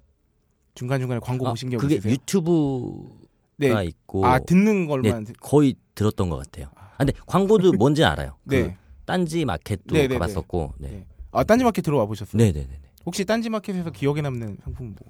중간 0.75 0.99
중간에 0.99 1.19
광고 1.19 1.47
아, 1.47 1.51
보신 1.51 1.69
게 1.69 1.77
그게 1.77 1.95
없으세요? 1.95 2.13
유튜브가 2.13 3.15
네. 3.57 3.85
있고 3.85 4.25
아 4.25 4.37
듣는 4.39 4.81
네, 4.81 4.87
걸만 4.87 5.23
듣- 5.23 5.35
거의 5.39 5.75
들었던 5.99 6.29
것 6.29 6.37
같아요. 6.37 6.67
아, 6.75 6.95
근데 6.97 7.11
광고도 7.27 7.73
뭔지 7.77 8.03
알아요. 8.05 8.37
네. 8.45 8.63
그 8.63 8.73
딴지 9.05 9.43
마켓도 9.43 9.93
네, 9.95 10.07
네, 10.07 10.13
가봤었고. 10.17 10.73
네. 10.77 10.89
네. 10.89 11.05
아 11.31 11.43
딴지 11.43 11.63
마켓 11.65 11.81
들어와 11.81 12.05
보셨어요? 12.05 12.41
네네네. 12.41 12.69
혹시 13.05 13.25
딴지 13.25 13.49
마켓에서 13.49 13.91
기억에 13.91 14.21
남는 14.21 14.57
상품 14.63 14.95
뭐? 14.97 15.09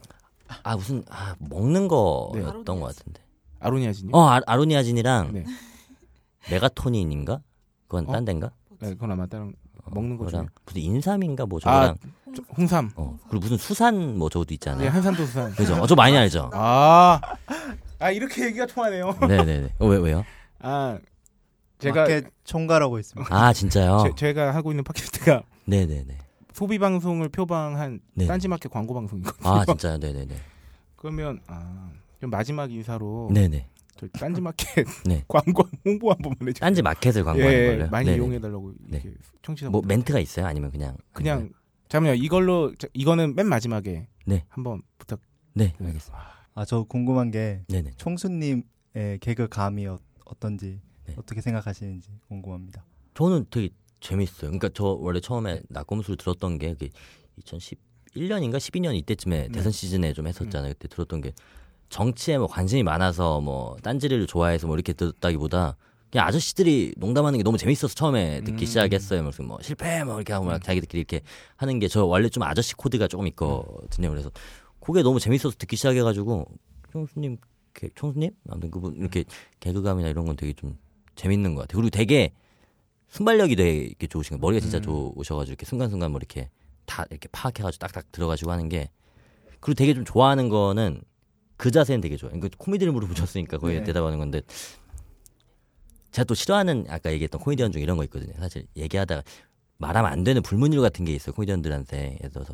아 0.63 0.75
무슨 0.75 1.03
아 1.09 1.35
먹는 1.39 1.87
거였던 1.87 2.79
것 2.79 2.95
같은데. 2.95 3.21
아로니아진요? 3.59 4.11
어 4.17 4.27
아, 4.29 4.41
아로니아진이랑 4.47 5.33
네. 5.33 5.45
메가토닌인가? 6.49 7.41
그건 7.87 8.07
어? 8.09 8.11
딴 8.11 8.25
데인가? 8.25 8.51
네, 8.79 8.89
그건 8.93 9.11
아마 9.11 9.25
다른 9.27 9.53
어, 9.83 9.91
먹는 9.91 10.17
거 10.17 10.27
중에. 10.27 10.41
무슨 10.65 10.81
인삼인가 10.81 11.45
뭐 11.45 11.59
아, 11.63 11.93
저거랑 11.93 11.95
저- 12.35 12.43
홍삼. 12.57 12.91
어 12.95 13.17
그리고 13.29 13.43
무슨 13.43 13.57
수산 13.57 14.17
뭐 14.17 14.29
저것도 14.29 14.47
네, 14.49 14.53
있잖아요. 14.55 14.89
한산도 14.89 15.25
수산. 15.25 15.51
그죠? 15.51 15.75
어, 15.75 15.85
저 15.87 15.95
많이 15.95 16.17
알죠. 16.17 16.49
아, 16.53 17.19
아 17.99 18.11
이렇게 18.11 18.45
얘기가 18.45 18.65
통하네요. 18.65 19.17
네네네. 19.21 19.75
어, 19.79 19.85
왜 19.87 19.97
왜요? 19.97 20.23
아, 20.59 20.99
제가 21.79 22.01
마켓 22.01 22.25
총괄하고 22.43 22.99
있습니다. 22.99 23.33
아 23.35 23.53
진짜요? 23.53 24.03
제, 24.03 24.15
제가 24.15 24.53
하고 24.53 24.71
있는 24.71 24.83
팟캐스트가 24.83 25.43
네네네. 25.65 26.17
소비 26.53 26.77
방송을 26.79 27.29
표방한 27.29 27.99
네. 28.15 28.25
딴지마켓 28.27 28.71
광고 28.71 28.93
방송이거든요. 28.93 29.49
아 29.49 29.65
진짜요? 29.65 29.97
네네네. 29.97 30.35
그러면 30.97 31.39
아, 31.47 31.89
그럼 32.17 32.31
마지막 32.31 32.71
인사로 32.71 33.29
네네. 33.33 33.69
저 33.97 34.07
딴지마켓 34.09 34.85
네. 35.05 35.23
광고 35.27 35.63
홍보 35.85 36.09
한 36.11 36.17
번만 36.17 36.49
해주세요. 36.49 36.59
딴지 36.59 36.81
마켓을 36.81 37.23
광고하는 37.23 37.53
예, 37.57 37.77
걸로. 37.77 37.89
많이 37.89 38.05
네네. 38.07 38.17
이용해달라고 38.17 38.73
이렇게 38.89 39.13
청취자 39.41 39.69
뭐 39.69 39.81
멘트가 39.85 40.19
있어요? 40.19 40.45
아니면 40.45 40.71
그냥 40.71 40.97
그냥 41.13 41.49
잠깐만요. 41.87 42.21
이걸로 42.21 42.73
저- 42.77 42.87
이거는 42.93 43.35
맨 43.35 43.47
마지막에 43.47 44.07
네. 44.25 44.43
한번 44.49 44.81
부탁. 44.97 45.21
네 45.53 45.73
알겠습니다. 45.79 46.17
아 46.55 46.65
저 46.65 46.83
궁금한 46.83 47.31
게 47.31 47.61
네네. 47.69 47.91
총수님의 47.95 48.63
개그 49.21 49.47
감이 49.47 49.87
어, 49.87 49.97
어떤지 50.31 50.79
네. 51.05 51.15
어떻게 51.17 51.41
생각하시는지 51.41 52.09
궁금합니다. 52.27 52.85
저는 53.13 53.45
되게 53.49 53.69
재밌어요. 53.99 54.51
그러니까 54.51 54.69
저 54.73 54.85
원래 54.85 55.19
처음에 55.19 55.61
낙검수를 55.69 56.17
들었던 56.17 56.57
게 56.57 56.75
2011년인가 57.41 58.57
12년 58.57 58.95
이때쯤에 58.95 59.41
네. 59.43 59.49
대선 59.49 59.71
시즌에 59.71 60.13
좀 60.13 60.27
했었잖아요. 60.27 60.73
그때 60.73 60.87
들었던 60.87 61.21
게 61.21 61.33
정치에 61.89 62.37
뭐 62.37 62.47
관심이 62.47 62.83
많아서 62.83 63.41
뭐 63.41 63.75
딴지를 63.81 64.27
좋아해서 64.27 64.67
뭐 64.67 64.75
이렇게 64.75 64.93
듣다기보다 64.93 65.75
그냥 66.11 66.27
아저씨들이 66.27 66.93
농담하는 66.97 67.37
게 67.37 67.43
너무 67.43 67.57
재밌어서 67.57 67.93
처음에 67.93 68.41
듣기 68.41 68.63
음. 68.63 68.65
시작했어요. 68.65 69.23
무슨 69.23 69.47
뭐 69.47 69.59
실패 69.61 70.03
뭐 70.03 70.15
이렇게 70.15 70.33
하고 70.33 70.45
막 70.45 70.55
음. 70.55 70.59
자기들끼리 70.61 70.99
이렇게 71.01 71.21
하는 71.55 71.79
게 71.79 71.87
저 71.87 72.05
원래 72.05 72.29
좀 72.29 72.43
아저씨 72.43 72.73
코드가 72.75 73.07
조금 73.07 73.27
있거든요. 73.27 74.09
그래서 74.09 74.31
그게 74.79 75.01
너무 75.03 75.19
재밌어서 75.19 75.55
듣기 75.57 75.75
시작해가지고 75.75 76.47
총수님 76.91 77.37
개- 77.79 77.89
총수님 77.95 78.31
아무튼 78.49 78.69
그분 78.71 78.95
이렇게 78.95 79.23
개그감이나 79.61 80.09
이런 80.09 80.25
건 80.25 80.35
되게 80.35 80.53
좀 80.53 80.77
재밌는 81.15 81.55
것 81.55 81.61
같아요. 81.61 81.77
그리고 81.81 81.89
되게 81.89 82.31
순발력이 83.09 83.55
되게 83.55 83.77
이렇게 83.85 84.07
좋으신 84.07 84.37
거 84.37 84.45
머리가 84.45 84.59
진짜 84.61 84.77
음. 84.79 84.83
좋으셔가지고 84.83 85.51
이렇게 85.53 85.65
순간순간 85.65 86.11
뭐 86.11 86.19
이렇게 86.19 86.49
다 86.85 87.05
이렇게 87.09 87.27
파악해가지고 87.31 87.79
딱딱 87.87 88.11
들어가지고 88.11 88.51
하는 88.51 88.67
게 88.69 88.89
그리고 89.59 89.75
되게 89.75 89.93
좀 89.93 90.05
좋아하는 90.05 90.49
거는 90.49 91.01
그 91.57 91.71
자세는 91.71 92.01
되게 92.01 92.15
좋아요. 92.17 92.33
그러니까 92.33 92.55
코미디를 92.57 92.91
물어보셨으니까 92.93 93.57
거기에 93.57 93.79
네. 93.79 93.83
대답하는 93.85 94.17
건데 94.19 94.41
제가 96.11 96.25
또 96.25 96.33
싫어하는 96.33 96.85
아까 96.89 97.11
얘기했던 97.11 97.39
코미디언 97.41 97.71
중 97.71 97.81
이런 97.81 97.97
거 97.97 98.03
있거든요. 98.05 98.33
사실 98.39 98.65
얘기하다가 98.75 99.23
말하면 99.77 100.11
안 100.11 100.23
되는 100.23 100.41
불문율 100.41 100.81
같은 100.81 101.05
게 101.05 101.13
있어요. 101.13 101.33
코미디언들한테 101.33 102.17
예를 102.19 102.29
들어서 102.31 102.53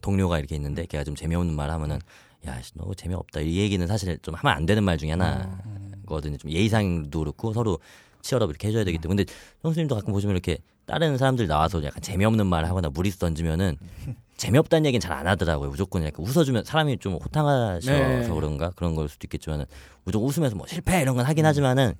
동료가 0.00 0.38
이렇게 0.38 0.54
있는데 0.56 0.86
걔가 0.86 1.04
좀 1.04 1.14
재미없는 1.14 1.54
말 1.54 1.70
하면은 1.70 1.98
야, 2.46 2.60
씨, 2.60 2.72
너 2.74 2.92
재미없다. 2.94 3.40
이 3.40 3.56
얘기는 3.58 3.84
사실 3.86 4.18
좀 4.22 4.34
하면 4.34 4.56
안 4.56 4.66
되는 4.66 4.82
말 4.82 4.98
중에 4.98 5.10
하나거든요. 5.12 6.36
좀 6.38 6.50
예의상도 6.50 7.20
그렇고 7.20 7.52
서로 7.52 7.78
치열업 8.22 8.50
이렇게 8.50 8.68
해줘야 8.68 8.84
되기 8.84 8.98
때문에. 8.98 9.24
근데 9.24 9.32
형수님도 9.62 9.94
가끔 9.94 10.12
보시면 10.12 10.34
이렇게 10.34 10.58
다른 10.86 11.16
사람들 11.18 11.46
나와서 11.46 11.82
약간 11.84 12.02
재미없는 12.02 12.46
말 12.46 12.64
하거나 12.64 12.88
무리수 12.90 13.18
던지면은 13.20 13.76
재미없다는 14.36 14.86
얘기는 14.86 15.00
잘 15.00 15.12
안 15.12 15.28
하더라고요. 15.28 15.70
무조건 15.70 16.04
약간 16.04 16.24
웃어주면 16.26 16.64
사람이 16.64 16.98
좀 16.98 17.14
호탕하셔서 17.14 17.92
네. 17.92 18.28
그런가 18.28 18.70
그런 18.70 18.96
걸 18.96 19.08
수도 19.08 19.26
있겠지만은 19.26 19.66
무조건 20.04 20.28
웃으면서 20.28 20.56
뭐 20.56 20.66
실패 20.66 21.00
이런 21.00 21.14
건 21.14 21.24
하긴 21.26 21.46
하지만은 21.46 21.94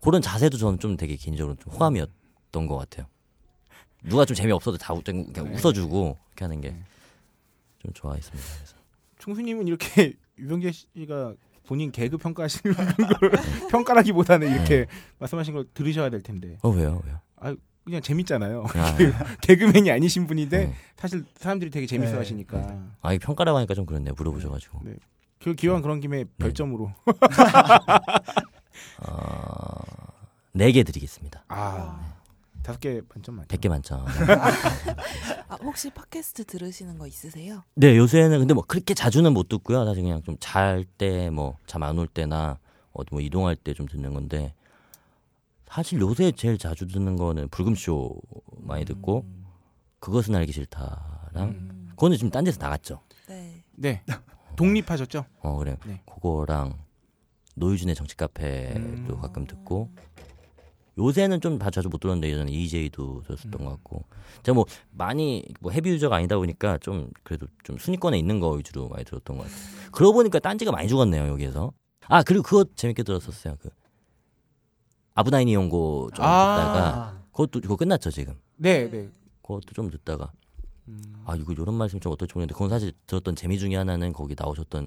그런 0.00 0.22
자세도 0.22 0.56
저는 0.56 0.78
좀 0.78 0.96
되게 0.96 1.16
개인적으로 1.16 1.56
좀 1.56 1.72
호감이었던 1.72 2.66
것 2.68 2.76
같아요. 2.76 3.06
누가 4.04 4.24
좀 4.24 4.36
재미없어도 4.36 4.78
다 4.78 4.94
웃- 4.94 5.02
그냥 5.04 5.26
네. 5.32 5.40
웃어주고 5.40 6.16
이렇게 6.30 6.44
하는 6.44 6.60
게 6.60 6.76
좀 7.82 7.92
좋아했습니다. 7.94 8.46
그래서. 8.58 8.74
총수님은 9.20 9.68
이렇게 9.68 10.14
유병재 10.38 10.72
씨가 10.72 11.34
본인 11.66 11.92
개그 11.92 12.16
평가하시는 12.18 12.74
걸 12.74 13.30
평가라기보다는 13.70 14.52
이렇게 14.52 14.78
네. 14.80 14.86
말씀하신 15.18 15.54
걸 15.54 15.66
들으셔야 15.72 16.10
될 16.10 16.20
텐데 16.20 16.58
어 16.62 16.70
왜요 16.70 17.00
왜요? 17.04 17.20
그냥 17.84 18.02
재밌잖아요. 18.02 18.66
아, 18.74 18.96
개그맨이 19.42 19.90
아니신 19.90 20.26
분인데 20.26 20.66
네. 20.66 20.74
사실 20.96 21.24
사람들이 21.36 21.70
되게 21.70 21.86
재밌어 21.86 22.12
네. 22.12 22.18
하시니까 22.18 22.78
아, 23.00 23.12
이 23.12 23.18
평가라고 23.18 23.56
하니까 23.58 23.74
좀 23.74 23.86
그렇네요. 23.86 24.14
물어보셔가지고. 24.16 24.80
네. 24.84 24.94
그 25.40 25.54
기왕 25.54 25.80
그런 25.80 26.00
김에 26.00 26.24
별점으로 26.38 26.92
어, 28.98 29.80
4개 30.54 30.84
드리겠습니다. 30.84 31.44
아 31.48 32.19
다섯 32.70 32.80
개 32.80 33.00
반점 33.08 33.36
만점. 33.36 33.58
100개 33.58 33.68
만점. 33.68 34.04
아, 35.48 35.56
혹시 35.62 35.90
팟캐스트 35.90 36.44
들으시는 36.44 36.98
거 36.98 37.06
있으세요? 37.06 37.64
네, 37.74 37.96
요새는 37.96 38.38
근데 38.38 38.54
뭐 38.54 38.64
그렇게 38.66 38.94
자주는 38.94 39.32
못 39.32 39.48
듣고요. 39.48 39.84
사실 39.84 40.02
그냥 40.02 40.22
좀 40.22 40.36
잘 40.40 40.84
때 40.98 41.28
뭐 41.30 41.54
잠 41.66 41.82
안 41.82 41.98
올 41.98 42.06
때나 42.06 42.58
어디 42.92 43.08
뭐 43.12 43.20
이동할 43.20 43.56
때 43.56 43.72
좀 43.74 43.86
듣는 43.86 44.12
건데 44.14 44.54
사실 45.66 46.00
요새 46.00 46.32
제일 46.32 46.58
자주 46.58 46.86
듣는 46.86 47.16
거는 47.16 47.48
불금쇼 47.48 48.16
많이 48.58 48.84
듣고 48.84 49.24
그것은 50.00 50.34
알기 50.34 50.52
싫다랑 50.52 51.30
음, 51.36 51.86
그거는 51.90 52.16
지금 52.16 52.30
딴 52.30 52.44
데서 52.44 52.58
나갔죠. 52.60 53.00
네. 53.28 53.62
네 53.76 54.02
독립하셨죠? 54.56 55.24
어, 55.42 55.56
그래. 55.58 55.76
네. 55.86 56.02
그거랑 56.12 56.74
노유준의 57.56 57.94
정치 57.94 58.16
카페도 58.16 58.78
음. 58.80 59.18
가끔 59.20 59.46
듣고 59.46 59.90
요새는 60.98 61.40
좀다 61.40 61.70
자주 61.70 61.88
못 61.88 62.00
들었는데 62.00 62.30
예전에 62.30 62.50
EJ도 62.52 63.22
들었었던 63.24 63.64
것 63.64 63.70
같고 63.70 64.04
제가 64.42 64.54
뭐 64.54 64.66
많이 64.90 65.44
뭐 65.60 65.72
헤비 65.72 65.90
유저가 65.90 66.16
아니다 66.16 66.36
보니까 66.36 66.78
좀 66.78 67.10
그래도 67.22 67.46
좀 67.64 67.78
순위권에 67.78 68.18
있는 68.18 68.40
거 68.40 68.50
위주로 68.50 68.88
많이 68.88 69.04
들었던 69.04 69.36
것 69.36 69.44
같아요. 69.44 69.90
그러고 69.92 70.14
보니까 70.14 70.38
딴지가 70.38 70.72
많이 70.72 70.88
죽었네요 70.88 71.26
여기에서. 71.28 71.72
아 72.08 72.22
그리고 72.22 72.42
그거 72.42 72.64
재밌게 72.74 73.02
들었었어요. 73.02 73.56
그 73.60 73.70
아브다이니 75.14 75.54
연고 75.54 76.10
좀 76.14 76.24
아. 76.24 76.56
듣다가 76.56 77.22
그것도 77.32 77.60
그거 77.60 77.76
끝났죠 77.76 78.10
지금. 78.10 78.34
네 78.56 78.90
네. 78.90 79.08
그것도 79.42 79.72
좀 79.74 79.90
듣다가 79.90 80.32
음. 80.88 81.02
아 81.24 81.36
이거 81.36 81.52
이런 81.52 81.74
말씀 81.74 82.00
좀 82.00 82.12
어떨지 82.12 82.34
모르겠는데 82.34 82.54
그건 82.54 82.68
사실 82.68 82.92
들었던 83.06 83.36
재미 83.36 83.58
중에 83.58 83.76
하나는 83.76 84.12
거기 84.12 84.34
나오셨던 84.36 84.86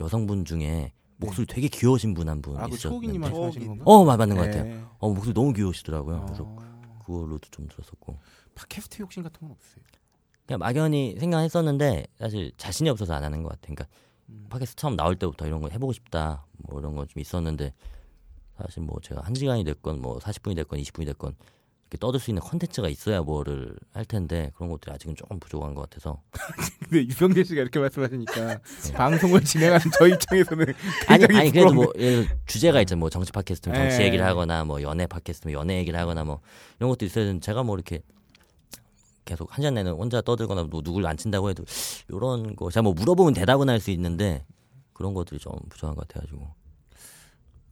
여성분 0.00 0.44
중에 0.44 0.92
목소리 1.26 1.46
되게 1.46 1.68
귀여우신 1.68 2.14
분 2.14 2.28
한분 2.28 2.56
아그 2.58 2.76
초호기님 2.76 3.22
있었는데 3.22 3.30
말씀하시는 3.40 3.66
건가? 3.66 3.84
어 3.86 4.04
맞- 4.04 4.16
맞는 4.18 4.36
것 4.36 4.42
같아요. 4.44 4.64
네. 4.64 4.84
어 4.98 5.08
목소리 5.12 5.32
너무 5.34 5.52
귀여우시더라고요. 5.52 6.24
그래서 6.26 6.44
어. 6.46 7.00
그걸로도 7.06 7.48
좀 7.50 7.66
들었었고 7.68 8.18
팟캐스트 8.54 9.02
욕심 9.02 9.22
같은 9.22 9.40
건 9.40 9.52
없어요. 9.52 9.82
그냥 10.46 10.58
막연히 10.58 11.16
생각했었는데 11.18 12.06
사실 12.18 12.52
자신이 12.56 12.88
없어서 12.90 13.14
안 13.14 13.24
하는 13.24 13.42
것 13.42 13.48
같아요. 13.50 13.74
그러니까 13.74 13.86
음. 14.28 14.46
팟캐스트 14.50 14.76
처음 14.76 14.96
나올 14.96 15.16
때부터 15.16 15.46
이런 15.46 15.60
거 15.60 15.68
해보고 15.68 15.92
싶다 15.92 16.44
뭐 16.68 16.78
이런 16.80 16.94
건 16.96 17.06
좀 17.06 17.20
있었는데 17.20 17.72
사실 18.58 18.82
뭐 18.82 18.98
제가 19.00 19.22
한 19.22 19.34
시간이 19.34 19.64
됐건 19.64 20.00
뭐 20.00 20.18
40분이 20.18 20.54
됐건 20.56 20.78
20분이 20.80 21.06
됐건 21.06 21.34
떠들 21.98 22.20
수 22.20 22.30
있는 22.30 22.42
컨텐츠가 22.42 22.88
있어야 22.88 23.22
뭐를 23.22 23.76
할 23.92 24.04
텐데 24.04 24.50
그런 24.54 24.70
것들이 24.70 24.92
아직은 24.92 25.14
조금 25.16 25.38
부족한 25.40 25.74
것 25.74 25.88
같아서 25.88 26.22
근데 26.88 27.00
유병재 27.04 27.44
씨가 27.44 27.62
이렇게 27.62 27.78
말씀하시니까 27.78 28.58
방송을 28.94 29.44
진행하는 29.44 29.86
저 29.98 30.06
입장에서는 30.08 30.66
아니 31.08 31.26
굉장히 31.26 31.40
아니 31.40 31.50
그래도 31.50 31.68
부끄럽네. 31.70 31.74
뭐 31.74 31.92
예를 31.96 32.28
주제가 32.46 32.80
있잖아요. 32.82 33.00
뭐 33.00 33.10
정치 33.10 33.32
팟캐스트면 33.32 33.76
정치 33.78 34.02
예. 34.02 34.06
얘기를 34.06 34.24
하거나 34.24 34.64
뭐 34.64 34.80
연애 34.82 35.06
팟캐스트면 35.06 35.52
연애 35.54 35.78
얘기를 35.78 35.98
하거나 35.98 36.24
뭐 36.24 36.40
이런 36.78 36.90
것도 36.90 37.04
있어야 37.04 37.24
되는데 37.24 37.44
제가 37.44 37.62
뭐 37.62 37.76
이렇게 37.76 38.02
계속 39.24 39.50
한 39.52 39.62
시간 39.62 39.74
내내 39.74 39.90
혼자 39.90 40.20
떠들거나 40.20 40.64
뭐 40.64 40.82
누굴 40.82 41.06
안 41.06 41.16
친다고 41.16 41.48
해도 41.50 41.64
이런 42.08 42.56
거 42.56 42.70
제가 42.70 42.82
뭐 42.82 42.92
물어보면 42.92 43.34
대답은 43.34 43.68
할 43.68 43.80
수 43.80 43.90
있는데 43.92 44.44
그런 44.92 45.14
것들이 45.14 45.38
좀 45.40 45.52
부족한 45.68 45.94
것 45.94 46.06
같아가지고 46.08 46.48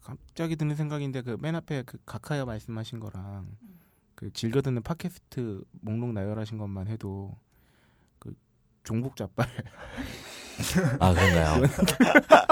갑자기 0.02 0.56
드는 0.56 0.74
생각인데 0.76 1.22
그 1.22 1.36
맨 1.40 1.54
앞에 1.56 1.82
그 1.84 1.98
가카야 2.06 2.44
말씀하신 2.44 3.00
거랑 3.00 3.46
그 4.20 4.30
즐겨 4.34 4.60
듣는 4.60 4.82
팟캐스트 4.82 5.64
목록 5.80 6.12
나열하신 6.12 6.58
것만 6.58 6.88
해도 6.88 7.34
그 8.18 8.34
종북 8.84 9.16
잡발 9.16 9.48
아 11.00 11.14
그런가요? 11.14 11.66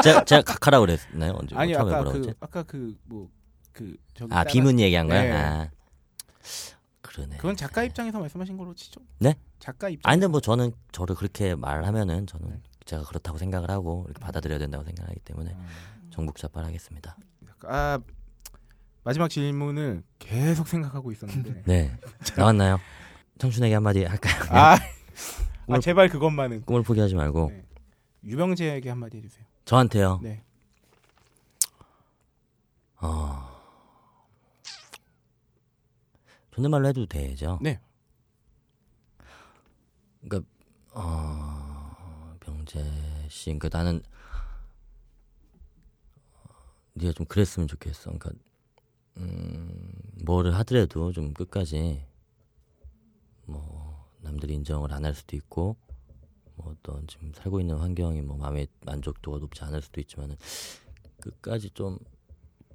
제가 0.02 0.24
제가 0.24 0.40
각하라고 0.42 0.86
그랬나요? 0.86 1.34
언제 1.38 1.54
아니 1.54 1.76
아까 1.76 2.04
그 2.04 2.16
했지? 2.16 2.34
아까 2.40 2.62
그 2.62 2.96
뭐 3.06 3.28
그 3.72 3.96
저기 4.14 4.34
아 4.34 4.42
비문 4.44 4.80
얘기한 4.80 5.06
거야? 5.06 5.22
네. 5.22 5.32
아 5.32 5.70
그러네. 7.02 7.36
그건 7.36 7.54
작가 7.54 7.84
입장에서 7.84 8.18
말씀하신 8.18 8.56
걸로 8.56 8.74
치죠. 8.74 9.00
네? 9.18 9.36
작가 9.60 9.88
입장. 9.90 10.10
아니 10.10 10.18
근데 10.18 10.26
뭐 10.32 10.40
저는 10.40 10.72
저를 10.90 11.14
그렇게 11.14 11.54
말하면은 11.54 12.26
저는 12.26 12.48
네. 12.48 12.60
제가 12.86 13.04
그렇다고 13.04 13.36
생각을 13.38 13.70
하고 13.70 14.04
이렇게 14.06 14.18
받아들여야 14.20 14.58
된다고 14.58 14.82
생각하기 14.84 15.20
때문에 15.20 15.52
음. 15.52 16.08
정북자발하겠습니다. 16.10 17.16
아 17.64 18.00
마지막 19.04 19.28
질문을 19.28 20.02
계속 20.18 20.68
생각하고 20.68 21.12
있었는데 21.12 21.62
네 21.66 21.96
나왔나요? 22.36 22.78
청춘에게 23.38 23.74
한마디 23.74 24.04
할까요? 24.04 24.34
아, 24.50 24.74
아 24.74 24.78
오늘- 25.66 25.80
제발 25.80 26.08
그것만은 26.08 26.62
꿈을 26.62 26.82
포기하지 26.82 27.14
말고 27.14 27.50
네. 27.50 27.64
유병재에게 28.24 28.88
한마디 28.88 29.18
해주세요. 29.18 29.44
저한테요. 29.64 30.20
네. 30.22 30.42
어... 33.00 33.48
존댓말로 36.50 36.88
해도 36.88 37.06
되죠? 37.06 37.58
네. 37.62 37.80
그러니까 40.20 40.48
어... 40.94 42.34
병재 42.40 42.82
씨, 43.28 43.46
그러니까 43.50 43.68
나는 43.78 44.02
어, 46.32 46.48
네가 46.94 47.12
좀 47.12 47.26
그랬으면 47.26 47.68
좋겠어. 47.68 48.10
그러니까 48.10 48.30
음, 49.18 49.92
뭐를 50.24 50.54
하더라도 50.56 51.12
좀 51.12 51.32
끝까지 51.34 52.04
뭐 53.46 54.08
남들이 54.20 54.54
인정을 54.54 54.92
안 54.92 55.04
할 55.04 55.14
수도 55.14 55.36
있고 55.36 55.76
뭐 56.56 56.72
어떤 56.72 57.06
지금 57.06 57.32
살고 57.34 57.60
있는 57.60 57.76
환경이 57.76 58.22
뭐 58.22 58.36
마음의 58.36 58.68
만족도가 58.84 59.38
높지 59.38 59.62
않을 59.64 59.82
수도 59.82 60.00
있지만은 60.00 60.36
끝까지 61.20 61.70
좀 61.70 61.98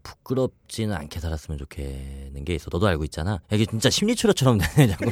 부끄럽지는 0.04 0.96
않게 0.96 1.20
살았으면 1.20 1.58
좋겠는 1.58 2.44
게 2.46 2.56
있어. 2.56 2.68
너도 2.72 2.86
알고 2.88 3.04
있잖아. 3.06 3.40
이게 3.52 3.66
진짜 3.66 3.90
심리치료처럼 3.90 4.60
되네 4.60 4.88
자꾸. 4.90 5.06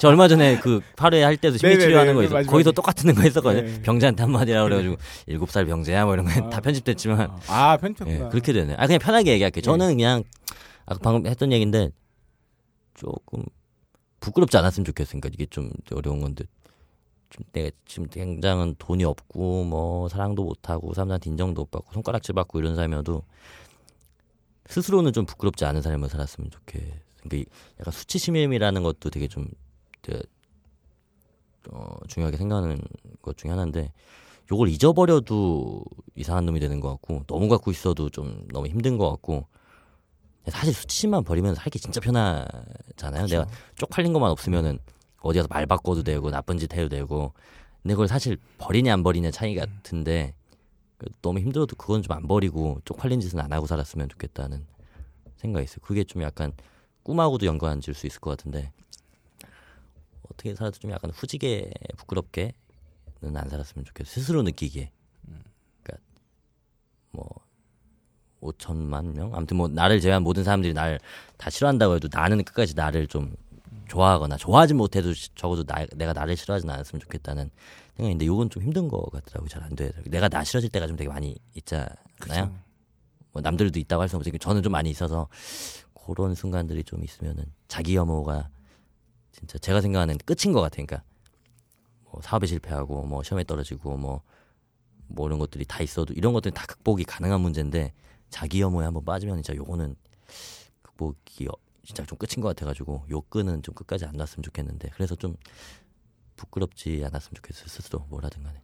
저 0.00 0.08
얼마 0.08 0.28
전에 0.28 0.58
그 0.60 0.80
8회 0.94 1.20
할 1.22 1.36
때도 1.36 1.58
심리치료하는 1.58 2.14
거 2.14 2.22
있어. 2.22 2.34
마지막에. 2.34 2.50
거기서 2.50 2.72
똑같은 2.72 3.14
거 3.14 3.22
했었거든요. 3.22 3.62
네. 3.62 3.82
병재한테 3.82 4.22
한마디라 4.22 4.62
그래가지고 4.64 4.96
일곱 5.26 5.50
살 5.50 5.66
병재야 5.66 6.04
뭐 6.04 6.14
이런 6.14 6.26
거 6.26 6.46
아. 6.46 6.50
다 6.50 6.60
편집됐지만 6.60 7.30
아 7.48 7.74
예, 7.74 7.80
편집했구나. 7.80 8.28
그렇게 8.28 8.52
되네. 8.52 8.74
아 8.78 8.86
그냥 8.86 9.00
편하게 9.00 9.32
얘기할게. 9.32 9.58
요 9.58 9.60
예. 9.60 9.62
저는 9.62 9.88
그냥 9.88 10.22
아까 10.86 11.00
방금 11.02 11.28
했던 11.28 11.52
얘기인데 11.52 11.90
조금 12.94 13.42
부끄럽지 14.20 14.56
않았으면 14.56 14.84
좋겠으니까 14.84 15.30
이게 15.32 15.46
좀 15.46 15.70
어려운 15.92 16.20
건데 16.20 16.44
좀 17.30 17.44
내가 17.52 17.70
지금 17.86 18.06
당장은 18.08 18.76
돈이 18.78 19.02
없고 19.04 19.64
뭐 19.64 20.08
사랑도 20.08 20.44
못 20.44 20.70
하고 20.70 20.94
사람들한테 20.94 21.28
인정도 21.28 21.62
못 21.62 21.70
받고 21.72 21.92
손가락질 21.92 22.34
받고 22.34 22.60
이런 22.60 22.76
삶이어도 22.76 23.22
스스로는 24.68 25.12
좀 25.12 25.26
부끄럽지 25.26 25.64
않은 25.64 25.82
삶을 25.82 26.08
살았으면 26.08 26.50
좋겠. 26.50 26.82
그러니까 27.22 27.36
이 27.36 27.44
약간 27.80 27.92
수치심이라는 27.92 28.82
것도 28.82 29.10
되게 29.10 29.28
좀 29.28 29.48
되게 30.02 30.22
어, 31.70 31.96
중요하게 32.08 32.36
생각하는 32.36 32.80
것 33.22 33.36
중에 33.36 33.50
하나인데 33.50 33.92
요걸 34.50 34.68
잊어버려도 34.68 35.82
이상한 36.14 36.46
놈이 36.46 36.60
되는 36.60 36.80
것 36.80 36.90
같고 36.90 37.24
너무 37.26 37.48
갖고 37.48 37.70
있어도 37.70 38.08
좀 38.10 38.46
너무 38.52 38.68
힘든 38.68 38.96
것 38.96 39.10
같고 39.10 39.46
사실 40.48 40.72
수치심만 40.72 41.24
버리면 41.24 41.56
살기 41.56 41.80
진짜 41.80 42.00
편하잖아요. 42.00 43.26
내가 43.26 43.46
쪽팔린 43.74 44.12
것만 44.12 44.30
없으면은 44.30 44.78
어디 45.20 45.38
가서 45.38 45.48
말 45.50 45.66
바꿔도 45.66 46.04
되고 46.04 46.30
나쁜 46.30 46.58
짓 46.58 46.72
해도 46.72 46.88
되고 46.88 47.32
근데 47.82 47.94
그걸 47.94 48.06
사실 48.06 48.36
버리냐 48.58 48.92
안 48.92 49.02
버리냐 49.02 49.32
차이 49.32 49.56
같은데 49.56 50.34
그 50.45 50.45
너무 51.22 51.38
힘들어도 51.40 51.76
그건 51.76 52.02
좀 52.02 52.16
안 52.16 52.26
버리고 52.26 52.80
쪽팔린 52.84 53.20
짓은 53.20 53.38
안 53.40 53.52
하고 53.52 53.66
살았으면 53.66 54.08
좋겠다는 54.08 54.64
생각이 55.36 55.64
있어요. 55.64 55.78
그게 55.82 56.04
좀 56.04 56.22
약간 56.22 56.52
꿈하고도 57.02 57.46
연관질 57.46 57.94
수 57.94 58.06
있을 58.06 58.20
것 58.20 58.30
같은데 58.30 58.72
어떻게 60.30 60.54
살아도 60.54 60.78
좀 60.78 60.90
약간 60.90 61.10
후지게 61.10 61.70
부끄럽게는 61.98 62.52
안 63.34 63.48
살았으면 63.48 63.84
좋겠어요. 63.84 64.12
스스로 64.12 64.42
느끼기에. 64.42 64.90
그러니까 65.82 66.04
뭐 67.12 67.28
5천만 68.40 69.14
명 69.14 69.34
아무튼 69.34 69.56
뭐 69.56 69.68
나를 69.68 70.00
제외한 70.00 70.22
모든 70.22 70.44
사람들이 70.44 70.72
날 70.74 70.98
다 71.36 71.50
싫어한다고 71.50 71.96
해도 71.96 72.08
나는 72.10 72.42
끝까지 72.44 72.74
나를 72.74 73.06
좀 73.06 73.34
좋아하거나 73.88 74.36
좋아하지 74.38 74.72
못해도 74.74 75.12
시- 75.12 75.28
적어도 75.34 75.64
나, 75.64 75.84
내가 75.94 76.12
나를 76.14 76.34
싫어하진 76.36 76.68
않았으면 76.70 77.00
좋겠다는 77.00 77.50
생각인데 77.96 78.24
이건 78.26 78.50
좀 78.50 78.62
힘든 78.62 78.88
거 78.88 79.00
같더라고 79.12 79.48
잘 79.48 79.62
안 79.62 79.74
돼. 79.74 79.90
내가 80.04 80.28
나 80.28 80.44
싫어질 80.44 80.70
때가 80.70 80.86
좀 80.86 80.96
되게 80.96 81.08
많이 81.08 81.36
있잖아요. 81.54 81.88
그쵸. 82.20 82.34
뭐 83.32 83.42
남들도 83.42 83.78
있다고 83.78 84.02
할 84.02 84.08
수 84.08 84.16
없지만 84.16 84.38
저는 84.38 84.62
좀 84.62 84.72
많이 84.72 84.90
있어서 84.90 85.28
그런 86.06 86.34
순간들이 86.34 86.84
좀 86.84 87.02
있으면은 87.04 87.44
자기 87.68 87.96
혐오가 87.96 88.48
진짜 89.32 89.58
제가 89.58 89.80
생각하는 89.80 90.16
끝인 90.18 90.52
것 90.52 90.60
같아요. 90.60 90.86
그러니까 90.86 91.02
뭐 92.04 92.20
사업에 92.22 92.46
실패하고 92.46 93.02
뭐 93.04 93.22
시험에 93.22 93.44
떨어지고 93.44 93.96
뭐, 93.96 94.22
뭐 95.08 95.26
이런 95.26 95.38
것들이 95.38 95.64
다 95.64 95.82
있어도 95.82 96.14
이런 96.14 96.32
것들은 96.32 96.54
다 96.54 96.64
극복이 96.66 97.04
가능한 97.04 97.40
문제인데 97.40 97.92
자기 98.30 98.62
혐오에 98.62 98.84
한번 98.84 99.04
빠지면 99.04 99.36
진짜 99.42 99.54
요거는 99.56 99.96
극복이 100.82 101.48
어- 101.48 101.52
진짜 101.84 102.04
좀 102.04 102.18
끝인 102.18 102.40
것 102.42 102.48
같아가지고 102.48 103.04
요 103.10 103.20
끈은 103.22 103.62
좀 103.62 103.74
끝까지 103.74 104.04
안 104.06 104.16
놨으면 104.16 104.42
좋겠는데 104.42 104.90
그래서 104.94 105.14
좀 105.14 105.36
부끄럽지 106.36 107.02
않았으면 107.04 107.34
좋겠어요 107.36 107.66
스스로 107.68 108.00
뭘 108.08 108.24
하든 108.24 108.42
간에 108.42 108.62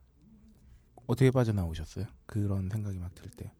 어떻게 1.06 1.30
빠져나오셨어요? 1.30 2.06
그런 2.26 2.68
생각이 2.70 2.98
막 2.98 3.14
들 3.14 3.28
때. 3.30 3.52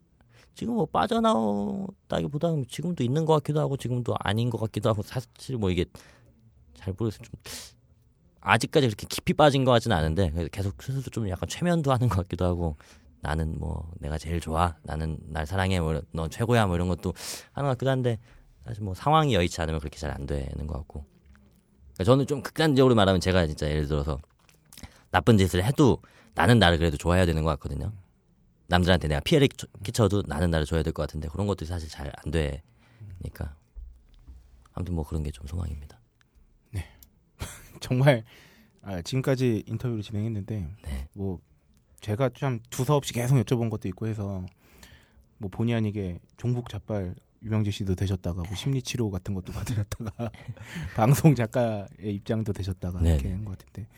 지금 0.54 0.74
뭐 0.74 0.86
빠져나오다기보다는 0.86 2.66
지금도 2.68 3.02
있는 3.04 3.24
것 3.24 3.34
같기도 3.34 3.60
하고 3.60 3.76
지금도 3.76 4.14
아닌 4.20 4.50
것 4.50 4.58
같기도 4.58 4.88
하고 4.90 5.02
사실 5.02 5.56
뭐 5.58 5.70
이게 5.70 5.84
잘 6.74 6.94
모르겠어요. 6.98 7.22
좀 7.24 7.34
아직까지 8.40 8.86
그렇게 8.88 9.06
깊이 9.08 9.32
빠진 9.34 9.64
것 9.64 9.70
같지는 9.72 9.96
않은데 9.96 10.48
계속 10.52 10.82
스스로 10.82 11.02
좀 11.10 11.28
약간 11.28 11.48
최면도 11.48 11.92
하는 11.92 12.08
것 12.08 12.16
같기도 12.16 12.44
하고 12.44 12.76
나는 13.20 13.58
뭐 13.58 13.90
내가 14.00 14.18
제일 14.18 14.40
좋아 14.40 14.76
나는 14.82 15.18
날 15.28 15.46
사랑해 15.46 15.80
뭐넌 15.80 16.28
최고야 16.30 16.66
뭐 16.66 16.74
이런 16.76 16.88
것도 16.88 17.12
하는 17.52 17.68
것 17.68 17.74
같기도 17.74 17.90
한데 17.90 18.18
사실 18.66 18.82
뭐 18.82 18.94
상황이 18.94 19.34
여의치 19.34 19.60
않으면 19.60 19.80
그렇게 19.80 19.98
잘 19.98 20.10
안 20.10 20.26
되는 20.26 20.66
것 20.66 20.74
같고 20.78 21.04
그러니까 22.02 22.04
저는 22.04 22.26
좀 22.26 22.42
극단적으로 22.42 22.94
말하면 22.94 23.20
제가 23.20 23.46
진짜 23.46 23.68
예를 23.68 23.86
들어서 23.86 24.18
나쁜 25.10 25.38
짓을 25.38 25.62
해도 25.64 25.98
나는 26.34 26.58
나를 26.58 26.78
그래도 26.78 26.96
좋아해야 26.96 27.26
되는 27.26 27.42
것 27.44 27.50
같거든요. 27.50 27.92
남들한테 28.68 29.08
내가 29.08 29.20
피해를 29.20 29.48
끼쳐- 29.48 29.68
끼쳐도 29.84 30.22
나는 30.26 30.50
나를 30.50 30.66
줘야 30.66 30.82
될 30.82 30.92
것 30.92 31.02
같은데 31.02 31.28
그런 31.28 31.46
것들이 31.46 31.68
사실 31.68 31.88
잘 31.88 32.10
안 32.24 32.30
되니까 32.30 33.54
아무튼 34.72 34.94
뭐 34.94 35.04
그런 35.06 35.22
게 35.22 35.30
좀 35.30 35.46
소망입니다. 35.46 36.00
정말 37.80 38.24
아, 38.82 39.00
지금까지 39.02 39.64
인터뷰를 39.66 40.02
진행했는데 40.02 40.68
네. 40.82 41.08
뭐 41.12 41.40
제가 42.00 42.30
참 42.30 42.60
두서없이 42.70 43.12
계속 43.12 43.36
여쭤본 43.36 43.70
것도 43.70 43.86
있고 43.88 44.06
해서 44.08 44.44
뭐 45.38 45.50
본의 45.50 45.74
아니게 45.74 46.18
종북 46.36 46.68
잡발 46.68 47.14
유명재 47.44 47.70
씨도 47.70 47.94
되셨다가 47.94 48.42
뭐 48.42 48.54
심리 48.54 48.80
치료 48.82 49.10
같은 49.10 49.34
것도 49.34 49.52
받으셨다가 49.52 50.30
방송 50.96 51.34
작가의 51.34 51.88
입장도 52.14 52.52
되셨다가 52.52 53.00
네. 53.00 53.14
이렇게 53.14 53.30
한 53.30 53.44
것 53.44 53.58
같은데 53.58 53.88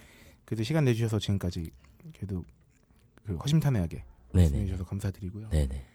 그래도 0.44 0.62
시간 0.62 0.84
내주셔서 0.84 1.18
지금까지 1.18 1.70
그래도 2.16 2.44
그 3.24 3.36
허심탄회하게 3.36 4.04
말씀해 4.32 4.58
네네. 4.58 4.66
주셔서 4.66 4.84
감사드리고요. 4.84 5.48
네네. 5.50 5.86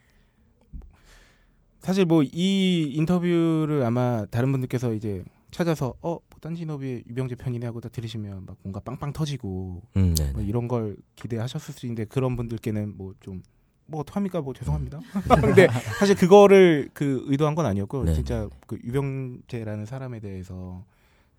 사실 1.80 2.06
뭐 2.06 2.24
이 2.24 2.91
인터뷰를 2.95 3.84
아마 3.84 4.26
다른 4.30 4.52
분들께서 4.52 4.93
이제 4.93 5.24
찾아서 5.52 5.93
어 6.02 6.20
딴지노비의 6.41 7.04
유병재 7.08 7.36
편이네 7.36 7.66
하고 7.66 7.80
다 7.82 7.89
들으시면 7.89 8.45
막 8.45 8.58
뭔가 8.64 8.80
빵빵 8.82 9.14
터지고 9.14 9.82
음, 9.97 10.14
뭐. 10.34 10.41
이런 10.43 10.68
걸 10.68 10.97
기대하셨을 11.16 11.74
수 11.74 11.86
있는데 11.86 12.06
그런 12.06 12.36
분들께는 12.36 12.97
뭐 12.97 13.14
좀 13.22 13.41
뭐 13.89 14.01
어떡합니까 14.01 14.41
뭐 14.41 14.53
죄송합니다. 14.53 14.99
근데 15.41 15.67
사실 15.99 16.15
그거를 16.15 16.89
그 16.93 17.23
의도한 17.27 17.55
건 17.55 17.65
아니었고 17.65 18.05
네, 18.05 18.13
진짜 18.13 18.43
네, 18.43 18.49
그 18.67 18.77
유병재라는 18.83 19.85
사람에 19.85 20.19
대해서 20.19 20.85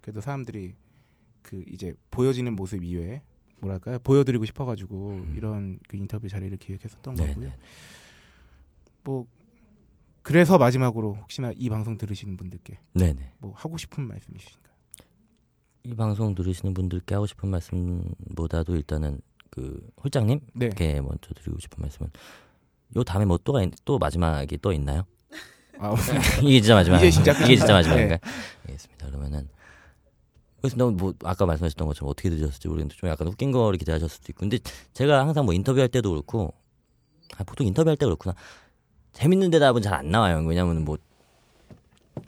그래도 0.01 0.21
사람들이 0.21 0.75
그 1.43 1.65
이제 1.69 1.95
보여지는 2.11 2.55
모습 2.55 2.85
이외에 2.85 3.23
뭐랄까요 3.61 3.99
보여드리고 4.01 4.45
싶어 4.45 4.65
가지고 4.65 5.25
이런 5.35 5.79
그 5.89 5.97
인터뷰 5.97 6.29
자리를 6.29 6.57
기획했었던 6.59 7.15
음. 7.15 7.17
네네. 7.17 7.35
거고요. 7.35 7.53
뭐 9.05 9.27
그래서 10.23 10.59
마지막으로 10.59 11.15
혹시나 11.15 11.53
이 11.57 11.69
방송 11.71 11.97
들으시는 11.97 12.37
분들께 12.37 12.79
네네. 12.95 13.35
뭐 13.39 13.53
하고 13.55 13.79
싶은 13.79 14.07
말씀 14.07 14.35
있으신가요? 14.37 14.71
이 15.85 15.95
방송 15.95 16.35
들으시는 16.35 16.75
분들께 16.75 17.15
하고 17.15 17.27
싶은 17.27 17.49
말씀보다도 17.49 18.77
일단은 18.77 19.21
그 19.51 19.81
홀장님께 20.03 20.69
네. 20.77 21.01
먼저 21.01 21.35
드리고 21.35 21.59
싶은 21.59 21.83
말씀은 21.83 22.11
요 22.97 23.05
다음에 23.05 23.25
뭐 23.25 23.39
또가 23.43 23.63
있- 23.63 23.73
또 23.85 23.99
마지막이 23.99 24.59
또 24.59 24.73
있나요? 24.73 25.05
아, 25.79 25.95
이게 26.43 26.61
진짜 26.61 26.75
마지막. 26.75 26.99
진짜 26.99 27.07
이게 27.07 27.11
진짜 27.11 27.33
끝입니다. 27.35 27.73
마지막인가요? 27.73 28.19
알겠습니다. 28.67 29.07
그러면은 29.07 29.49
그래서 30.61 30.77
너무 30.77 30.93
뭐 30.93 31.15
아까 31.25 31.47
말씀하셨던 31.47 31.87
것처럼 31.89 32.11
어떻게 32.11 32.29
들으셨을지 32.29 32.69
모르겠는데 32.69 32.95
좀 32.97 33.09
약간 33.09 33.27
웃긴 33.27 33.51
거를 33.51 33.79
기대하셨을 33.79 34.09
수도 34.15 34.27
있고 34.31 34.41
근데 34.41 34.59
제가 34.93 35.21
항상 35.21 35.47
뭐 35.47 35.55
인터뷰할 35.55 35.89
때도 35.89 36.11
그렇고 36.11 36.53
아, 37.39 37.45
보통 37.45 37.67
인터뷰할 37.67 37.97
때 37.97 38.05
그렇구나 38.05 38.35
재밌는 39.13 39.51
대답은 39.51 39.81
잘 39.83 39.95
안 39.95 40.11
나와요 40.11 40.45
왜냐면 40.47 40.85
뭐 40.85 40.99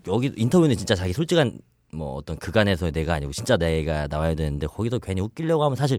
여기 0.08 0.32
인터뷰는 0.34 0.76
진짜 0.76 0.94
자기 0.94 1.12
솔직한 1.12 1.60
뭐 1.92 2.14
어떤 2.14 2.38
그간에서 2.38 2.90
내가 2.90 3.12
아니고 3.14 3.32
진짜 3.32 3.58
내가 3.58 4.06
나와야 4.06 4.34
되는데 4.34 4.66
거기서 4.66 4.98
괜히 4.98 5.20
웃기려고 5.20 5.62
하면 5.64 5.76
사실 5.76 5.98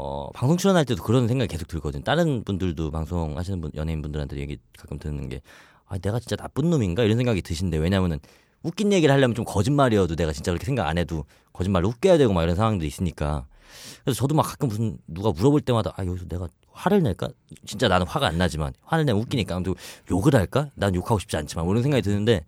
어 0.00 0.30
방송 0.32 0.56
출연할 0.56 0.84
때도 0.84 1.02
그런 1.02 1.26
생각이 1.26 1.50
계속 1.50 1.66
들거든 1.66 2.04
다른 2.04 2.44
분들도 2.44 2.92
방송 2.92 3.36
하시는 3.36 3.60
분 3.60 3.72
연예인 3.74 4.00
분들한테 4.00 4.36
얘기 4.38 4.58
가끔 4.78 4.98
듣는 4.98 5.28
게 5.28 5.40
아 5.88 5.98
내가 5.98 6.20
진짜 6.20 6.36
나쁜 6.36 6.70
놈인가? 6.70 7.02
이런 7.02 7.16
생각이 7.16 7.42
드신데 7.42 7.78
왜냐면은 7.78 8.20
웃긴 8.62 8.92
얘기를 8.92 9.12
하려면 9.14 9.34
좀 9.34 9.44
거짓말이어도 9.44 10.16
내가 10.16 10.32
진짜 10.32 10.52
그렇게 10.52 10.66
생각 10.66 10.86
안 10.86 10.98
해도 10.98 11.24
거짓말로 11.52 11.88
웃겨야 11.88 12.18
되고 12.18 12.32
막 12.32 12.42
이런 12.42 12.56
상황도 12.56 12.84
있으니까. 12.84 13.46
그래서 14.04 14.18
저도 14.18 14.34
막 14.34 14.42
가끔 14.42 14.68
무슨 14.68 14.98
누가 15.06 15.30
물어볼 15.30 15.60
때마다 15.62 15.92
아 15.96 16.04
여기서 16.04 16.26
내가 16.26 16.48
화를 16.72 17.02
낼까? 17.02 17.28
진짜 17.64 17.88
나는 17.88 18.06
화가 18.06 18.26
안 18.26 18.38
나지만 18.38 18.72
화를 18.82 19.04
내면 19.04 19.22
웃기니까. 19.22 19.54
아무튼 19.54 19.74
욕을 20.10 20.34
할까? 20.34 20.70
난 20.74 20.94
욕하고 20.94 21.18
싶지 21.18 21.36
않지만 21.36 21.64
뭐 21.64 21.72
이런 21.74 21.82
생각이 21.82 22.02
드는데 22.02 22.44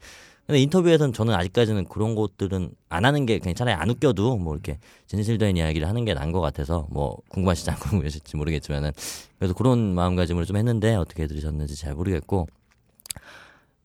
근데 0.50 0.62
인터뷰에서는 0.62 1.12
저는 1.12 1.32
아직까지는 1.34 1.84
그런 1.84 2.14
것들은 2.16 2.72
안 2.88 3.04
하는 3.04 3.24
게 3.24 3.38
그냥 3.38 3.54
차라리 3.54 3.74
안 3.76 3.88
웃겨도 3.88 4.36
뭐 4.36 4.54
이렇게 4.54 4.78
진실된 5.06 5.56
이야기를 5.56 5.86
하는 5.88 6.04
게 6.04 6.12
나은 6.12 6.32
것 6.32 6.40
같아서 6.40 6.88
뭐 6.90 7.18
궁금하시지 7.28 7.70
않고 7.70 7.88
궁금하실지 7.90 8.36
모르겠지만은 8.36 8.90
그래서 9.38 9.54
그런 9.54 9.94
마음가짐으로 9.94 10.44
좀 10.44 10.56
했는데 10.56 10.96
어떻게 10.96 11.26
들으셨는지 11.28 11.76
잘 11.76 11.94
모르겠고 11.94 12.48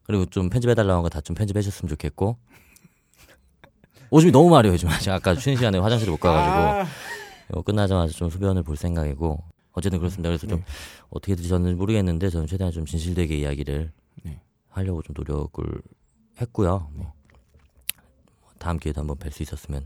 그리고 0.07 0.26
좀 0.26 0.49
편집해달라는 0.49 1.01
거 1.03 1.09
다 1.09 1.22
좀 1.22 1.36
편집해 1.36 1.61
주셨으면 1.61 1.88
좋겠고 1.89 2.38
오줌이 4.09 4.32
너무 4.32 4.49
마려요 4.49 4.74
요즘 4.74 4.89
제가 5.01 5.18
아까 5.18 5.36
쉬는 5.36 5.57
시간에 5.57 5.78
화장실에 5.78 6.11
못 6.11 6.18
가가지고 6.20 6.55
아, 6.55 6.86
이거 7.51 7.61
끝나자마자 7.61 8.11
좀 8.13 8.30
소변을 8.30 8.63
볼 8.63 8.76
생각이고 8.76 9.43
어쨌든 9.74 9.99
그렇습니다. 9.99 10.30
그래서 10.30 10.47
좀 10.47 10.59
네. 10.59 10.66
어떻게 11.09 11.36
들으셨는지 11.36 11.76
모르겠는데 11.76 12.30
저는 12.30 12.47
최대한 12.47 12.72
좀 12.72 12.86
진실되게 12.86 13.36
이야기를 13.38 13.91
네. 14.24 14.39
하려고 14.70 15.01
좀 15.01 15.13
노력을 15.18 15.63
했고요. 16.41 16.89
뭐 16.93 17.13
다음 18.57 18.77
기회도 18.77 19.01
한번 19.01 19.17
뵐 19.17 19.31
수 19.31 19.43
있었으면 19.43 19.86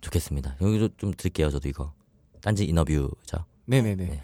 좋겠습니다. 0.00 0.56
여기도 0.60 0.88
좀 0.96 1.12
드릴게요. 1.12 1.50
저도 1.50 1.68
이거 1.68 1.92
딴지 2.40 2.64
인터뷰죠. 2.64 3.44
네네네. 3.66 4.04
네. 4.06 4.22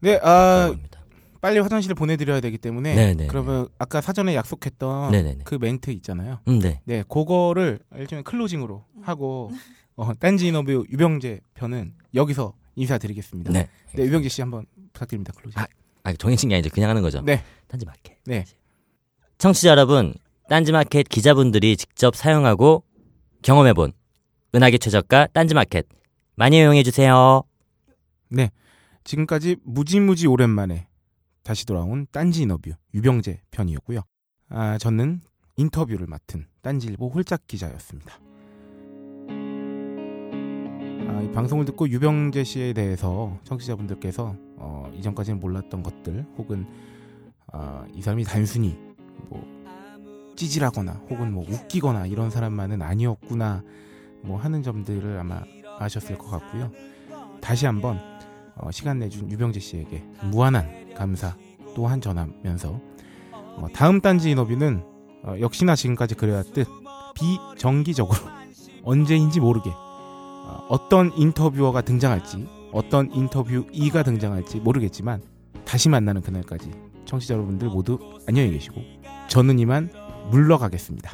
네, 0.00 0.16
아 0.16 0.68
감사합니다. 0.68 1.04
빨리 1.40 1.58
화장실에 1.58 1.94
보내드려야 1.94 2.40
되기 2.40 2.56
때문에 2.56 2.94
네네. 2.94 3.26
그러면 3.26 3.68
아까 3.78 4.00
사전에 4.00 4.34
약속했던 4.34 5.12
네네네. 5.12 5.44
그 5.44 5.56
멘트 5.60 5.90
있잖아요. 5.90 6.40
음, 6.48 6.58
네. 6.58 6.80
네, 6.84 7.02
그거를 7.02 7.80
일종의 7.94 8.24
클로징으로 8.24 8.84
하고 9.02 9.50
어, 9.96 10.12
딴지 10.14 10.46
인터뷰 10.46 10.84
유병재 10.90 11.40
편은 11.54 11.94
여기서 12.14 12.54
인사드리겠습니다. 12.76 13.52
네. 13.52 13.68
네, 13.94 14.04
유병재 14.04 14.28
씨 14.28 14.40
한번 14.40 14.66
부탁드립니다. 14.92 15.32
클로징. 15.36 15.60
아, 15.60 15.66
아 16.02 16.12
정해진 16.14 16.48
게 16.48 16.54
아니죠. 16.56 16.70
그냥 16.70 16.90
하는 16.90 17.02
거죠. 17.02 17.20
네. 17.20 17.42
딴지 17.68 17.84
마켓. 17.84 18.16
네. 18.24 18.44
청취자 19.38 19.70
여러분, 19.70 20.14
딴지마켓 20.48 21.08
기자분들이 21.08 21.76
직접 21.76 22.14
사용하고 22.14 22.84
경험해본 23.42 23.92
은하계 24.54 24.78
최저가 24.78 25.28
딴지마켓 25.32 25.86
많이 26.36 26.58
이용해주세요. 26.58 27.42
네. 28.30 28.50
지금까지 29.04 29.56
무지무지 29.64 30.26
오랜만에 30.26 30.88
다시 31.42 31.66
돌아온 31.66 32.06
딴지 32.10 32.42
인터뷰 32.42 32.72
유병재 32.94 33.40
편이었고요. 33.50 34.00
아, 34.48 34.78
저는 34.78 35.20
인터뷰를 35.56 36.06
맡은 36.06 36.46
딴지일보 36.62 37.08
홀짝 37.08 37.46
기자였습니다. 37.46 38.18
아, 41.08 41.22
이 41.22 41.30
방송을 41.32 41.64
듣고 41.66 41.88
유병재 41.88 42.44
씨에 42.44 42.72
대해서 42.72 43.38
청취자분들께서 43.44 44.36
어, 44.56 44.90
이전까지는 44.94 45.40
몰랐던 45.40 45.82
것들 45.82 46.26
혹은 46.38 46.66
아, 47.52 47.86
이 47.94 48.00
사람이 48.02 48.24
단순히 48.24 48.76
뭐 49.28 49.53
찌질하거나 50.36 51.02
혹은 51.10 51.32
뭐 51.32 51.44
웃기거나 51.48 52.06
이런 52.06 52.30
사람만은 52.30 52.82
아니었구나 52.82 53.62
뭐 54.22 54.38
하는 54.38 54.62
점들을 54.62 55.18
아마 55.18 55.42
아셨을 55.78 56.16
것 56.18 56.30
같고요. 56.30 56.70
다시 57.40 57.66
한번 57.66 58.00
어, 58.56 58.70
시간 58.70 58.98
내준 58.98 59.30
유병재 59.30 59.60
씨에게 59.60 60.02
무한한 60.22 60.94
감사 60.94 61.36
또한 61.74 62.00
전하면서 62.00 62.80
어, 63.32 63.66
다음 63.74 64.00
딴지 64.00 64.30
인터뷰는 64.30 64.82
어, 65.24 65.36
역시나 65.40 65.76
지금까지 65.76 66.14
그래왔듯 66.14 66.66
비정기적으로 67.14 68.18
언제인지 68.82 69.40
모르게 69.40 69.70
어, 69.70 70.66
어떤 70.68 71.12
인터뷰어가 71.16 71.82
등장할지 71.82 72.46
어떤 72.72 73.10
인터뷰이가 73.12 74.02
등장할지 74.02 74.58
모르겠지만 74.60 75.22
다시 75.64 75.88
만나는 75.88 76.22
그날까지 76.22 76.70
청취자 77.04 77.34
여러분들 77.34 77.68
모두 77.68 77.98
안녕히 78.26 78.52
계시고 78.52 78.80
저는 79.28 79.58
이만 79.58 79.90
물러가겠습니다. 80.30 81.12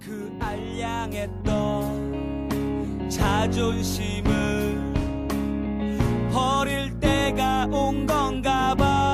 그 0.00 0.36
알량했던 0.40 1.48
자존심을 3.10 4.92
버릴 6.32 6.98
때가 7.00 7.66
온 7.66 8.06
건가 8.06 8.74
봐. 8.74 9.07